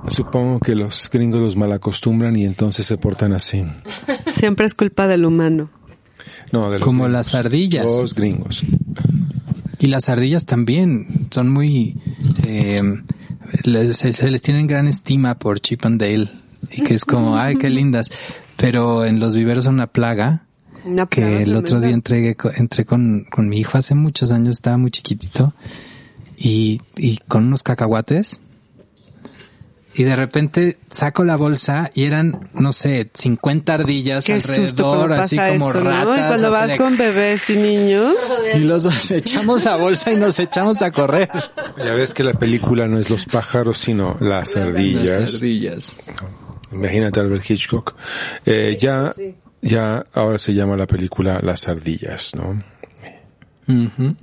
[0.07, 3.64] supongo que los gringos los malacostumbran y entonces se portan así.
[4.38, 5.69] Siempre es culpa del humano.
[6.51, 7.11] No, de los Como gringos.
[7.14, 7.85] las ardillas.
[7.85, 8.64] Los gringos.
[9.80, 11.97] Y las ardillas también son muy...
[12.45, 12.81] eh,
[13.64, 16.30] les- se, se les tienen gran estima por Chip and Dale.
[16.74, 18.12] Y que es como, ay, qué lindas.
[18.58, 20.45] Pero en los viveros son una plaga.
[20.86, 24.56] Una que plaga el otro día entregué, entré con, con mi hijo hace muchos años,
[24.58, 25.54] estaba muy chiquitito.
[26.38, 28.40] Y, y con unos cacahuates.
[29.95, 35.22] Y de repente saco la bolsa y eran, no sé, 50 ardillas Qué susto alrededor,
[35.22, 35.90] así como eso, ¿no?
[35.91, 36.20] ratas.
[36.20, 38.16] Y cuando vas de- con bebés y niños.
[38.56, 41.30] y los dos echamos la bolsa y nos echamos a correr.
[41.78, 45.06] Ya ves que la película no es los pájaros, sino las ardillas.
[45.22, 45.91] Las ardillas.
[46.74, 47.95] Imagínate Albert Hitchcock.
[48.45, 49.14] Eh, ya,
[49.62, 52.64] ya ahora se llama la película Las ardillas, ¿no?
[53.68, 54.16] Ujú.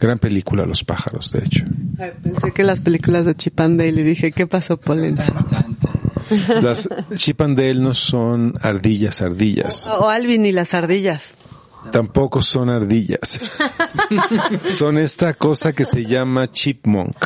[0.00, 1.64] Gran película Los pájaros, de hecho.
[1.98, 5.16] Ay, pensé que las películas de Chip and Dale y dije, ¿qué pasó, Polen?
[5.16, 6.02] Tan, tan, tan.
[6.62, 9.88] Las Chip and Dale no son ardillas, ardillas.
[9.88, 11.34] O Alvin y las ardillas.
[11.90, 13.40] Tampoco son ardillas.
[14.68, 17.16] son esta cosa que se llama chipmunk.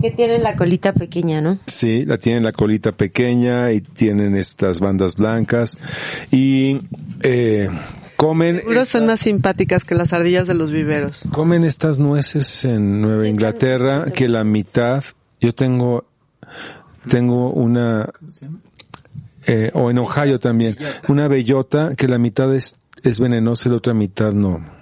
[0.00, 1.58] Que tienen la colita pequeña, ¿no?
[1.66, 5.78] Sí, la tienen la colita pequeña y tienen estas bandas blancas
[6.30, 6.80] y
[7.22, 7.68] eh,
[8.16, 11.26] comen Seguro son más simpáticas que las ardillas de los viveros.
[11.32, 15.02] comen estas nueces en Nueva Inglaterra que la mitad
[15.40, 16.04] yo tengo
[17.08, 18.10] tengo una
[19.46, 20.76] eh, o en Ohio también
[21.08, 24.75] una bellota que la mitad es es venenosa y la otra mitad no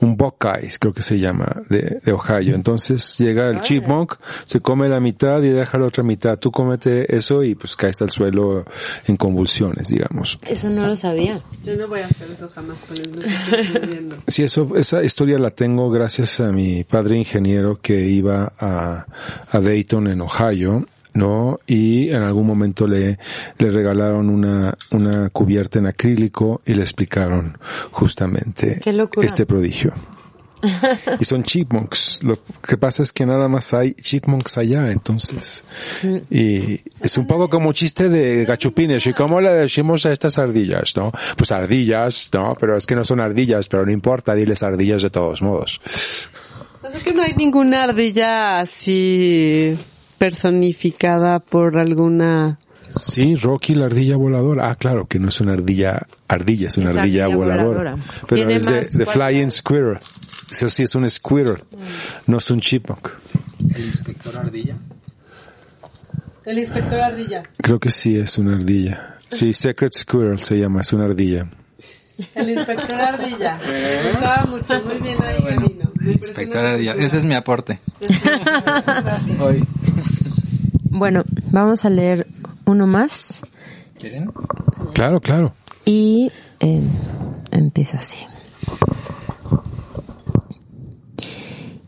[0.00, 2.54] un Buckeye, creo que se llama, de, de Ohio.
[2.54, 4.14] Entonces llega el chipmunk,
[4.44, 6.38] se come la mitad y deja la otra mitad.
[6.38, 8.64] Tú comete eso y pues caes al suelo
[9.06, 10.38] en convulsiones, digamos.
[10.46, 11.42] Eso no lo sabía.
[11.64, 12.78] Yo no voy a hacer eso jamás.
[12.88, 14.16] No estoy entendiendo.
[14.26, 19.06] Sí, eso, esa historia la tengo gracias a mi padre ingeniero que iba a,
[19.50, 21.60] a Dayton en Ohio, ¿no?
[21.66, 23.18] Y en algún momento le,
[23.58, 27.56] le regalaron una, una cubierta en acrílico y le explicaron
[27.90, 28.80] justamente
[29.22, 29.94] este prodigio.
[31.20, 32.22] y son chipmunks.
[32.22, 35.64] Lo que pasa es que nada más hay chipmunks allá, entonces.
[36.30, 39.06] Y es un poco como chiste de gachupines.
[39.06, 41.12] ¿Y cómo le decimos a estas ardillas, no?
[41.36, 45.10] Pues ardillas, no, pero es que no son ardillas, pero no importa, diles ardillas de
[45.10, 45.80] todos modos.
[46.82, 49.78] O sea que no hay ninguna ardilla así
[50.18, 52.58] personificada por alguna...
[52.88, 54.70] Sí, Rocky la ardilla voladora.
[54.70, 57.66] Ah, claro, que no es una ardilla, ardilla, es una Es ardilla, ardilla voladora.
[57.92, 58.04] voladora.
[58.28, 59.12] Pero es de, cuerpo.
[59.12, 59.98] Flying Squirrel.
[60.50, 61.64] Eso sí es un squirrel,
[62.26, 63.08] no es un chipmunk.
[63.74, 64.76] El inspector Ardilla.
[66.44, 67.42] El inspector ardilla.
[67.56, 69.16] Creo que sí es una ardilla.
[69.30, 71.48] Sí, Secret Squirrel se llama, es una ardilla.
[72.34, 73.58] El inspector ardilla.
[73.66, 75.90] Me gustaba mucho, muy bien ahí, Gabino.
[75.94, 76.94] Me Inspector Ardilla.
[76.94, 77.80] Ese es mi aporte.
[79.40, 79.66] Hoy.
[80.90, 82.26] Bueno, vamos a leer
[82.66, 83.42] uno más
[83.98, 84.30] ¿Quieren?
[84.92, 85.54] Claro, claro.
[85.84, 86.30] y
[86.60, 86.82] eh,
[87.50, 88.18] empieza así.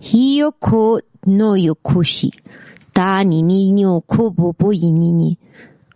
[0.01, 2.31] Hiyoko no yokoshi,
[2.93, 5.39] ta ni ni nyo ko bobo yi ni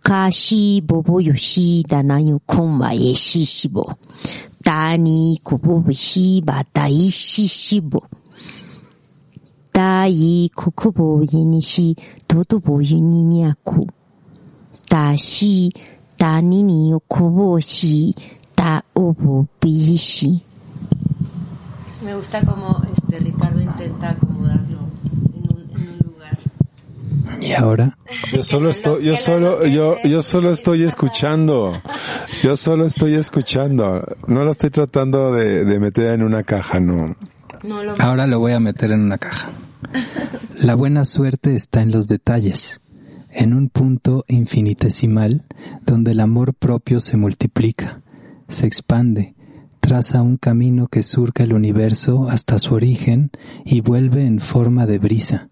[0.02, 3.98] ka shi bobo yoshi da na yo konwa e shi shibo,
[4.64, 8.02] ta ni ko bobo shi ba da i shi shibo.
[9.76, 13.86] 大い国母いにし、とどぼゆににゃく。
[14.88, 15.70] だし、
[16.16, 18.16] だにによこぼし、
[18.56, 20.40] da ovo bishi.
[22.02, 24.39] Me gusta como este Ricardo intenta acomodarlo
[27.41, 27.97] Y ahora,
[28.31, 31.81] Yo solo estoy, yo solo, yo, yo solo estoy escuchando.
[32.43, 34.03] Yo solo estoy escuchando.
[34.27, 37.15] No lo estoy tratando de, de meter en una caja, no.
[37.99, 39.49] Ahora lo voy a meter en una caja.
[40.55, 42.81] La buena suerte está en los detalles,
[43.29, 45.45] en un punto infinitesimal
[45.85, 48.01] donde el amor propio se multiplica,
[48.47, 49.35] se expande,
[49.79, 53.31] traza un camino que surca el universo hasta su origen
[53.65, 55.49] y vuelve en forma de brisa.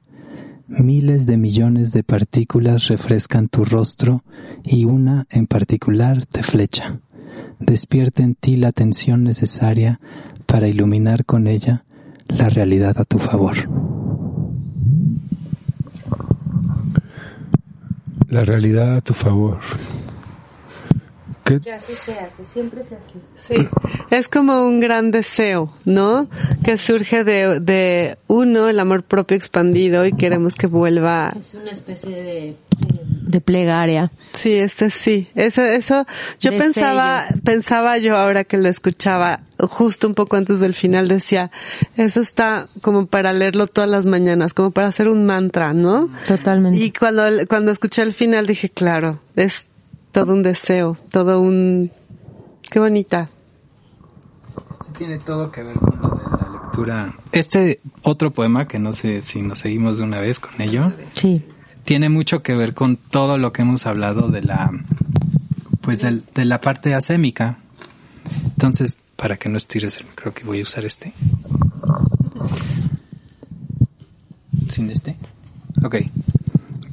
[0.70, 4.24] Miles de millones de partículas refrescan tu rostro
[4.64, 7.00] y una en particular te flecha.
[7.60, 10.00] Despierta en ti la atención necesaria
[10.46, 11.86] para iluminar con ella
[12.28, 13.56] la realidad a tu favor.
[18.28, 19.58] La realidad a tu favor.
[21.50, 21.60] ¿Qué?
[21.60, 23.20] Que así sea, que siempre sea así.
[23.48, 23.68] Sí,
[24.10, 26.30] es como un gran deseo, ¿no?
[26.64, 31.34] Que surge de, de uno, el amor propio expandido y queremos que vuelva.
[31.40, 32.56] Es una especie de,
[33.22, 34.12] de plegaria.
[34.34, 35.28] Sí, este sí.
[35.36, 36.06] Eso, eso,
[36.40, 36.58] yo Destello.
[36.74, 41.52] pensaba, pensaba yo ahora que lo escuchaba, justo un poco antes del final decía,
[41.98, 46.10] eso está como para leerlo todas las mañanas, como para hacer un mantra, ¿no?
[46.28, 46.78] Totalmente.
[46.80, 49.64] Y cuando, cuando escuché el final dije, claro, es
[50.12, 51.92] todo un deseo, todo un,
[52.70, 53.30] qué bonita.
[54.72, 57.16] Este tiene todo que ver con lo de la lectura.
[57.32, 61.46] Este otro poema, que no sé si nos seguimos de una vez con ello, Sí.
[61.86, 64.72] tiene mucho que ver con todo lo que hemos hablado de la,
[65.82, 67.60] pues del- de la parte asémica.
[68.46, 71.14] Entonces, para que no estires el micro, que voy a usar este.
[74.70, 75.16] ¿Sin este?
[75.84, 75.96] Ok.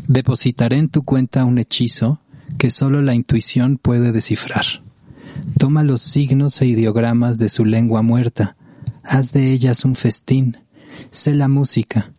[0.09, 2.21] Depositaré en tu cuenta un hechizo
[2.59, 4.65] que solo la intuición puede descifrar.
[5.59, 8.57] Toma los signos e ideogramas de su lengua muerta,
[9.03, 10.59] haz de ellas un festín,
[11.11, 12.13] sé la música,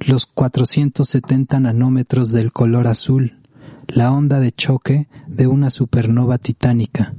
[0.00, 3.38] los 470 nanómetros del color azul,
[3.86, 7.14] la onda de choque de una supernova titánica.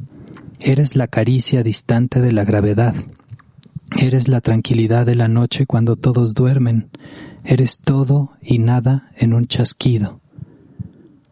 [0.59, 2.93] Eres la caricia distante de la gravedad.
[3.97, 6.89] Eres la tranquilidad de la noche cuando todos duermen.
[7.43, 10.21] Eres todo y nada en un chasquido.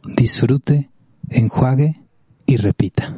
[0.05, 0.89] Disfrute,
[1.29, 2.01] enjuague
[2.45, 3.15] y repita.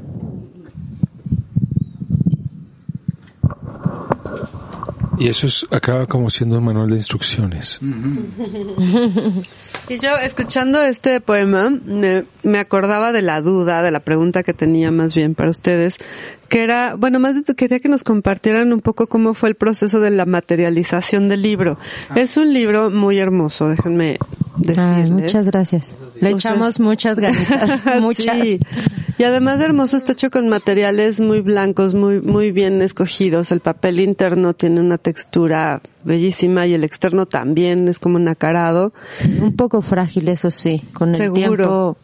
[5.17, 7.79] Y eso es, acaba como siendo un manual de instrucciones.
[9.89, 14.53] Y yo, escuchando este poema, me, me acordaba de la duda, de la pregunta que
[14.53, 15.95] tenía más bien para ustedes,
[16.49, 19.99] que era, bueno, más de- quería que nos compartieran un poco cómo fue el proceso
[19.99, 21.77] de la materialización del libro.
[22.15, 24.17] Es un libro muy hermoso, déjenme
[24.57, 24.77] decirles.
[24.79, 25.95] Ay, muchas gracias.
[26.21, 28.37] Le echamos muchas ganitas, muchas.
[28.41, 28.59] Sí.
[29.17, 33.51] Y además de hermoso, está hecho con materiales muy blancos, muy, muy bien escogidos.
[33.51, 38.93] El papel interno tiene una textura bellísima y el externo también es como nacarado.
[39.41, 40.81] Un poco frágil, eso sí.
[40.93, 41.37] Con el Seguro.
[41.55, 41.97] tiempo.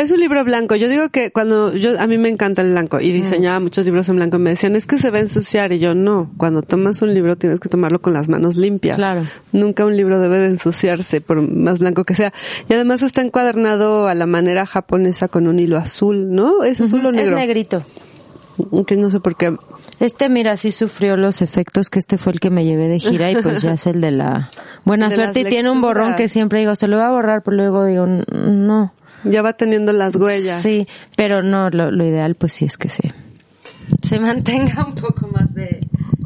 [0.00, 0.74] Es un libro blanco.
[0.74, 4.08] Yo digo que cuando yo, a mí me encanta el blanco y diseñaba muchos libros
[4.08, 6.30] en blanco y me decían, es que se va a ensuciar y yo no.
[6.38, 8.96] Cuando tomas un libro tienes que tomarlo con las manos limpias.
[8.96, 9.22] Claro.
[9.52, 12.32] Nunca un libro debe de ensuciarse por más blanco que sea.
[12.70, 16.64] Y además está encuadernado a la manera japonesa con un hilo azul, ¿no?
[16.64, 17.36] ¿Es azul o Es negro?
[17.36, 17.84] negrito.
[18.86, 19.56] Que no sé por qué.
[20.00, 23.30] Este, mira, sí sufrió los efectos, que este fue el que me llevé de gira
[23.30, 24.50] y pues ya es el de la
[24.84, 27.42] buena De suerte y tiene un borrón que siempre digo, se lo voy a borrar,
[27.42, 28.92] pero luego digo, "N- no.
[29.24, 30.60] Ya va teniendo las huellas.
[30.60, 30.86] Sí,
[31.16, 33.12] pero no, lo, lo ideal pues sí es que se,
[34.02, 35.80] se mantenga un poco más de...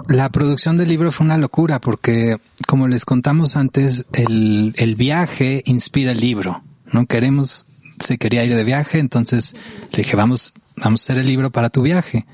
[0.09, 2.37] La producción del libro fue una locura porque,
[2.67, 6.63] como les contamos antes, el, el viaje inspira el libro.
[6.93, 7.67] No queremos,
[8.01, 9.55] se quería ir de viaje, entonces
[9.93, 12.27] le dije, vamos, vamos a hacer el libro para tu viaje.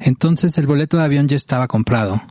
[0.00, 2.22] Entonces el boleto de avión ya estaba comprado.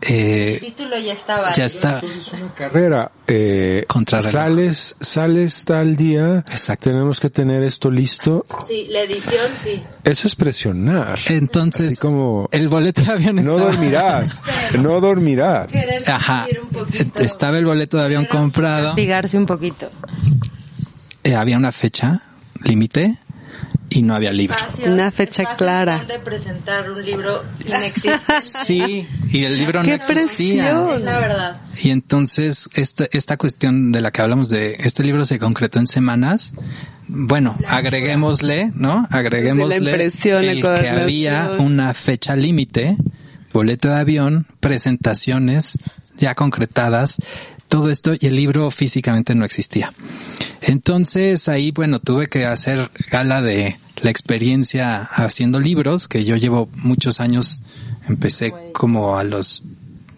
[0.00, 1.52] Eh, título ya estaba.
[1.52, 2.00] ya está.
[2.40, 3.84] Una carrera, eh,
[4.30, 6.90] sales, sales tal día, Exacto.
[6.90, 8.46] tenemos que tener esto listo.
[8.68, 9.82] Sí, la edición sí.
[10.04, 11.18] Eso es presionar.
[11.26, 13.60] Entonces, Así como, el boleto de avión no estaba...
[13.60, 14.44] dormirás,
[14.78, 15.74] no dormirás.
[16.06, 16.46] Ajá.
[17.16, 18.88] Estaba el boleto de avión comprado.
[18.88, 19.90] Castigarse un poquito.
[21.24, 22.22] Eh, había una fecha
[22.62, 23.18] límite
[23.90, 24.56] y no había libro.
[24.86, 26.04] Una fecha clara.
[26.06, 28.18] de presentar un libro inexistente.
[28.64, 30.26] Sí, y el libro no ¡Qué existía.
[30.26, 31.04] presión!
[31.04, 31.62] la verdad.
[31.82, 35.86] Y entonces esta, esta cuestión de la que hablamos de este libro se concretó en
[35.86, 36.52] semanas.
[37.06, 39.06] Bueno, agreguémosle, ¿no?
[39.10, 42.96] Agreguémosle La impresión, la el que había una fecha límite,
[43.52, 45.78] boleto de avión, presentaciones
[46.18, 47.16] ya concretadas,
[47.68, 49.92] todo esto y el libro físicamente no existía.
[50.60, 56.68] Entonces ahí, bueno, tuve que hacer gala de la experiencia haciendo libros, que yo llevo
[56.74, 57.62] muchos años,
[58.08, 59.62] empecé como a los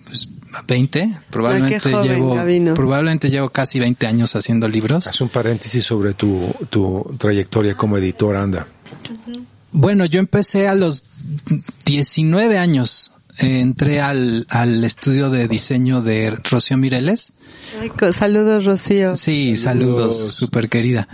[0.04, 0.28] pues,
[0.66, 2.74] 20, probablemente joven, llevo, Gabino.
[2.74, 5.06] probablemente llevo casi 20 años haciendo libros.
[5.06, 8.66] Haz un paréntesis sobre tu, tu trayectoria como editor, anda.
[9.72, 11.04] Bueno, yo empecé a los
[11.84, 13.12] 19 años.
[13.40, 17.32] Eh, entré al, al estudio de diseño de Rocío Mireles.
[18.12, 19.16] Saludos, Rocío.
[19.16, 21.08] Sí, saludos, súper querida.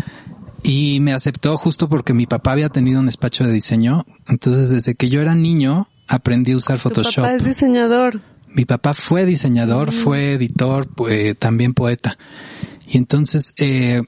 [0.62, 4.04] Y me aceptó justo porque mi papá había tenido un despacho de diseño.
[4.26, 7.22] Entonces, desde que yo era niño, aprendí a usar Photoshop.
[7.22, 8.20] papá es diseñador.
[8.48, 12.18] Mi papá fue diseñador, fue editor, eh, también poeta.
[12.88, 14.02] Y entonces, eh,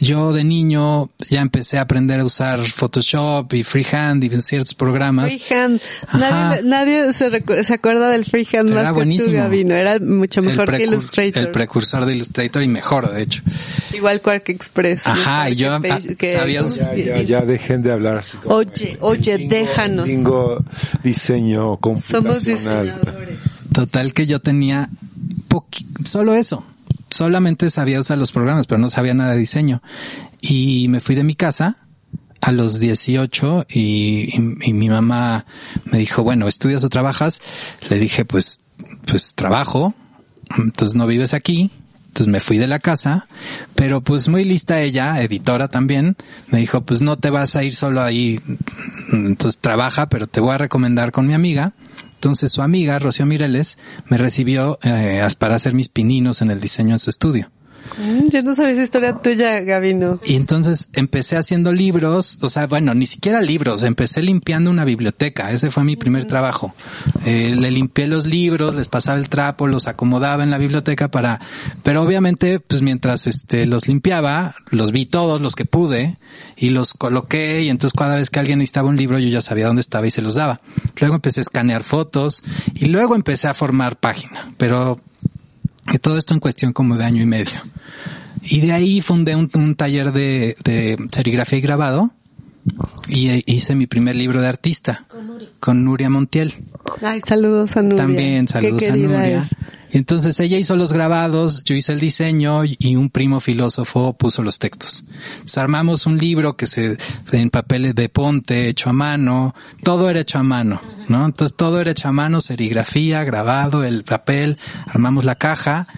[0.00, 5.36] yo de niño ya empecé a aprender a usar Photoshop y Freehand y ciertos programas.
[5.38, 5.80] Freehand.
[6.14, 9.28] Nadie, nadie se, se acuerda del freehand Era más que buenísimo.
[9.30, 9.74] tú, Gabino.
[9.74, 11.42] Era mucho mejor que Illustrator.
[11.42, 13.42] el precursor de Illustrator y mejor, de hecho.
[13.92, 15.06] Igual Quark Express.
[15.06, 17.92] Ajá, yo, que ah, Page- que- sabía ¿cómo usar- se- Ya, ya, ya dejen de
[17.92, 20.06] hablar así como Oye, oye, déjanos.
[20.06, 20.64] Bingo,
[21.02, 22.86] diseño Somos computacional.
[22.86, 23.38] diseñadores.
[23.72, 24.88] Total que yo tenía
[26.04, 26.64] solo eso.
[27.10, 29.82] Solamente sabía usar los programas, pero no sabía nada de diseño.
[30.40, 31.78] Y me fui de mi casa
[32.40, 35.46] a los 18 y, y- y mi mamá
[35.84, 37.40] me dijo, bueno, ¿estudias o trabajas?
[37.90, 38.60] Le dije, pues,
[39.06, 39.94] pues trabajo.
[40.58, 41.70] Entonces no vives aquí.
[42.08, 43.28] Entonces me fui de la casa,
[43.74, 46.16] pero pues muy lista ella, editora también,
[46.48, 48.40] me dijo, pues no te vas a ir solo ahí,
[49.12, 51.74] entonces trabaja, pero te voy a recomendar con mi amiga.
[52.18, 56.96] Entonces su amiga, Rocío Mireles, me recibió eh, para hacer mis pininos en el diseño
[56.96, 57.48] en su estudio.
[57.96, 60.20] Mm, Yo no sabía esa historia tuya, Gabino.
[60.24, 65.50] Y entonces empecé haciendo libros, o sea, bueno, ni siquiera libros, empecé limpiando una biblioteca,
[65.52, 66.74] ese fue mi primer trabajo.
[67.24, 71.40] Eh, le limpié los libros, les pasaba el trapo, los acomodaba en la biblioteca para,
[71.82, 76.16] pero obviamente, pues mientras este, los limpiaba, los vi todos, los que pude,
[76.56, 79.66] y los coloqué, y entonces cada vez que alguien necesitaba un libro, yo ya sabía
[79.66, 80.60] dónde estaba y se los daba.
[81.00, 82.42] Luego empecé a escanear fotos,
[82.74, 85.00] y luego empecé a formar página, pero
[85.92, 87.60] y todo esto en cuestión como de año y medio.
[88.42, 92.12] Y de ahí fundé un, un taller de, de serigrafía y grabado
[93.08, 95.06] y hice mi primer libro de artista
[95.60, 96.54] con Nuria Montiel.
[97.02, 97.96] Ay, saludos a Nuria.
[97.96, 99.42] También Qué saludos a Nuria.
[99.42, 99.48] es.
[99.90, 104.42] Y entonces ella hizo los grabados, yo hice el diseño y un primo filósofo puso
[104.42, 105.04] los textos.
[105.32, 106.98] Entonces armamos un libro que se,
[107.32, 111.24] en papeles de ponte, hecho a mano, todo era hecho a mano, ¿no?
[111.24, 115.88] Entonces todo era hecho a mano, serigrafía, grabado, el papel, armamos la caja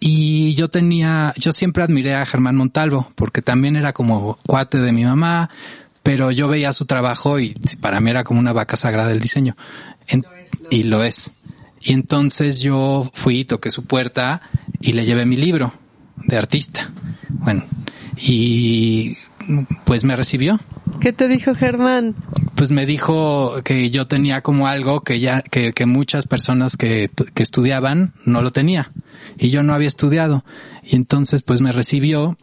[0.00, 4.92] y yo tenía, yo siempre admiré a Germán Montalvo porque también era como cuate de
[4.92, 5.50] mi mamá,
[6.02, 9.56] pero yo veía su trabajo y para mí era como una vaca sagrada el diseño.
[10.70, 11.30] Y lo es.
[11.80, 14.40] Y entonces yo fui, toqué su puerta
[14.80, 15.72] y le llevé mi libro
[16.26, 16.92] de artista.
[17.28, 17.64] Bueno,
[18.16, 19.16] y
[19.84, 20.60] pues me recibió.
[21.00, 22.16] ¿Qué te dijo Germán?
[22.56, 27.10] Pues me dijo que yo tenía como algo que ya, que, que muchas personas que,
[27.34, 28.90] que estudiaban no lo tenía.
[29.38, 30.44] Y yo no había estudiado.
[30.82, 32.36] Y entonces pues me recibió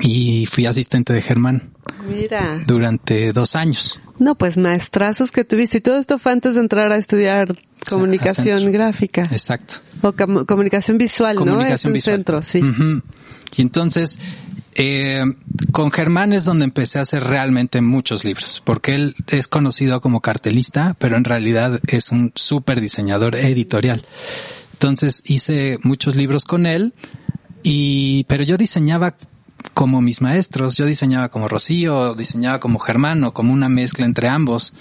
[0.00, 1.72] y fui asistente de Germán
[2.08, 2.58] Mira.
[2.66, 4.00] durante dos años.
[4.18, 5.78] No, pues maestrazos que tuviste.
[5.78, 7.48] Y todo esto fue antes de entrar a estudiar
[7.90, 8.72] comunicación centro.
[8.72, 9.28] gráfica.
[9.30, 9.76] Exacto.
[10.02, 11.62] O com- comunicación visual, ¿no?
[11.64, 12.16] es un visual.
[12.16, 12.60] centro, sí.
[13.56, 14.18] Y entonces,
[14.76, 15.22] Eh,
[15.70, 20.20] con Germán es donde empecé a hacer realmente muchos libros, porque él es conocido como
[20.20, 24.04] cartelista, pero en realidad es un súper diseñador editorial.
[24.72, 26.92] Entonces hice muchos libros con él,
[27.62, 29.14] y, pero yo diseñaba
[29.74, 34.26] como mis maestros, yo diseñaba como Rocío, diseñaba como Germán o como una mezcla entre
[34.28, 34.72] ambos.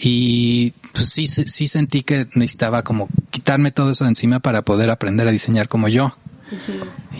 [0.00, 4.90] Y pues sí, sí sentí que necesitaba como quitarme todo eso de encima para poder
[4.90, 6.16] aprender a diseñar como yo.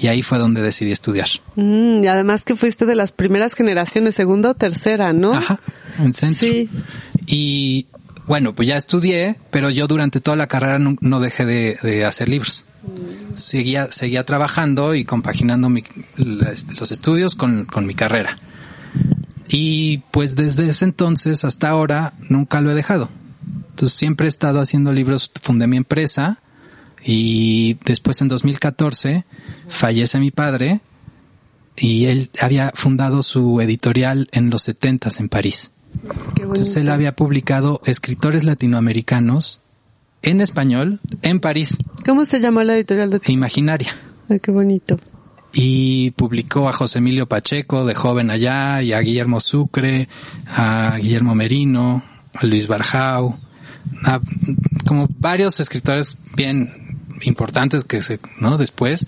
[0.01, 1.29] Y ahí fue donde decidí estudiar.
[1.57, 5.33] Mm, y además que fuiste de las primeras generaciones, segunda o tercera, ¿no?
[5.33, 5.59] Ajá,
[5.99, 6.47] en centro.
[6.47, 6.71] Sí.
[7.27, 7.87] Y
[8.27, 12.05] bueno, pues ya estudié, pero yo durante toda la carrera no, no dejé de, de,
[12.05, 12.65] hacer libros.
[13.35, 15.83] Seguía, seguía trabajando y compaginando mi,
[16.17, 18.39] los estudios con, con mi carrera.
[19.49, 23.09] Y pues desde ese entonces hasta ahora nunca lo he dejado.
[23.71, 26.41] Entonces siempre he estado haciendo libros, fundé mi empresa
[27.05, 29.25] y después en 2014
[29.69, 30.81] fallece mi padre
[31.77, 35.71] y él había fundado su editorial en los setentas en París.
[36.37, 39.61] Entonces él había publicado escritores latinoamericanos
[40.23, 41.77] en español en París.
[42.05, 43.95] ¿Cómo se llamó la editorial de Imaginaria.
[44.29, 44.99] Ay, qué bonito.
[45.59, 50.07] Y publicó a José Emilio Pacheco de joven allá y a Guillermo Sucre,
[50.49, 52.05] a Guillermo Merino,
[52.35, 53.39] a Luis Barjau,
[54.05, 54.21] a,
[54.87, 58.59] como varios escritores bien importantes que se, ¿no?
[58.59, 59.07] Después.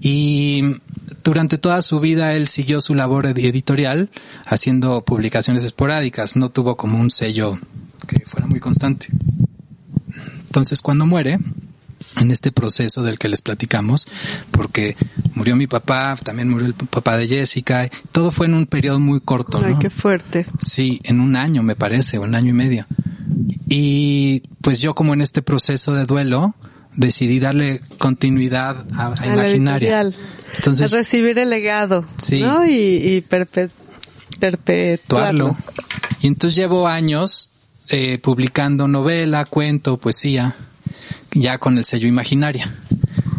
[0.00, 0.80] Y
[1.22, 4.10] durante toda su vida él siguió su labor editorial
[4.44, 6.34] haciendo publicaciones esporádicas.
[6.34, 7.60] No tuvo como un sello
[8.08, 9.06] que fuera muy constante.
[10.46, 11.38] Entonces cuando muere,
[12.18, 14.06] en este proceso del que les platicamos,
[14.50, 14.96] porque
[15.34, 19.20] murió mi papá, también murió el papá de Jessica, todo fue en un periodo muy
[19.20, 19.66] corto, ¿no?
[19.66, 20.46] Ay, qué fuerte.
[20.64, 22.86] Sí, en un año me parece, un año y medio.
[23.68, 26.54] Y pues yo como en este proceso de duelo,
[26.94, 30.10] decidí darle continuidad a, a, a Imaginaria.
[30.56, 32.64] Entonces, a recibir el legado, sí, ¿no?
[32.64, 33.70] Y, y perpet
[34.40, 35.56] perpetuarlo.
[36.20, 37.50] Y entonces llevo años
[37.88, 40.56] eh, publicando novela, cuento, poesía,
[41.40, 42.74] ya con el sello Imaginaria.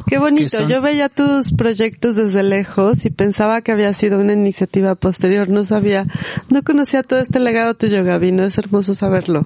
[0.07, 0.49] Qué bonito.
[0.49, 0.69] Son...
[0.69, 5.49] Yo veía tus proyectos desde lejos y pensaba que había sido una iniciativa posterior.
[5.49, 6.07] No sabía,
[6.49, 8.31] no conocía todo este legado tuyo, Gaby.
[8.31, 9.45] No es hermoso saberlo.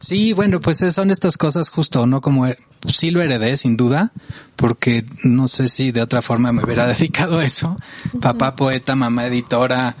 [0.00, 2.20] Sí, bueno, pues son estas cosas justo, ¿no?
[2.20, 2.46] Como
[2.86, 4.12] sí lo heredé, sin duda,
[4.54, 7.76] porque no sé si de otra forma me hubiera dedicado a eso.
[8.12, 8.20] Uh -huh.
[8.20, 9.96] Papá poeta, mamá editora,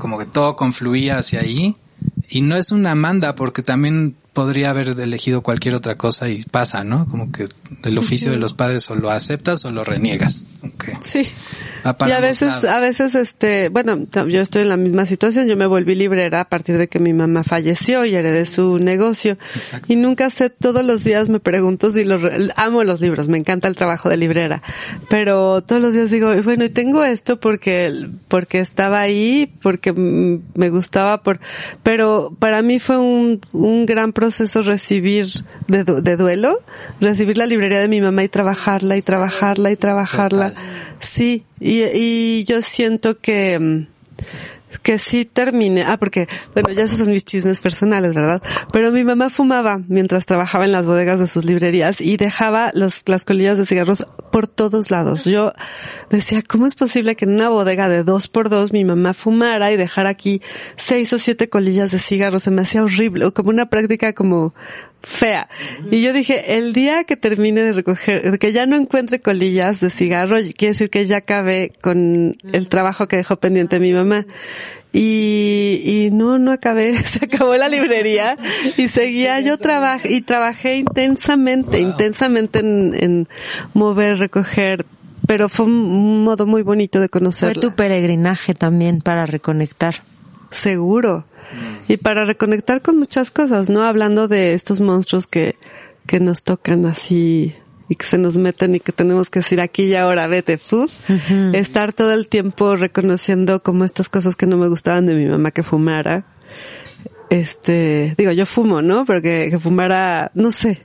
[0.00, 1.76] como que todo confluía hacia ahí.
[2.28, 6.84] Y no es una manda, porque también podría haber elegido cualquier otra cosa y pasa,
[6.84, 7.06] ¿no?
[7.08, 7.48] Como que
[7.82, 10.44] el oficio de los padres o lo aceptas o lo reniegas.
[10.62, 10.94] Okay.
[11.00, 11.28] Sí.
[12.06, 15.46] Y a veces, a veces, este, bueno, yo estoy en la misma situación.
[15.48, 19.38] Yo me volví librera a partir de que mi mamá falleció y heredé su negocio.
[19.54, 19.92] Exacto.
[19.92, 22.22] Y nunca sé, todos los días me pregunto si los,
[22.56, 24.62] amo los libros, me encanta el trabajo de librera.
[25.08, 30.70] Pero todos los días digo, bueno, y tengo esto porque, porque estaba ahí, porque me
[30.70, 31.40] gustaba por,
[31.82, 35.26] pero para mí fue un, un gran proceso recibir
[35.68, 36.56] de, de duelo,
[37.00, 40.50] recibir la librería de mi mamá y trabajarla y trabajarla y trabajarla.
[40.50, 40.64] Total.
[41.00, 43.86] Sí, y, y yo siento que,
[44.82, 45.84] que sí termine.
[45.84, 48.42] Ah, porque, bueno, ya esos son mis chismes personales, ¿verdad?
[48.72, 53.02] Pero mi mamá fumaba mientras trabajaba en las bodegas de sus librerías y dejaba los,
[53.06, 55.24] las colillas de cigarros por todos lados.
[55.24, 55.52] Yo
[56.10, 59.72] decía, ¿cómo es posible que en una bodega de dos por dos mi mamá fumara
[59.72, 60.40] y dejara aquí
[60.76, 62.42] seis o siete colillas de cigarros?
[62.44, 64.54] Se me hacía horrible, como una práctica como
[65.02, 65.48] fea.
[65.90, 69.90] Y yo dije, el día que termine de recoger, que ya no encuentre colillas de
[69.90, 74.26] cigarro, quiere decir que ya acabé con el trabajo que dejó pendiente mi mamá.
[74.92, 78.36] Y, y no, no acabé, se acabó la librería
[78.76, 81.90] y seguía, yo trabajé, y trabajé intensamente, wow.
[81.90, 83.28] intensamente en, en
[83.72, 84.84] mover, recoger,
[85.26, 87.54] pero fue un modo muy bonito de conocer.
[87.54, 90.02] Fue tu peregrinaje también para reconectar.
[90.50, 91.24] Seguro.
[91.88, 93.82] Y para reconectar con muchas cosas, ¿no?
[93.82, 95.56] Hablando de estos monstruos que,
[96.06, 97.54] que nos tocan así
[97.90, 101.02] y que se nos meten y que tenemos que decir aquí y ahora, vete, fus.
[101.08, 101.56] Uh -huh.
[101.56, 105.50] Estar todo el tiempo reconociendo como estas cosas que no me gustaban de mi mamá
[105.50, 106.24] que fumara.
[107.30, 109.04] Este, digo, yo fumo, ¿no?
[109.04, 110.82] Pero que, que fumara, no sé,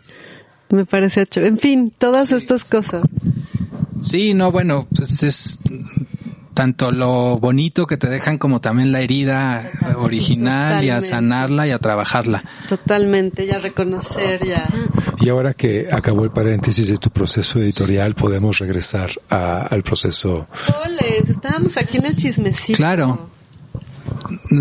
[0.69, 1.41] me parece hecho.
[1.41, 2.35] En fin, todas sí.
[2.35, 3.03] estas cosas.
[4.01, 5.59] Sí, no, bueno, pues es
[6.55, 10.85] tanto lo bonito que te dejan como también la herida original Totalmente.
[10.87, 12.43] y a sanarla y a trabajarla.
[12.67, 14.67] Totalmente, ya reconocer, ya.
[15.19, 20.47] Y ahora que acabó el paréntesis de tu proceso editorial, podemos regresar a, al proceso.
[20.83, 22.77] Oles, estábamos aquí en el chismecito.
[22.77, 23.29] Claro.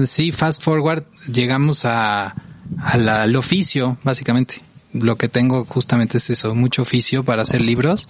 [0.06, 2.34] Sí, fast forward, llegamos a,
[2.82, 4.60] a la, al oficio, básicamente
[4.94, 8.08] lo que tengo justamente es eso, mucho oficio para hacer libros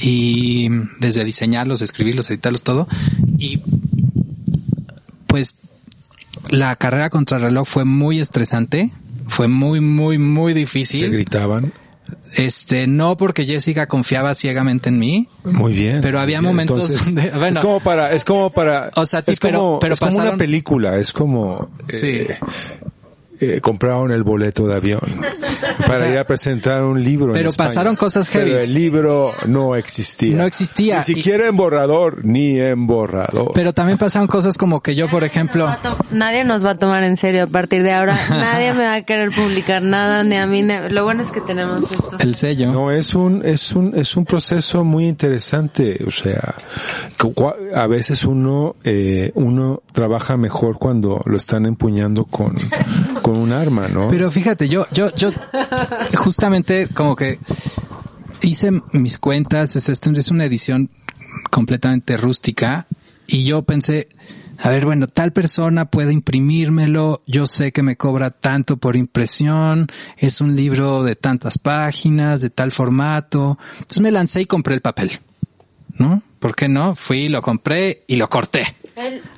[0.00, 0.68] y
[0.98, 2.88] desde diseñarlos, escribirlos, editarlos, todo.
[3.38, 3.60] Y
[5.26, 5.56] pues
[6.48, 8.90] la carrera contra reloj fue muy estresante,
[9.28, 11.10] fue muy, muy, muy Se difícil.
[11.12, 11.72] gritaban.
[12.36, 16.00] Este, no porque Jessica confiaba ciegamente en mí, Muy bien.
[16.02, 16.50] Pero había bien.
[16.50, 17.46] momentos donde- bueno.
[17.46, 20.36] es como para, es como para, O sea, es pero- como, pero es como una
[20.36, 22.22] película, es como, Sí.
[23.40, 25.00] Eh, compraron el boleto de avión
[25.86, 27.28] para ir a presentar un libro.
[27.28, 27.68] en pero España.
[27.68, 28.68] pasaron cosas Pero heavies.
[28.68, 30.36] el libro no existía.
[30.36, 30.98] No existía.
[30.98, 33.50] Ni siquiera en borrador, ni en borrador.
[33.54, 35.68] pero también pasaron cosas como que yo, por ejemplo,
[36.10, 38.16] Nadie nos va a tomar en serio a partir de ahora.
[38.30, 40.62] Nadie me va a querer publicar nada, ni a mí.
[40.62, 42.20] ni- Lo bueno es que tenemos estos.
[42.20, 45.98] el sello, No, es un, es un, es un proceso muy interesante.
[46.06, 46.54] O sea,
[47.74, 52.54] a veces uno, eh, uno trabaja mejor cuando lo están empuñando con,
[53.24, 54.08] con un arma, ¿no?
[54.08, 55.30] Pero fíjate, yo, yo, yo,
[56.14, 57.38] justamente como que
[58.42, 60.90] hice mis cuentas, es, es una edición
[61.50, 62.86] completamente rústica
[63.26, 64.08] y yo pensé,
[64.58, 69.86] a ver, bueno, tal persona puede imprimírmelo, yo sé que me cobra tanto por impresión,
[70.18, 73.58] es un libro de tantas páginas, de tal formato.
[73.78, 75.18] Entonces me lancé y compré el papel,
[75.96, 76.22] ¿no?
[76.40, 76.94] ¿Por qué no?
[76.94, 78.76] Fui, lo compré y lo corté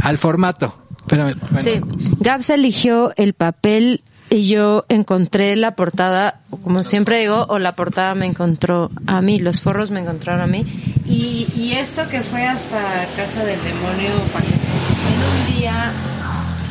[0.01, 0.86] al formato.
[1.07, 1.81] Pero, bueno, Sí,
[2.21, 8.15] Gabs eligió el papel y yo encontré la portada, como siempre digo, o la portada
[8.15, 10.65] me encontró a mí, los forros me encontraron a mí.
[11.07, 15.93] Y, y esto que fue hasta casa del demonio, en un día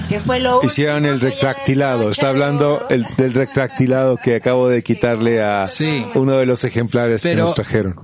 [0.09, 2.11] que fue lo Hicieron el que retractilado.
[2.11, 6.05] Está hablando el, del retractilado que acabo de quitarle a Sí.
[6.15, 7.95] uno de los ejemplares que Pero- nos trajeron.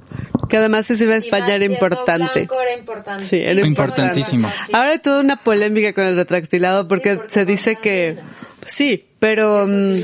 [0.49, 2.39] Que además ese iba a Y España era siendo importante.
[2.41, 3.23] era importante.
[3.23, 4.49] Sí, era Importantísimo.
[4.73, 8.17] Ahora hay toda una polémica con el retractilado porque se dice que
[8.65, 10.01] sí, pero mm,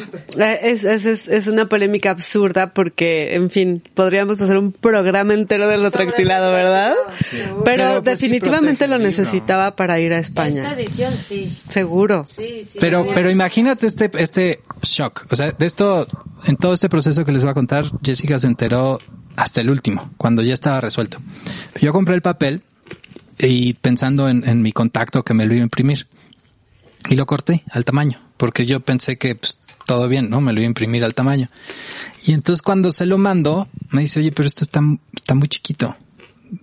[0.61, 5.67] es, es, es, es una polémica absurda porque, en fin, podríamos hacer un programa entero
[5.67, 6.93] del retractilado, ¿verdad?
[7.31, 10.71] Pero, Pero, pues, definitivamente lo necesitaba para ir a Esta España.
[10.73, 11.57] edición sí.
[11.67, 12.25] Seguro.
[12.27, 12.77] Sí, sí.
[12.79, 15.25] Pero, pero imagínate este, este shock.
[15.31, 16.07] O sea, de esto,
[16.45, 18.99] en todo este proceso que les voy a contar, Jessica se enteró
[19.35, 21.17] hasta el último, cuando ya estaba resuelto.
[21.81, 22.61] Yo compré el papel
[23.39, 26.07] y pensando en, en mi contacto que me lo iba a imprimir.
[27.09, 30.41] Y lo corté al tamaño, porque yo pensé que pues, todo bien, ¿no?
[30.41, 31.49] Me lo iba a imprimir al tamaño.
[32.25, 34.81] Y entonces cuando se lo mando, me dice, oye, pero esto está,
[35.15, 35.95] está muy chiquito.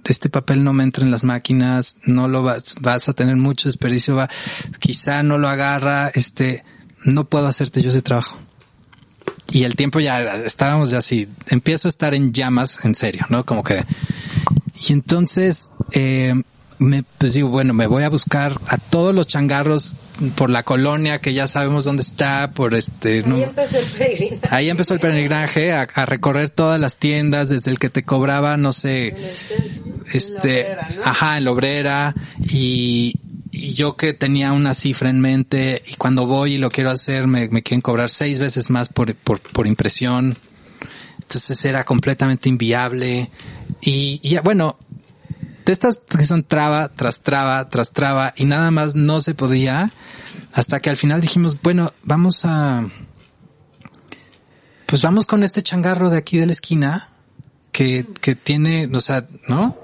[0.04, 3.68] Este papel no me entra en las máquinas, no lo vas, vas a tener mucho
[3.68, 4.30] desperdicio, va,
[4.78, 6.64] quizá no lo agarra, este,
[7.04, 8.38] no puedo hacerte yo ese trabajo.
[9.50, 13.44] Y el tiempo ya, estábamos ya así, empiezo a estar en llamas, en serio, ¿no?
[13.44, 13.84] Como que,
[14.88, 16.34] y entonces, eh,
[16.78, 19.96] me, pues digo, bueno, me voy a buscar a todos los changarros
[20.36, 23.36] por la colonia que ya sabemos dónde está, por este, ¿no?
[23.36, 24.48] Ahí empezó el peregrinaje.
[24.50, 28.56] Ahí empezó el peregrinaje a, a recorrer todas las tiendas, desde el que te cobraba,
[28.56, 29.14] no sé,
[30.12, 33.14] este, ajá, en la obrera, y,
[33.50, 37.26] y yo que tenía una cifra en mente, y cuando voy y lo quiero hacer,
[37.26, 40.38] me, me quieren cobrar seis veces más por, por, por impresión.
[41.20, 43.30] Entonces era completamente inviable.
[43.80, 44.76] Y, y ya, bueno,
[45.64, 49.92] de estas que son traba tras traba tras traba y nada más no se podía
[50.52, 52.88] hasta que al final dijimos, bueno, vamos a,
[54.86, 57.08] pues vamos con este changarro de aquí de la esquina
[57.72, 59.76] que, que tiene, o sea, ¿no?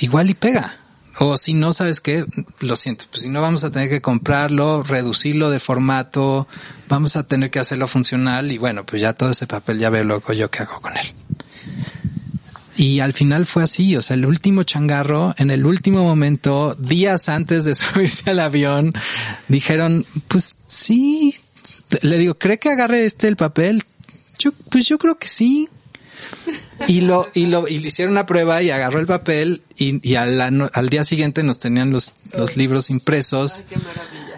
[0.00, 0.76] Igual y pega.
[1.20, 2.26] O si no, ¿sabes qué?
[2.60, 6.46] Lo siento, pues si no vamos a tener que comprarlo, reducirlo de formato,
[6.88, 10.04] vamos a tener que hacerlo funcional y bueno, pues ya todo ese papel ya veo
[10.04, 11.14] luego yo qué hago con él.
[12.78, 17.28] Y al final fue así, o sea, el último changarro, en el último momento, días
[17.28, 18.94] antes de subirse al avión,
[19.48, 21.34] dijeron, pues sí,
[22.02, 23.82] le digo, ¿cree que agarre este el papel?
[24.38, 25.68] Yo, pues yo creo que sí.
[26.86, 30.14] Y lo, y lo, y le hicieron una prueba y agarró el papel y, y
[30.14, 33.64] al, día siguiente nos tenían los, los libros impresos.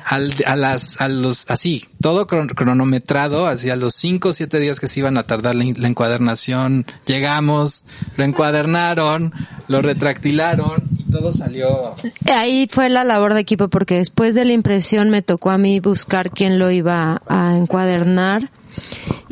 [0.04, 4.58] Al, a las, a los, así, todo cron- cronometrado, así a los cinco o siete
[4.58, 7.84] días que se iban a tardar la, la encuadernación, llegamos,
[8.16, 9.32] lo encuadernaron,
[9.68, 11.94] lo retractilaron y todo salió.
[12.32, 15.80] Ahí fue la labor de equipo porque después de la impresión me tocó a mí
[15.80, 18.50] buscar quién lo iba a encuadernar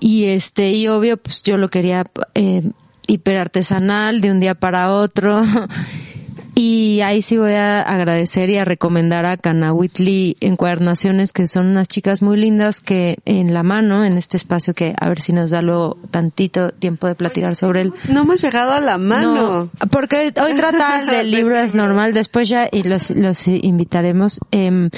[0.00, 2.62] y este y obvio pues yo lo quería eh,
[3.06, 5.42] hiperartesanal de un día para otro
[6.60, 11.86] y ahí sí voy a agradecer y a recomendar a Canawitli Encuadernaciones que son unas
[11.86, 15.50] chicas muy lindas que en la mano en este espacio que a ver si nos
[15.52, 19.70] da luego tantito tiempo de platicar sobre él No hemos llegado a la mano.
[19.80, 24.40] no, porque hoy trata del libro es normal, después ya y los, los invitaremos.
[24.50, 24.90] em,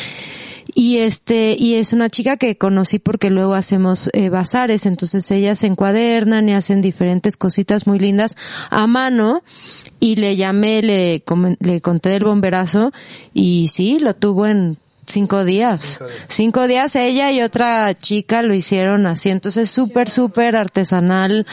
[0.74, 5.58] Y este, y es una chica que conocí porque luego hacemos eh, bazares, entonces ellas
[5.60, 8.36] se encuadernan y hacen diferentes cositas muy lindas
[8.70, 9.42] a mano.
[9.98, 11.22] Y le llamé, le,
[11.58, 12.90] le conté del bomberazo
[13.34, 15.98] y sí, lo tuvo en cinco días.
[16.28, 16.96] Cinco días.
[16.96, 21.46] ella y otra chica lo hicieron así, entonces súper, súper artesanal.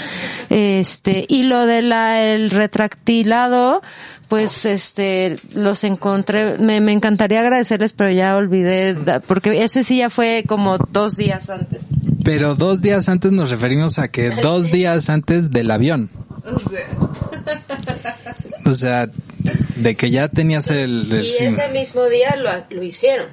[0.50, 3.82] Este, y lo de la, el retractilado,
[4.28, 8.96] pues este, los encontré, me, me encantaría agradecerles, pero ya olvidé,
[9.28, 11.88] porque ese sí ya fue como dos días antes.
[12.24, 16.10] Pero dos días antes nos referimos a que dos días antes del avión.
[18.66, 19.10] O sea,
[19.76, 21.12] de que ya tenías el...
[21.12, 23.28] el- Y ese mismo día lo, lo hicieron.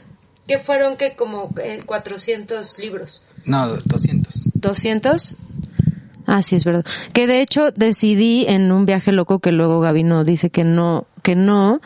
[0.47, 3.23] Que fueron que como eh, 400 libros.
[3.47, 4.49] No, 200.
[4.55, 5.37] 200.
[6.27, 6.85] Ah, sí, es verdad.
[7.13, 11.35] Que de hecho decidí en un viaje loco que luego Gabino dice que no, que
[11.35, 11.81] no,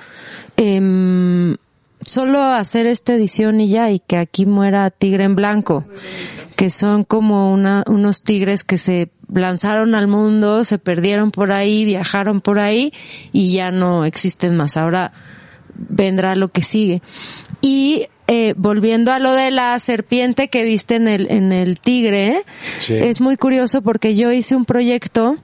[0.56, 1.56] em,
[2.04, 5.84] solo hacer esta edición y ya, y que aquí muera Tigre en Blanco,
[6.58, 11.84] que son como una, unos tigres que se lanzaron al mundo, se perdieron por ahí,
[11.84, 12.92] viajaron por ahí
[13.32, 14.76] y ya no existen más.
[14.76, 15.12] Ahora
[15.76, 17.00] vendrá lo que sigue.
[17.60, 22.42] Y eh, volviendo a lo de la serpiente que viste en el, en el tigre,
[22.80, 22.94] Sí.
[22.94, 25.36] es muy curioso porque yo hice un proyecto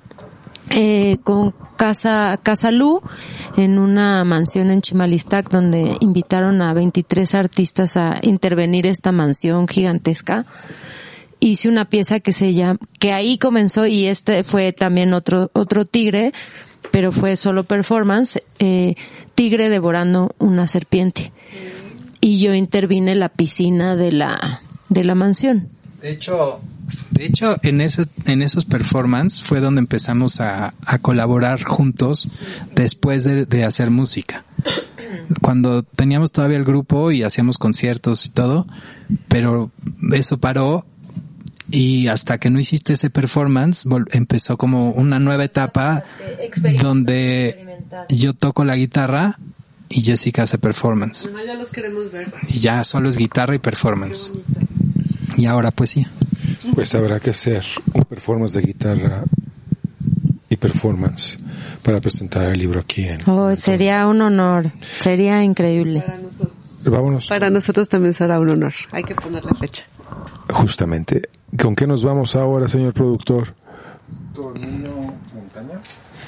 [0.71, 3.01] eh, con Casa, Casa Lu
[3.57, 10.47] en una mansión en Chimalistac donde invitaron a 23 artistas a intervenir esta mansión gigantesca.
[11.45, 15.85] Hice una pieza que se llama, que ahí comenzó y este fue también otro, otro
[15.85, 16.33] tigre,
[16.91, 18.95] pero fue solo performance, eh,
[19.35, 21.33] tigre devorando una serpiente.
[22.23, 25.69] Y yo intervine en la piscina de la, de la mansión.
[26.01, 26.63] De hecho,
[27.11, 32.27] de hecho, en esos, en esos performance fue donde empezamos a, a colaborar juntos
[32.75, 34.47] después de, de hacer música.
[35.43, 38.67] Cuando teníamos todavía el grupo y hacíamos conciertos y todo,
[39.29, 39.71] pero
[40.11, 40.87] eso paró
[41.71, 46.05] y hasta que no hiciste ese performance empezó como una nueva etapa
[46.81, 47.79] donde
[48.11, 49.39] yo toco la guitarra
[49.89, 51.31] y Jessica hace performance.
[51.47, 52.33] Ya los queremos ver.
[52.49, 54.33] Y ya solo es guitarra y performance.
[55.37, 56.11] Y ahora poesía.
[56.75, 59.25] Pues habrá que hacer un performance de guitarra
[60.49, 61.39] y performance
[61.83, 63.29] para presentar el libro aquí en.
[63.29, 66.01] Oh, sería un honor, sería increíble.
[66.01, 67.27] Para nosotros, Vámonos.
[67.27, 68.75] para nosotros también será un honor.
[68.93, 69.85] Hay que poner la fecha.
[70.51, 71.23] Justamente.
[71.61, 73.55] ¿Con qué nos vamos ahora, señor productor?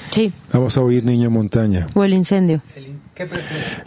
[0.09, 1.87] Sí, Vamos a oír Niño Montaña.
[1.93, 2.61] o el incendio.
[3.13, 3.27] ¿Qué?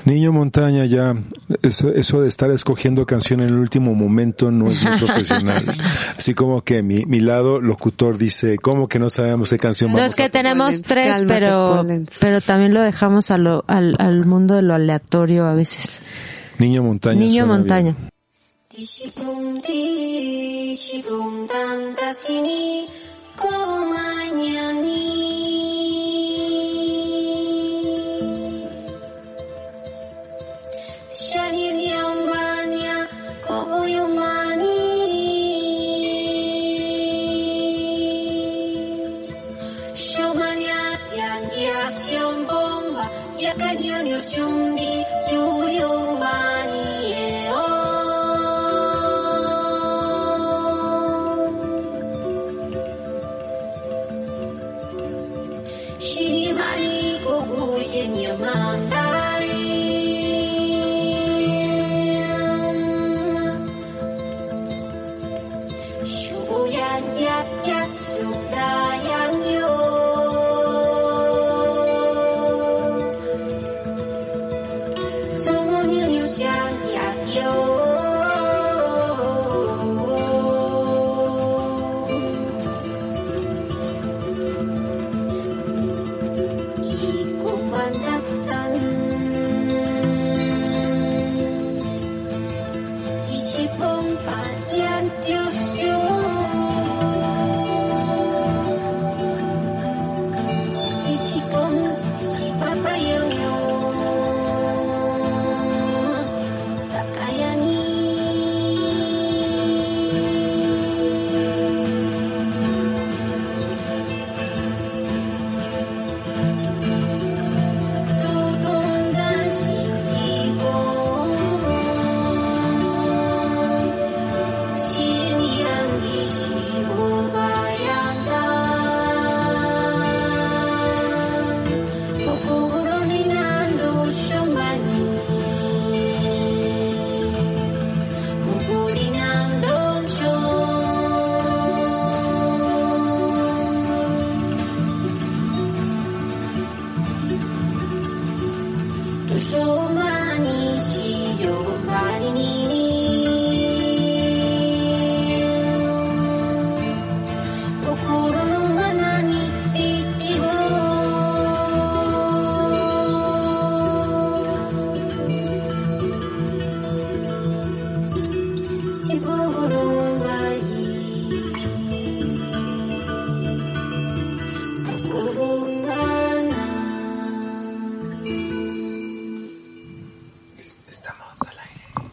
[0.04, 1.14] Niño Montaña ya,
[1.62, 5.76] eso, eso de estar escogiendo canción en el último momento no es muy profesional.
[6.18, 9.96] Así como que mi, mi lado locutor dice, ¿cómo que no sabemos qué canción No
[9.98, 11.84] vamos es que tenemos tres, cálmate, pero,
[12.20, 16.00] pero también lo dejamos a lo, al, al mundo de lo aleatorio a veces.
[16.58, 17.18] Niño Montaña.
[17.18, 17.92] Niño montaña.
[17.92, 18.10] bien.
[18.80, 19.80] Ishigumdi,
[20.72, 22.88] Ishigumdam kau
[23.36, 24.79] Komanyana.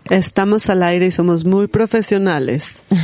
[0.09, 2.63] Estamos al aire y somos muy profesionales.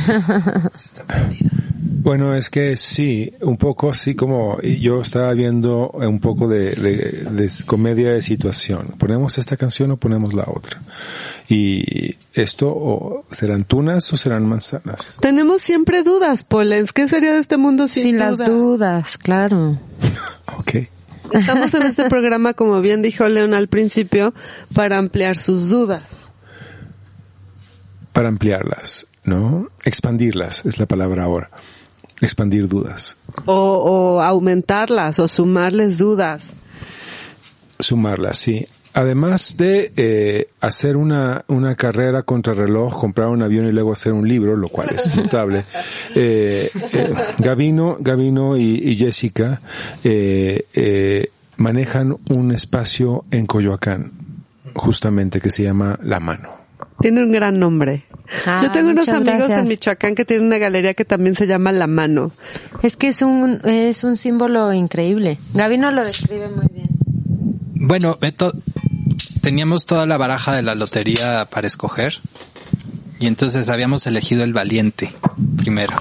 [1.86, 7.24] Bueno, es que sí, un poco así como yo estaba viendo un poco de, de-
[7.30, 8.88] de comedia de situación.
[8.98, 10.82] ¿Ponemos esta canción o ponemos la otra?
[11.48, 15.16] Y esto, o serán tunas o serán manzanas.
[15.22, 16.92] Tenemos siempre dudas, Polens.
[16.92, 18.48] ¿Qué sería de este mundo sin, Sin las duda?
[18.50, 19.78] dudas, claro.
[20.58, 20.74] Ok.
[21.32, 24.34] Estamos en este programa, como bien dijo León al principio,
[24.74, 26.02] para ampliar sus dudas.
[28.14, 29.68] Para ampliarlas, ¿no?
[29.84, 31.50] Expandirlas es la palabra ahora.
[32.22, 33.18] Expandir dudas.
[33.44, 36.54] O, o aumentarlas o sumarles dudas.
[37.78, 38.66] Sumarlas, sí.
[38.96, 44.12] Además de eh, hacer una, una carrera contra reloj, comprar un avión y luego hacer
[44.12, 45.64] un libro, lo cual es notable.
[46.14, 49.60] Eh, eh, Gavino, Gavino y, y Jessica
[50.04, 54.12] eh, eh, manejan un espacio en Coyoacán,
[54.76, 56.63] justamente que se llama La Mano.
[57.04, 58.06] Tiene un gran nombre.
[58.46, 59.68] Ah, Yo tengo unos amigos en.
[59.68, 62.32] Michoacán que tienen una galería que también se llama La Mano.
[62.82, 65.38] Es que es un, es un símbolo increíble.
[65.52, 66.88] Gabino lo describe muy bien.
[67.74, 68.54] Bueno, Beto,
[69.42, 72.22] teníamos toda la baraja de la lotería para escoger
[73.18, 75.14] y entonces habíamos elegido el valiente
[75.56, 75.96] primero.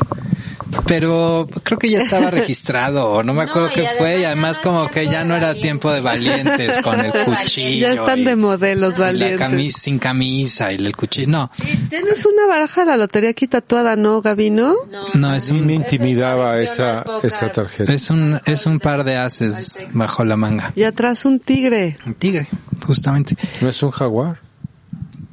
[0.87, 4.21] Pero creo que ya estaba registrado, o no me No, acuerdo y qué fue, y
[4.21, 7.87] ya además no es como que ya no era tiempo de valientes con el cuchillo.
[7.87, 9.39] Ya están y de modelos la valientes.
[9.39, 11.27] camis- sin camisa y el cuchillo.
[11.29, 11.51] No,
[11.89, 14.73] tienes una baraja de la lotería aquí tatuada, ¿no, Gabino?
[15.13, 17.93] no, es A mí me un, intimidaba esa, esa tarjeta.
[17.93, 20.73] es un, es un par de haces bajo la manga.
[20.75, 21.97] Y atrás un tigre.
[22.05, 22.47] Un tigre,
[22.85, 23.37] justamente.
[23.61, 24.39] ¿No es un jaguar?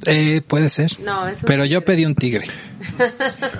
[0.05, 0.99] Eh, puede ser.
[1.01, 2.45] No, es un Pero yo pedí un tigre.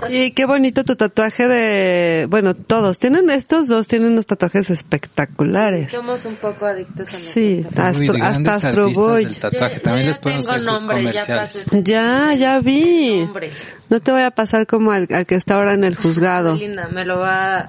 [0.09, 5.91] Y qué bonito tu tatuaje de, bueno, todos tienen estos dos tienen unos tatuajes espectaculares.
[5.91, 9.25] Somos un poco adictos a Sí, Uy, Astro- grandes hasta Astro Boy.
[9.25, 9.79] del tatuaje.
[9.79, 11.65] También les podemos hacer sus comerciales.
[11.71, 13.27] Ya, ya vi.
[13.91, 16.55] No te voy a pasar como al, al que está ahora en el juzgado.
[16.55, 17.67] Linda, me lo va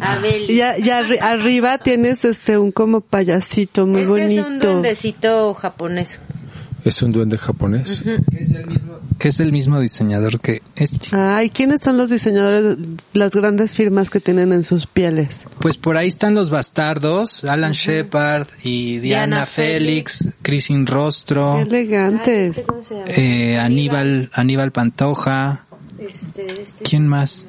[0.00, 0.42] a ver.
[0.50, 4.40] Y ya, ya arri- arriba tienes este un como payasito muy este bonito.
[4.42, 6.20] es un duendecito japonés.
[6.86, 8.04] ¿Es un duende japonés?
[8.30, 11.08] Que es el mismo, que es el mismo diseñador que este.
[11.10, 12.76] Ay, ¿quiénes son los diseñadores,
[13.12, 15.48] las grandes firmas que tienen en sus pieles?
[15.58, 21.62] Pues por ahí están los bastardos, Alan Shepard y Diana, Diana Félix, Crisin Rostro, Qué
[21.62, 22.62] elegantes.
[22.66, 23.06] ¿Cómo se llama?
[23.08, 25.66] eh, Aníbal, Aníbal Pantoja,
[25.98, 26.84] Este, este.
[26.84, 27.46] ¿quién más?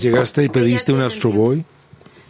[0.00, 1.64] ¿Llegaste y pediste un Astro Boy?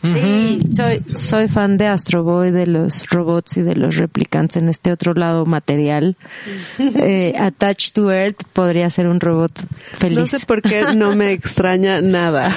[0.03, 4.69] Sí, soy, soy fan de Astro Boy, de los robots y de los replicantes en
[4.69, 6.17] este otro lado material.
[6.79, 9.53] Eh, Attached to Earth podría ser un robot
[9.99, 10.19] feliz.
[10.19, 12.55] No sé por qué no me extraña nada.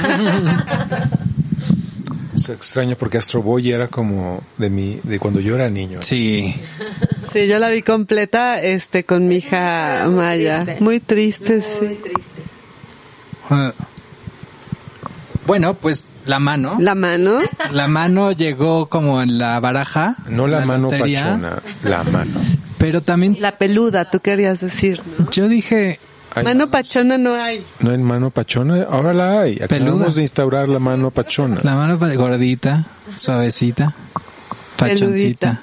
[2.35, 6.01] Es extraño porque Astro Boy era como de mi, de cuando yo era niño.
[6.01, 6.55] Sí,
[7.33, 10.63] Sí, yo la vi completa, este, con mi hija Maya.
[10.65, 10.83] triste.
[10.83, 11.99] Muy triste, sí.
[12.03, 12.41] triste.
[13.49, 13.73] Ah.
[15.45, 16.77] Bueno, pues la mano.
[16.79, 17.39] La mano.
[17.71, 20.15] La mano llegó como en la baraja.
[20.29, 22.39] No la, mano lotería, pachona, la mano.
[22.77, 25.29] Pero también La peluda, tú querías decir, ¿no?
[25.31, 25.99] yo dije,
[26.33, 27.65] Hay Mano manos- pachona no hay.
[27.79, 29.55] No hay mano pachona, ahora la hay.
[29.61, 29.69] Acabamos
[29.99, 30.11] Peluda.
[30.15, 31.59] de instaurar la mano pachona.
[31.63, 32.85] la mano gordita,
[33.15, 33.93] suavecita,
[34.77, 35.61] pachoncita.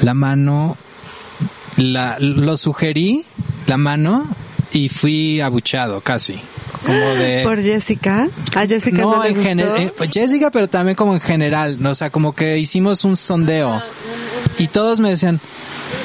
[0.00, 0.76] La mano,
[1.76, 3.24] la, lo sugerí,
[3.66, 4.26] la mano,
[4.72, 6.40] y fui abuchado casi.
[6.84, 7.42] Como de...
[7.44, 8.28] Por Jessica.
[8.54, 9.48] A Jessica no, no, le en gustó.
[9.48, 11.90] general, Jessica, pero también como en general, ¿no?
[11.90, 13.82] o sea, como que hicimos un sondeo
[14.58, 15.40] y todos me decían,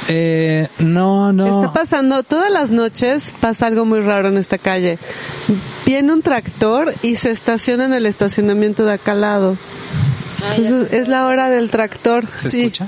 [0.10, 5.00] eh, no, no, Está pasando, todas las noches pasa algo muy raro en esta calle.
[5.86, 9.58] Viene un tractor y se estaciona en el estacionamiento de acá al lado.
[10.50, 12.28] Entonces es la hora del tractor.
[12.38, 12.88] ¿se sí, escucha?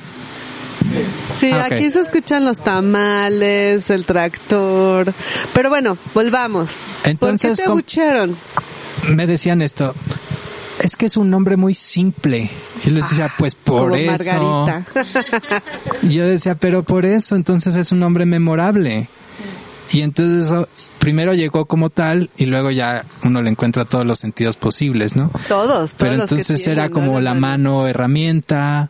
[1.34, 5.14] Sí, Ah, aquí se escuchan los tamales, el tractor.
[5.53, 6.72] Pero bueno, volvamos.
[7.02, 8.38] ¿Por Entonces, qué te?
[9.07, 9.95] Me decían esto,
[10.80, 12.49] es que es un nombre muy simple.
[12.86, 14.11] Y les decía, pues por Como eso.
[14.11, 14.86] Margarita.
[16.03, 19.10] Y yo decía, pero por eso, entonces es un nombre memorable.
[19.91, 20.68] Y entonces eso
[20.99, 25.32] primero llegó como tal y luego ya uno le encuentra todos los sentidos posibles, ¿no?
[25.48, 26.94] todos, todos Pero los que entonces tienen, era ¿no?
[26.94, 28.90] como la mano herramienta,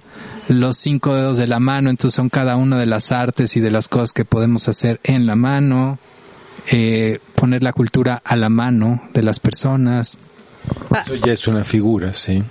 [0.50, 3.72] los cinco dedos de la mano, entonces son cada una de las artes y de
[3.72, 6.00] las cosas que podemos hacer en la mano,
[6.72, 10.18] eh, poner la cultura a la mano de las personas.
[11.02, 12.44] Eso ya es una figura, sí.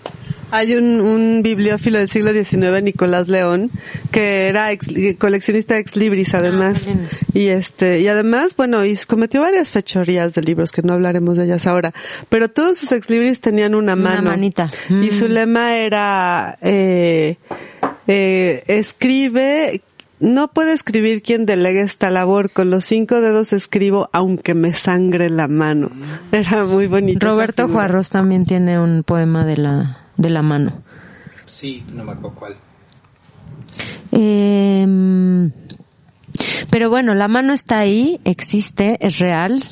[0.51, 3.71] Hay un, un bibliófilo del siglo XIX, Nicolás León,
[4.11, 4.89] que era ex-
[5.19, 6.87] coleccionista ex libris además.
[6.87, 7.09] lindo.
[7.35, 11.45] y este, y además, bueno, y cometió varias fechorías de libros, que no hablaremos de
[11.45, 11.93] ellas ahora.
[12.29, 14.31] Pero todos sus ex libris tenían una Una mano.
[14.31, 14.71] manita.
[14.89, 15.19] Y Mm.
[15.19, 17.37] su lema era, eh,
[18.07, 19.83] eh, escribe
[20.21, 22.51] no puede escribir quien delegue esta labor.
[22.51, 25.91] Con los cinco dedos escribo aunque me sangre la mano.
[26.33, 27.25] Era muy bonito.
[27.25, 27.69] Roberto.
[27.69, 30.83] Juarros también tiene un poema de la, de la mano.
[31.47, 32.57] Sí, no me acuerdo cuál.
[34.13, 34.85] Eh,
[36.71, 39.65] pero bueno, la mano está ahí, existe, es real.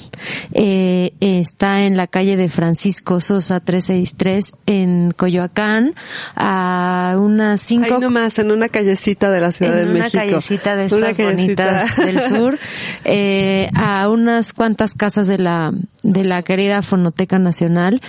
[0.52, 5.94] Eh, está en la calle de Francisco Sosa 363 en Coyoacán,
[6.34, 10.18] a unas cinco Ahí nomás, en una callecita de la Ciudad en de una México.
[10.24, 11.64] callecita de Una estas callecita.
[11.66, 12.58] bonitas del sur,
[13.04, 15.72] eh, a unas cuantas casas de la
[16.02, 18.00] de la querida Fonoteca Nacional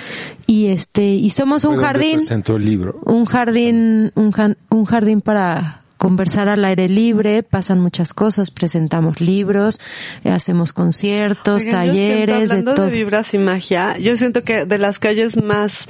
[0.46, 3.00] y este y somos un jardín, presentó el libro.
[3.06, 4.34] un jardín, un,
[4.70, 9.80] un jardín para conversar al aire libre, pasan muchas cosas, presentamos libros,
[10.24, 12.86] eh, hacemos conciertos, Oigan, yo siento, talleres, de hablando todo.
[12.86, 15.86] de vibras y magia, yo siento que de las calles más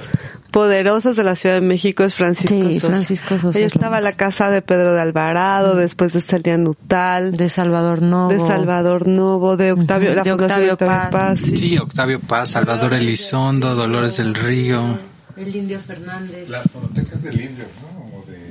[0.50, 2.86] poderosas de la Ciudad de México es Francisco Sí, Sosa.
[2.88, 7.44] Francisco Sosa Ahí estaba la casa de Pedro de Alvarado, después de Celia Nutal, de,
[7.44, 8.46] de Salvador Novo.
[8.46, 11.38] Salvador Novo, de Octavio, la de Fundación Octavio Octavio Paz.
[11.38, 11.40] Paz.
[11.40, 11.56] sí.
[11.56, 14.98] Sí, Octavio Paz, Salvador Elizondo, Dolores del Río.
[15.36, 16.48] El Indio Fernández.
[16.72, 17.87] fonoteca es del Indio, ¿no?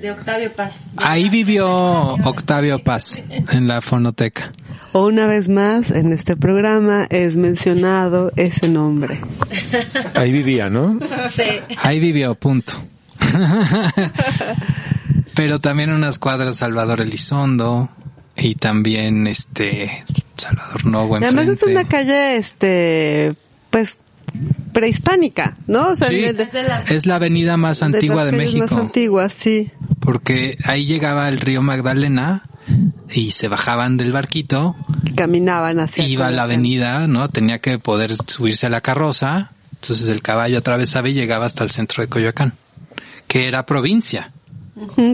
[0.02, 0.86] De Octavio Paz.
[0.98, 4.52] Ahí vivió Octavio Paz, en la fonoteca.
[4.94, 9.20] O una vez más, en este programa es mencionado ese nombre.
[10.14, 11.00] Ahí vivía, ¿no?
[11.32, 11.44] Sí.
[11.82, 12.74] Ahí vivió, punto.
[15.36, 17.90] Pero también unas cuadras Salvador Elizondo
[18.36, 20.06] y también este
[20.36, 23.36] Salvador Novo Y además es una calle, este,
[23.72, 23.98] pues,
[24.74, 25.90] prehispánica, ¿no?
[25.90, 26.48] O sea, Sí, de- de-
[26.90, 29.72] es la avenida más de las antigua de, México, Más antiguas, sí.
[30.00, 32.44] porque ahí llegaba el río Magdalena
[33.10, 34.76] y se bajaban del barquito,
[35.16, 36.06] Caminaban hacia.
[36.08, 37.30] iba a la avenida, ¿no?
[37.30, 41.72] Tenía que poder subirse a la carroza, entonces el caballo atravesaba y llegaba hasta el
[41.72, 42.54] centro de Coyoacán,
[43.28, 44.32] que era provincia,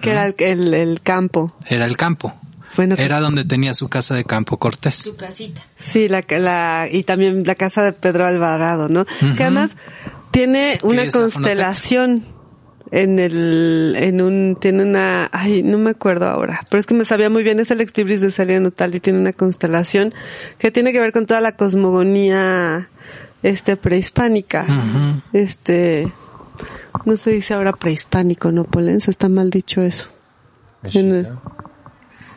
[0.02, 1.56] Que era el, el, el campo.
[1.70, 2.34] era el campo.
[2.76, 4.96] Bueno, Era donde tenía su casa de campo Cortés.
[4.96, 5.62] Su casita.
[5.86, 9.06] Sí, la, la, y también la casa de Pedro Alvarado, ¿no?
[9.38, 9.72] Que además
[10.32, 12.26] tiene una constelación
[12.92, 17.06] en el, en un, tiene una, ay, no me acuerdo ahora, pero es que me
[17.06, 20.14] sabía muy bien, es el extibris de Celia Nutal y tiene una constelación
[20.60, 22.90] que tiene que ver con toda la cosmogonía,
[23.42, 24.66] este, prehispánica.
[25.34, 26.12] Este,
[27.06, 29.08] no se dice ahora prehispánico, ¿no, Polens?
[29.08, 30.10] Está mal dicho eso.
[30.84, 31.30] En el-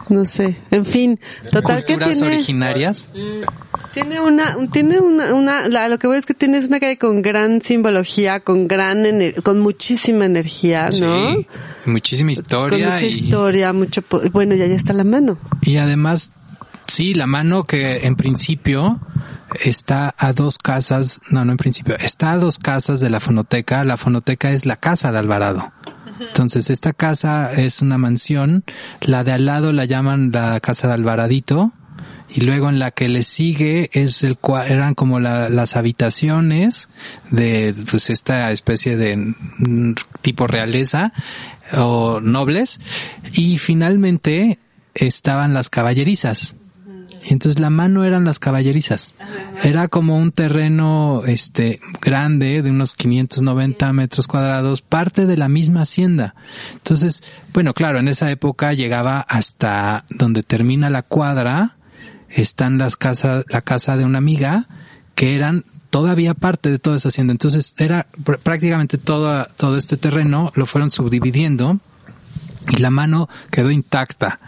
[0.08, 0.56] no sé.
[0.70, 1.18] En fin,
[1.52, 2.26] total que tiene...
[2.26, 3.08] originarias.
[3.92, 6.98] Tiene una, tiene una, una, la- lo que voy es que tiene es una calle
[6.98, 11.34] con gran simbología, con gran, ener- con muchísima energía, ¿no?
[11.36, 11.46] Sí,
[11.86, 14.02] muchísima Con historia mucha y, historia, mucho,
[14.32, 15.38] bueno, y ahí está la mano.
[15.62, 16.30] y además,
[16.86, 19.00] sí, la mano que en principio
[19.62, 23.82] está a dos casas, no, no en principio, está a dos casas de la fonoteca.
[23.84, 25.72] La fonoteca es la casa de Alvarado.
[26.20, 28.64] Entonces, esta casa es una mansión,
[29.00, 31.72] la de al lado la llaman la casa de Alvaradito,
[32.28, 34.36] y luego en la que le sigue es el
[34.66, 36.88] eran como la- las habitaciones
[37.30, 41.12] de pues esta especie de mm, tipo realeza
[41.72, 42.80] o nobles.
[43.32, 44.58] Y finalmente
[44.94, 46.56] estaban las caballerizas
[47.24, 49.14] entonces la mano eran las caballerizas.
[49.62, 55.82] Era como un terreno, este, grande, de unos 590 metros cuadrados, parte de la misma
[55.82, 56.34] hacienda.
[56.74, 57.22] Entonces,
[57.52, 61.76] bueno, claro, en esa época llegaba hasta donde termina la cuadra,
[62.28, 64.68] están las casas, la casa de una amiga,
[65.14, 67.32] que eran todavía parte de toda esa hacienda.
[67.32, 71.80] Entonces, era pr- prácticamente todo, todo este terreno, lo fueron subdividiendo,
[72.68, 74.40] y la mano quedó intacta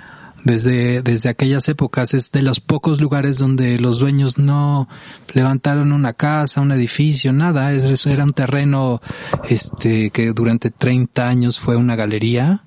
[0.44, 2.14] desde, desde aquellas épocas.
[2.14, 4.88] Es de los pocos lugares donde los dueños no
[5.34, 7.72] levantaron una casa, un edificio, nada.
[7.72, 9.00] Es- Eso era un terreno,
[9.48, 12.64] este, que durante 30 años fue una galería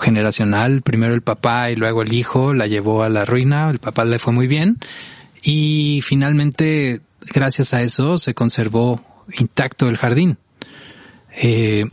[0.00, 0.82] generacional.
[0.82, 3.68] Primero el papá y luego el hijo la llevó a la ruina.
[3.70, 4.78] El papá le fue muy bien.
[5.42, 7.00] Y finalmente,
[7.34, 9.00] gracias a eso, se conservó
[9.38, 10.38] intacto el jardín.
[11.40, 11.84] Eh,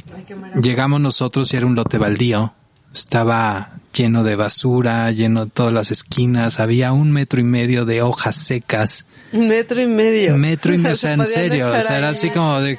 [0.61, 2.53] llegamos nosotros y era un lote baldío.
[2.93, 6.59] Estaba lleno de basura, lleno de todas las esquinas.
[6.59, 9.05] Había un metro y medio de hojas secas.
[9.31, 10.37] Un metro y medio.
[10.37, 11.65] Metro y medio, o Se sea, en serio.
[11.65, 12.77] O sea, era así como de...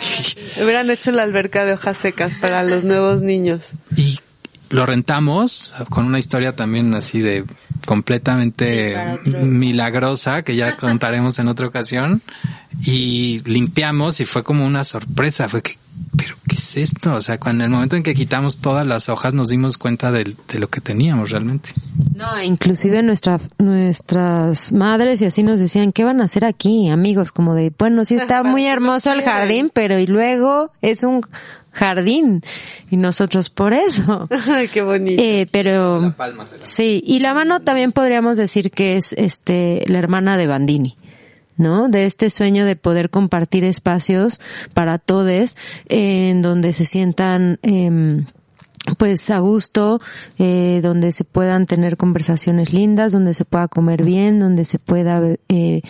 [0.62, 3.72] Hubieran hecho la alberca de hojas secas para los nuevos niños.
[3.96, 4.20] Y
[4.68, 7.44] lo rentamos con una historia también así de
[7.86, 12.22] completamente Sí, milagrosa que ya contaremos en otra ocasión
[12.82, 15.78] y limpiamos y fue como una sorpresa, fue que
[16.16, 17.14] pero qué ¿qué es esto?
[17.14, 20.12] O sea, cuando en el momento en que quitamos todas las hojas nos dimos cuenta
[20.12, 21.70] de, de lo que teníamos realmente.
[22.14, 27.32] No, inclusive nuestra, nuestras madres y así nos decían, ¿qué van a hacer aquí, amigos?
[27.32, 31.22] Como de, bueno, sí está muy hermoso el jardín, pero y luego es un
[31.76, 32.42] jardín
[32.90, 34.28] y nosotros por eso.
[34.48, 35.22] Ay, qué bonito.
[35.22, 36.14] Eh, pero
[36.62, 40.96] sí, y la mano también podríamos decir que es este la hermana de Bandini.
[41.58, 41.88] ¿no?
[41.88, 44.40] De este sueño de poder compartir espacios
[44.74, 45.56] para todos
[45.88, 48.26] en donde se sientan em,
[48.98, 50.00] pues a gusto,
[50.38, 55.20] eh, donde se puedan tener conversaciones lindas, donde se pueda comer bien, donde se pueda
[55.48, 55.82] eh,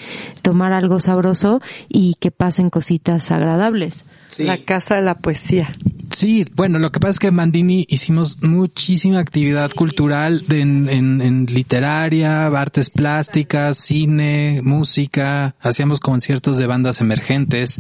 [0.42, 4.04] tomar algo sabroso y que pasen cositas agradables.
[4.38, 5.68] La casa de la poesía.
[6.16, 10.88] Sí, bueno, lo que pasa es que en Mandini hicimos muchísima actividad cultural de- en,
[10.88, 17.78] en- en literaria, artes plásticas, cine, música, hacíamos conciertos de bandas emergentes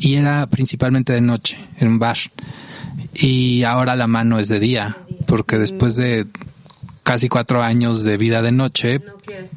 [0.00, 2.16] y era principalmente de noche, en un bar.
[3.14, 6.26] Y ahora la mano es de día, porque después de
[7.04, 9.00] casi cuatro años de vida de noche,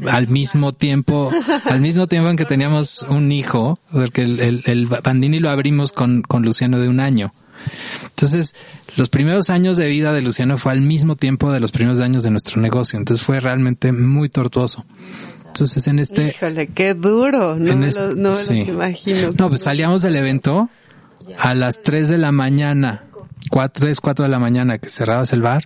[0.08, 1.32] al mismo tiempo,
[1.66, 5.92] al mismo tiempo en que teníamos un hijo, porque el, el, el Bandini lo abrimos
[5.92, 7.34] con, con Luciano de un año.
[8.04, 8.56] Entonces,
[8.96, 12.24] los primeros años de vida de Luciano fue al mismo tiempo de los primeros años
[12.24, 12.98] de nuestro negocio.
[12.98, 14.86] Entonces fue realmente muy tortuoso.
[15.48, 17.56] Entonces en este, Híjole, qué duro.
[17.56, 18.60] No me, este- lo, no me sí.
[18.60, 19.34] los imagino.
[19.38, 20.70] No, pues salíamos del evento
[21.40, 23.04] a las 3 de la mañana,
[23.50, 25.66] 4, 3, 4 de la mañana que cerrabas el bar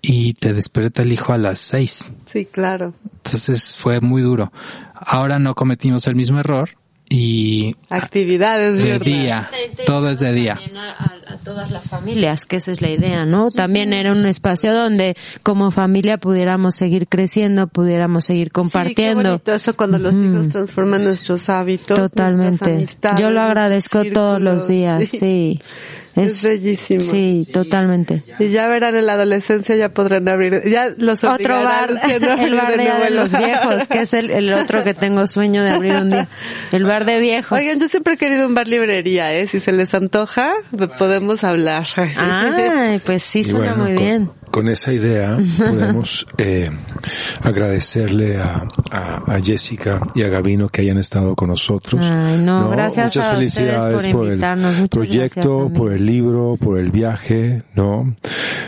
[0.00, 2.10] y te despierta el hijo a las 6.
[2.26, 2.94] Sí, claro.
[3.24, 4.52] Entonces fue muy duro.
[4.94, 6.70] Ahora no cometimos el mismo error
[7.08, 9.00] y Actividades, de ¿verdad?
[9.06, 9.50] día,
[9.86, 10.54] todo es de día.
[10.54, 11.14] También a,
[11.44, 13.50] todas las familias, que esa es la idea, ¿no?
[13.50, 19.22] También era un espacio donde como familia pudiéramos seguir creciendo, pudiéramos seguir Sí, qué compartiendo.
[19.30, 21.96] bonito eso cuando los hijos transforman nuestros hábitos.
[21.96, 22.86] Totalmente.
[23.18, 25.58] Yo lo agradezco todos los días, sí.
[26.18, 27.00] Es bellísimo.
[27.00, 28.22] Sí, totalmente.
[28.38, 32.76] Y ya verán en la adolescencia ya podrán abrir, ya los Otro bar, el bar
[32.76, 36.28] de, los viejos, que es el, el otro que tengo sueño de abrir un día.
[36.72, 37.58] El bar de viejos.
[37.58, 39.46] Oigan, yo siempre he querido un bar librería, ¿eh?
[39.46, 40.54] Si se les antoja,
[40.98, 41.86] podemos hablar.
[42.16, 44.30] Ay, pues sí, suena bueno, muy con, bien.
[44.58, 46.68] Con esa idea podemos eh,
[47.40, 52.04] agradecerle a, a, a Jessica y a Gabino que hayan estado con nosotros.
[52.04, 54.38] Ay, no, gracias Muchas a felicidades por por, el.
[54.40, 58.16] Muchas proyecto, por el libro, por el viaje, ¿no?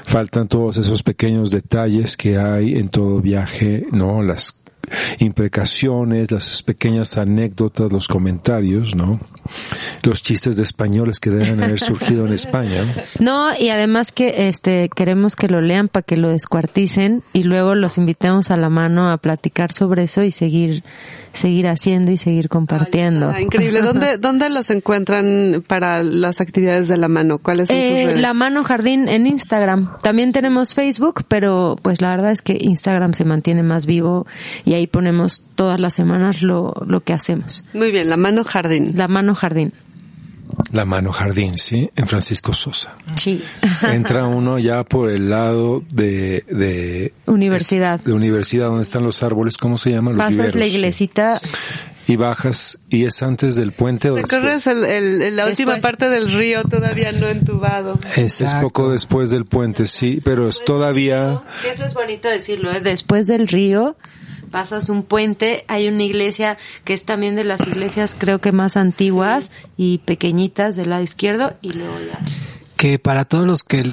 [0.04, 4.22] Faltan todos esos pequeños detalles que hay en todo viaje, ¿no?
[4.22, 4.54] Las
[5.18, 9.18] imprecaciones, las pequeñas anécdotas, los comentarios, ¿no?
[10.02, 12.84] Los chistes de españoles que deben haber surgido en España.
[13.18, 17.74] No, y además que este queremos que lo lean para que lo descuarticen y luego
[17.74, 20.84] los invitemos a la mano a platicar sobre eso y seguir
[21.32, 23.30] seguir haciendo y seguir compartiendo.
[23.30, 23.82] Ah, increíble.
[23.82, 27.38] ¿Dónde, ¿Dónde los encuentran para las actividades de la mano?
[27.38, 28.20] ¿Cuáles son sus Eh, redes?
[28.20, 29.96] la mano jardín en Instagram.
[30.02, 34.26] También tenemos Facebook, pero pues la verdad es que Instagram se mantiene más vivo
[34.64, 37.62] y ahí ponemos todas las semanas lo, lo que hacemos.
[37.74, 38.94] Muy bien, la mano jardín.
[38.96, 39.72] La mano jardín.
[40.72, 41.90] La mano jardín, ¿sí?
[41.96, 42.94] En Francisco Sosa.
[43.18, 43.42] Sí.
[43.82, 48.00] Entra uno ya por el lado de, de, Universidad.
[48.00, 50.16] de universidad donde están los árboles, ¿cómo se llaman?
[50.16, 50.74] Los Pasas la viveros.
[50.74, 51.40] iglesita.
[52.08, 55.80] Y bajas, y es antes del puente o Recorres el, el- la última Después.
[55.80, 57.98] parte del río todavía no entubado.
[58.16, 62.80] Es poco después del puente, sí, pero es todavía, Eso es bonito decirlo, ¿eh?
[62.80, 63.96] Después del río
[64.50, 68.76] pasas un puente, hay una iglesia que es también de las iglesias creo que más
[68.76, 72.18] antiguas y pequeñitas del lado izquierdo y luego ya.
[72.76, 73.92] que para todos los que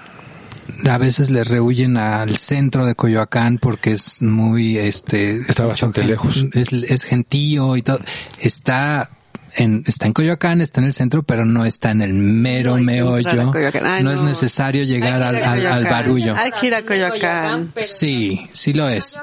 [0.90, 6.46] a veces le rehuyen al centro de Coyoacán porque es muy este Está bastante lejos.
[6.54, 8.00] es, es gentío y todo
[8.40, 9.16] está
[9.58, 12.84] en está en Coyoacán está en el centro pero no está en el mero No
[12.84, 13.52] meollo.
[13.84, 17.74] Ay, no, es necesario llegar al, barullo Hay que ir a Coyoacán.
[17.82, 19.22] sí sí lo es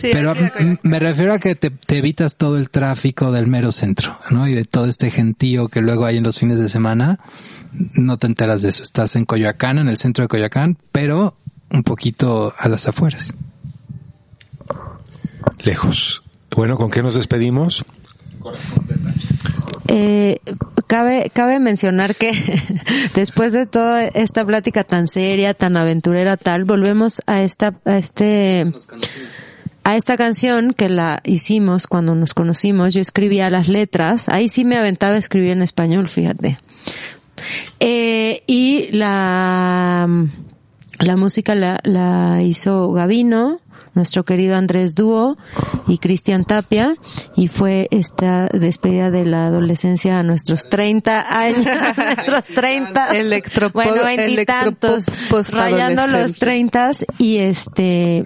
[0.00, 0.34] pero
[0.82, 4.48] me refiero a que te, te evitas todo el tráfico del mero centro, ¿no?
[4.48, 7.18] Y de todo este gentío que luego hay en los fines de semana,
[7.72, 8.82] no te enteras de eso.
[8.82, 11.36] Estás en Coyoacán, en el centro de Coyoacán, pero
[11.70, 13.34] un poquito a las afueras.
[15.64, 16.22] lejos.
[16.54, 17.84] Bueno, ¿con qué nos despedimos?
[19.88, 20.38] Eh,
[20.86, 22.32] cabe, cabe mencionar que
[23.14, 28.72] después de toda esta plática tan seria, tan aventurera, tal, volvemos a esta, a este,
[29.84, 32.94] a esta canción que la hicimos cuando nos conocimos.
[32.94, 34.28] Yo escribía las letras.
[34.28, 36.58] Ahí sí me aventaba a escribir en español, fíjate.
[37.80, 40.06] Eh, y la,
[40.98, 43.60] la música la, la hizo Gavino,
[43.94, 45.36] nuestro querido Andrés Dúo
[45.86, 46.94] y Cristian Tapia
[47.36, 51.64] y fue esta despedida de la adolescencia a nuestros 30 años,
[51.96, 55.04] nuestros 30, Electropop- bueno, veintitantos,
[55.50, 58.24] rayando los 30 y este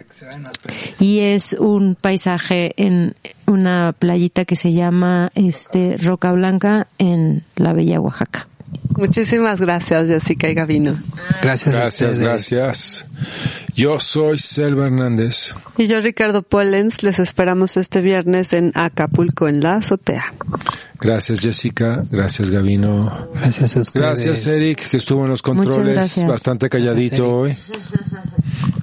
[1.00, 3.14] y es un paisaje en
[3.46, 8.48] una playita que se llama este Roca Blanca en la bella Oaxaca.
[8.96, 10.98] Muchísimas gracias, Jessica y Gavino.
[11.42, 12.18] Gracias, a Gracias, ustedes.
[12.18, 13.06] gracias.
[13.74, 15.54] Yo soy Selva Hernández.
[15.76, 20.32] Y yo, Ricardo Pollens, les esperamos este viernes en Acapulco, en la azotea.
[20.98, 22.04] Gracias, Jessica.
[22.10, 23.28] Gracias, Gavino.
[23.34, 24.06] Gracias a ustedes.
[24.06, 27.58] Gracias, Eric, que estuvo en los controles bastante calladito hoy.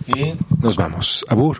[0.07, 1.25] Y nos vamos.
[1.27, 1.59] Abur.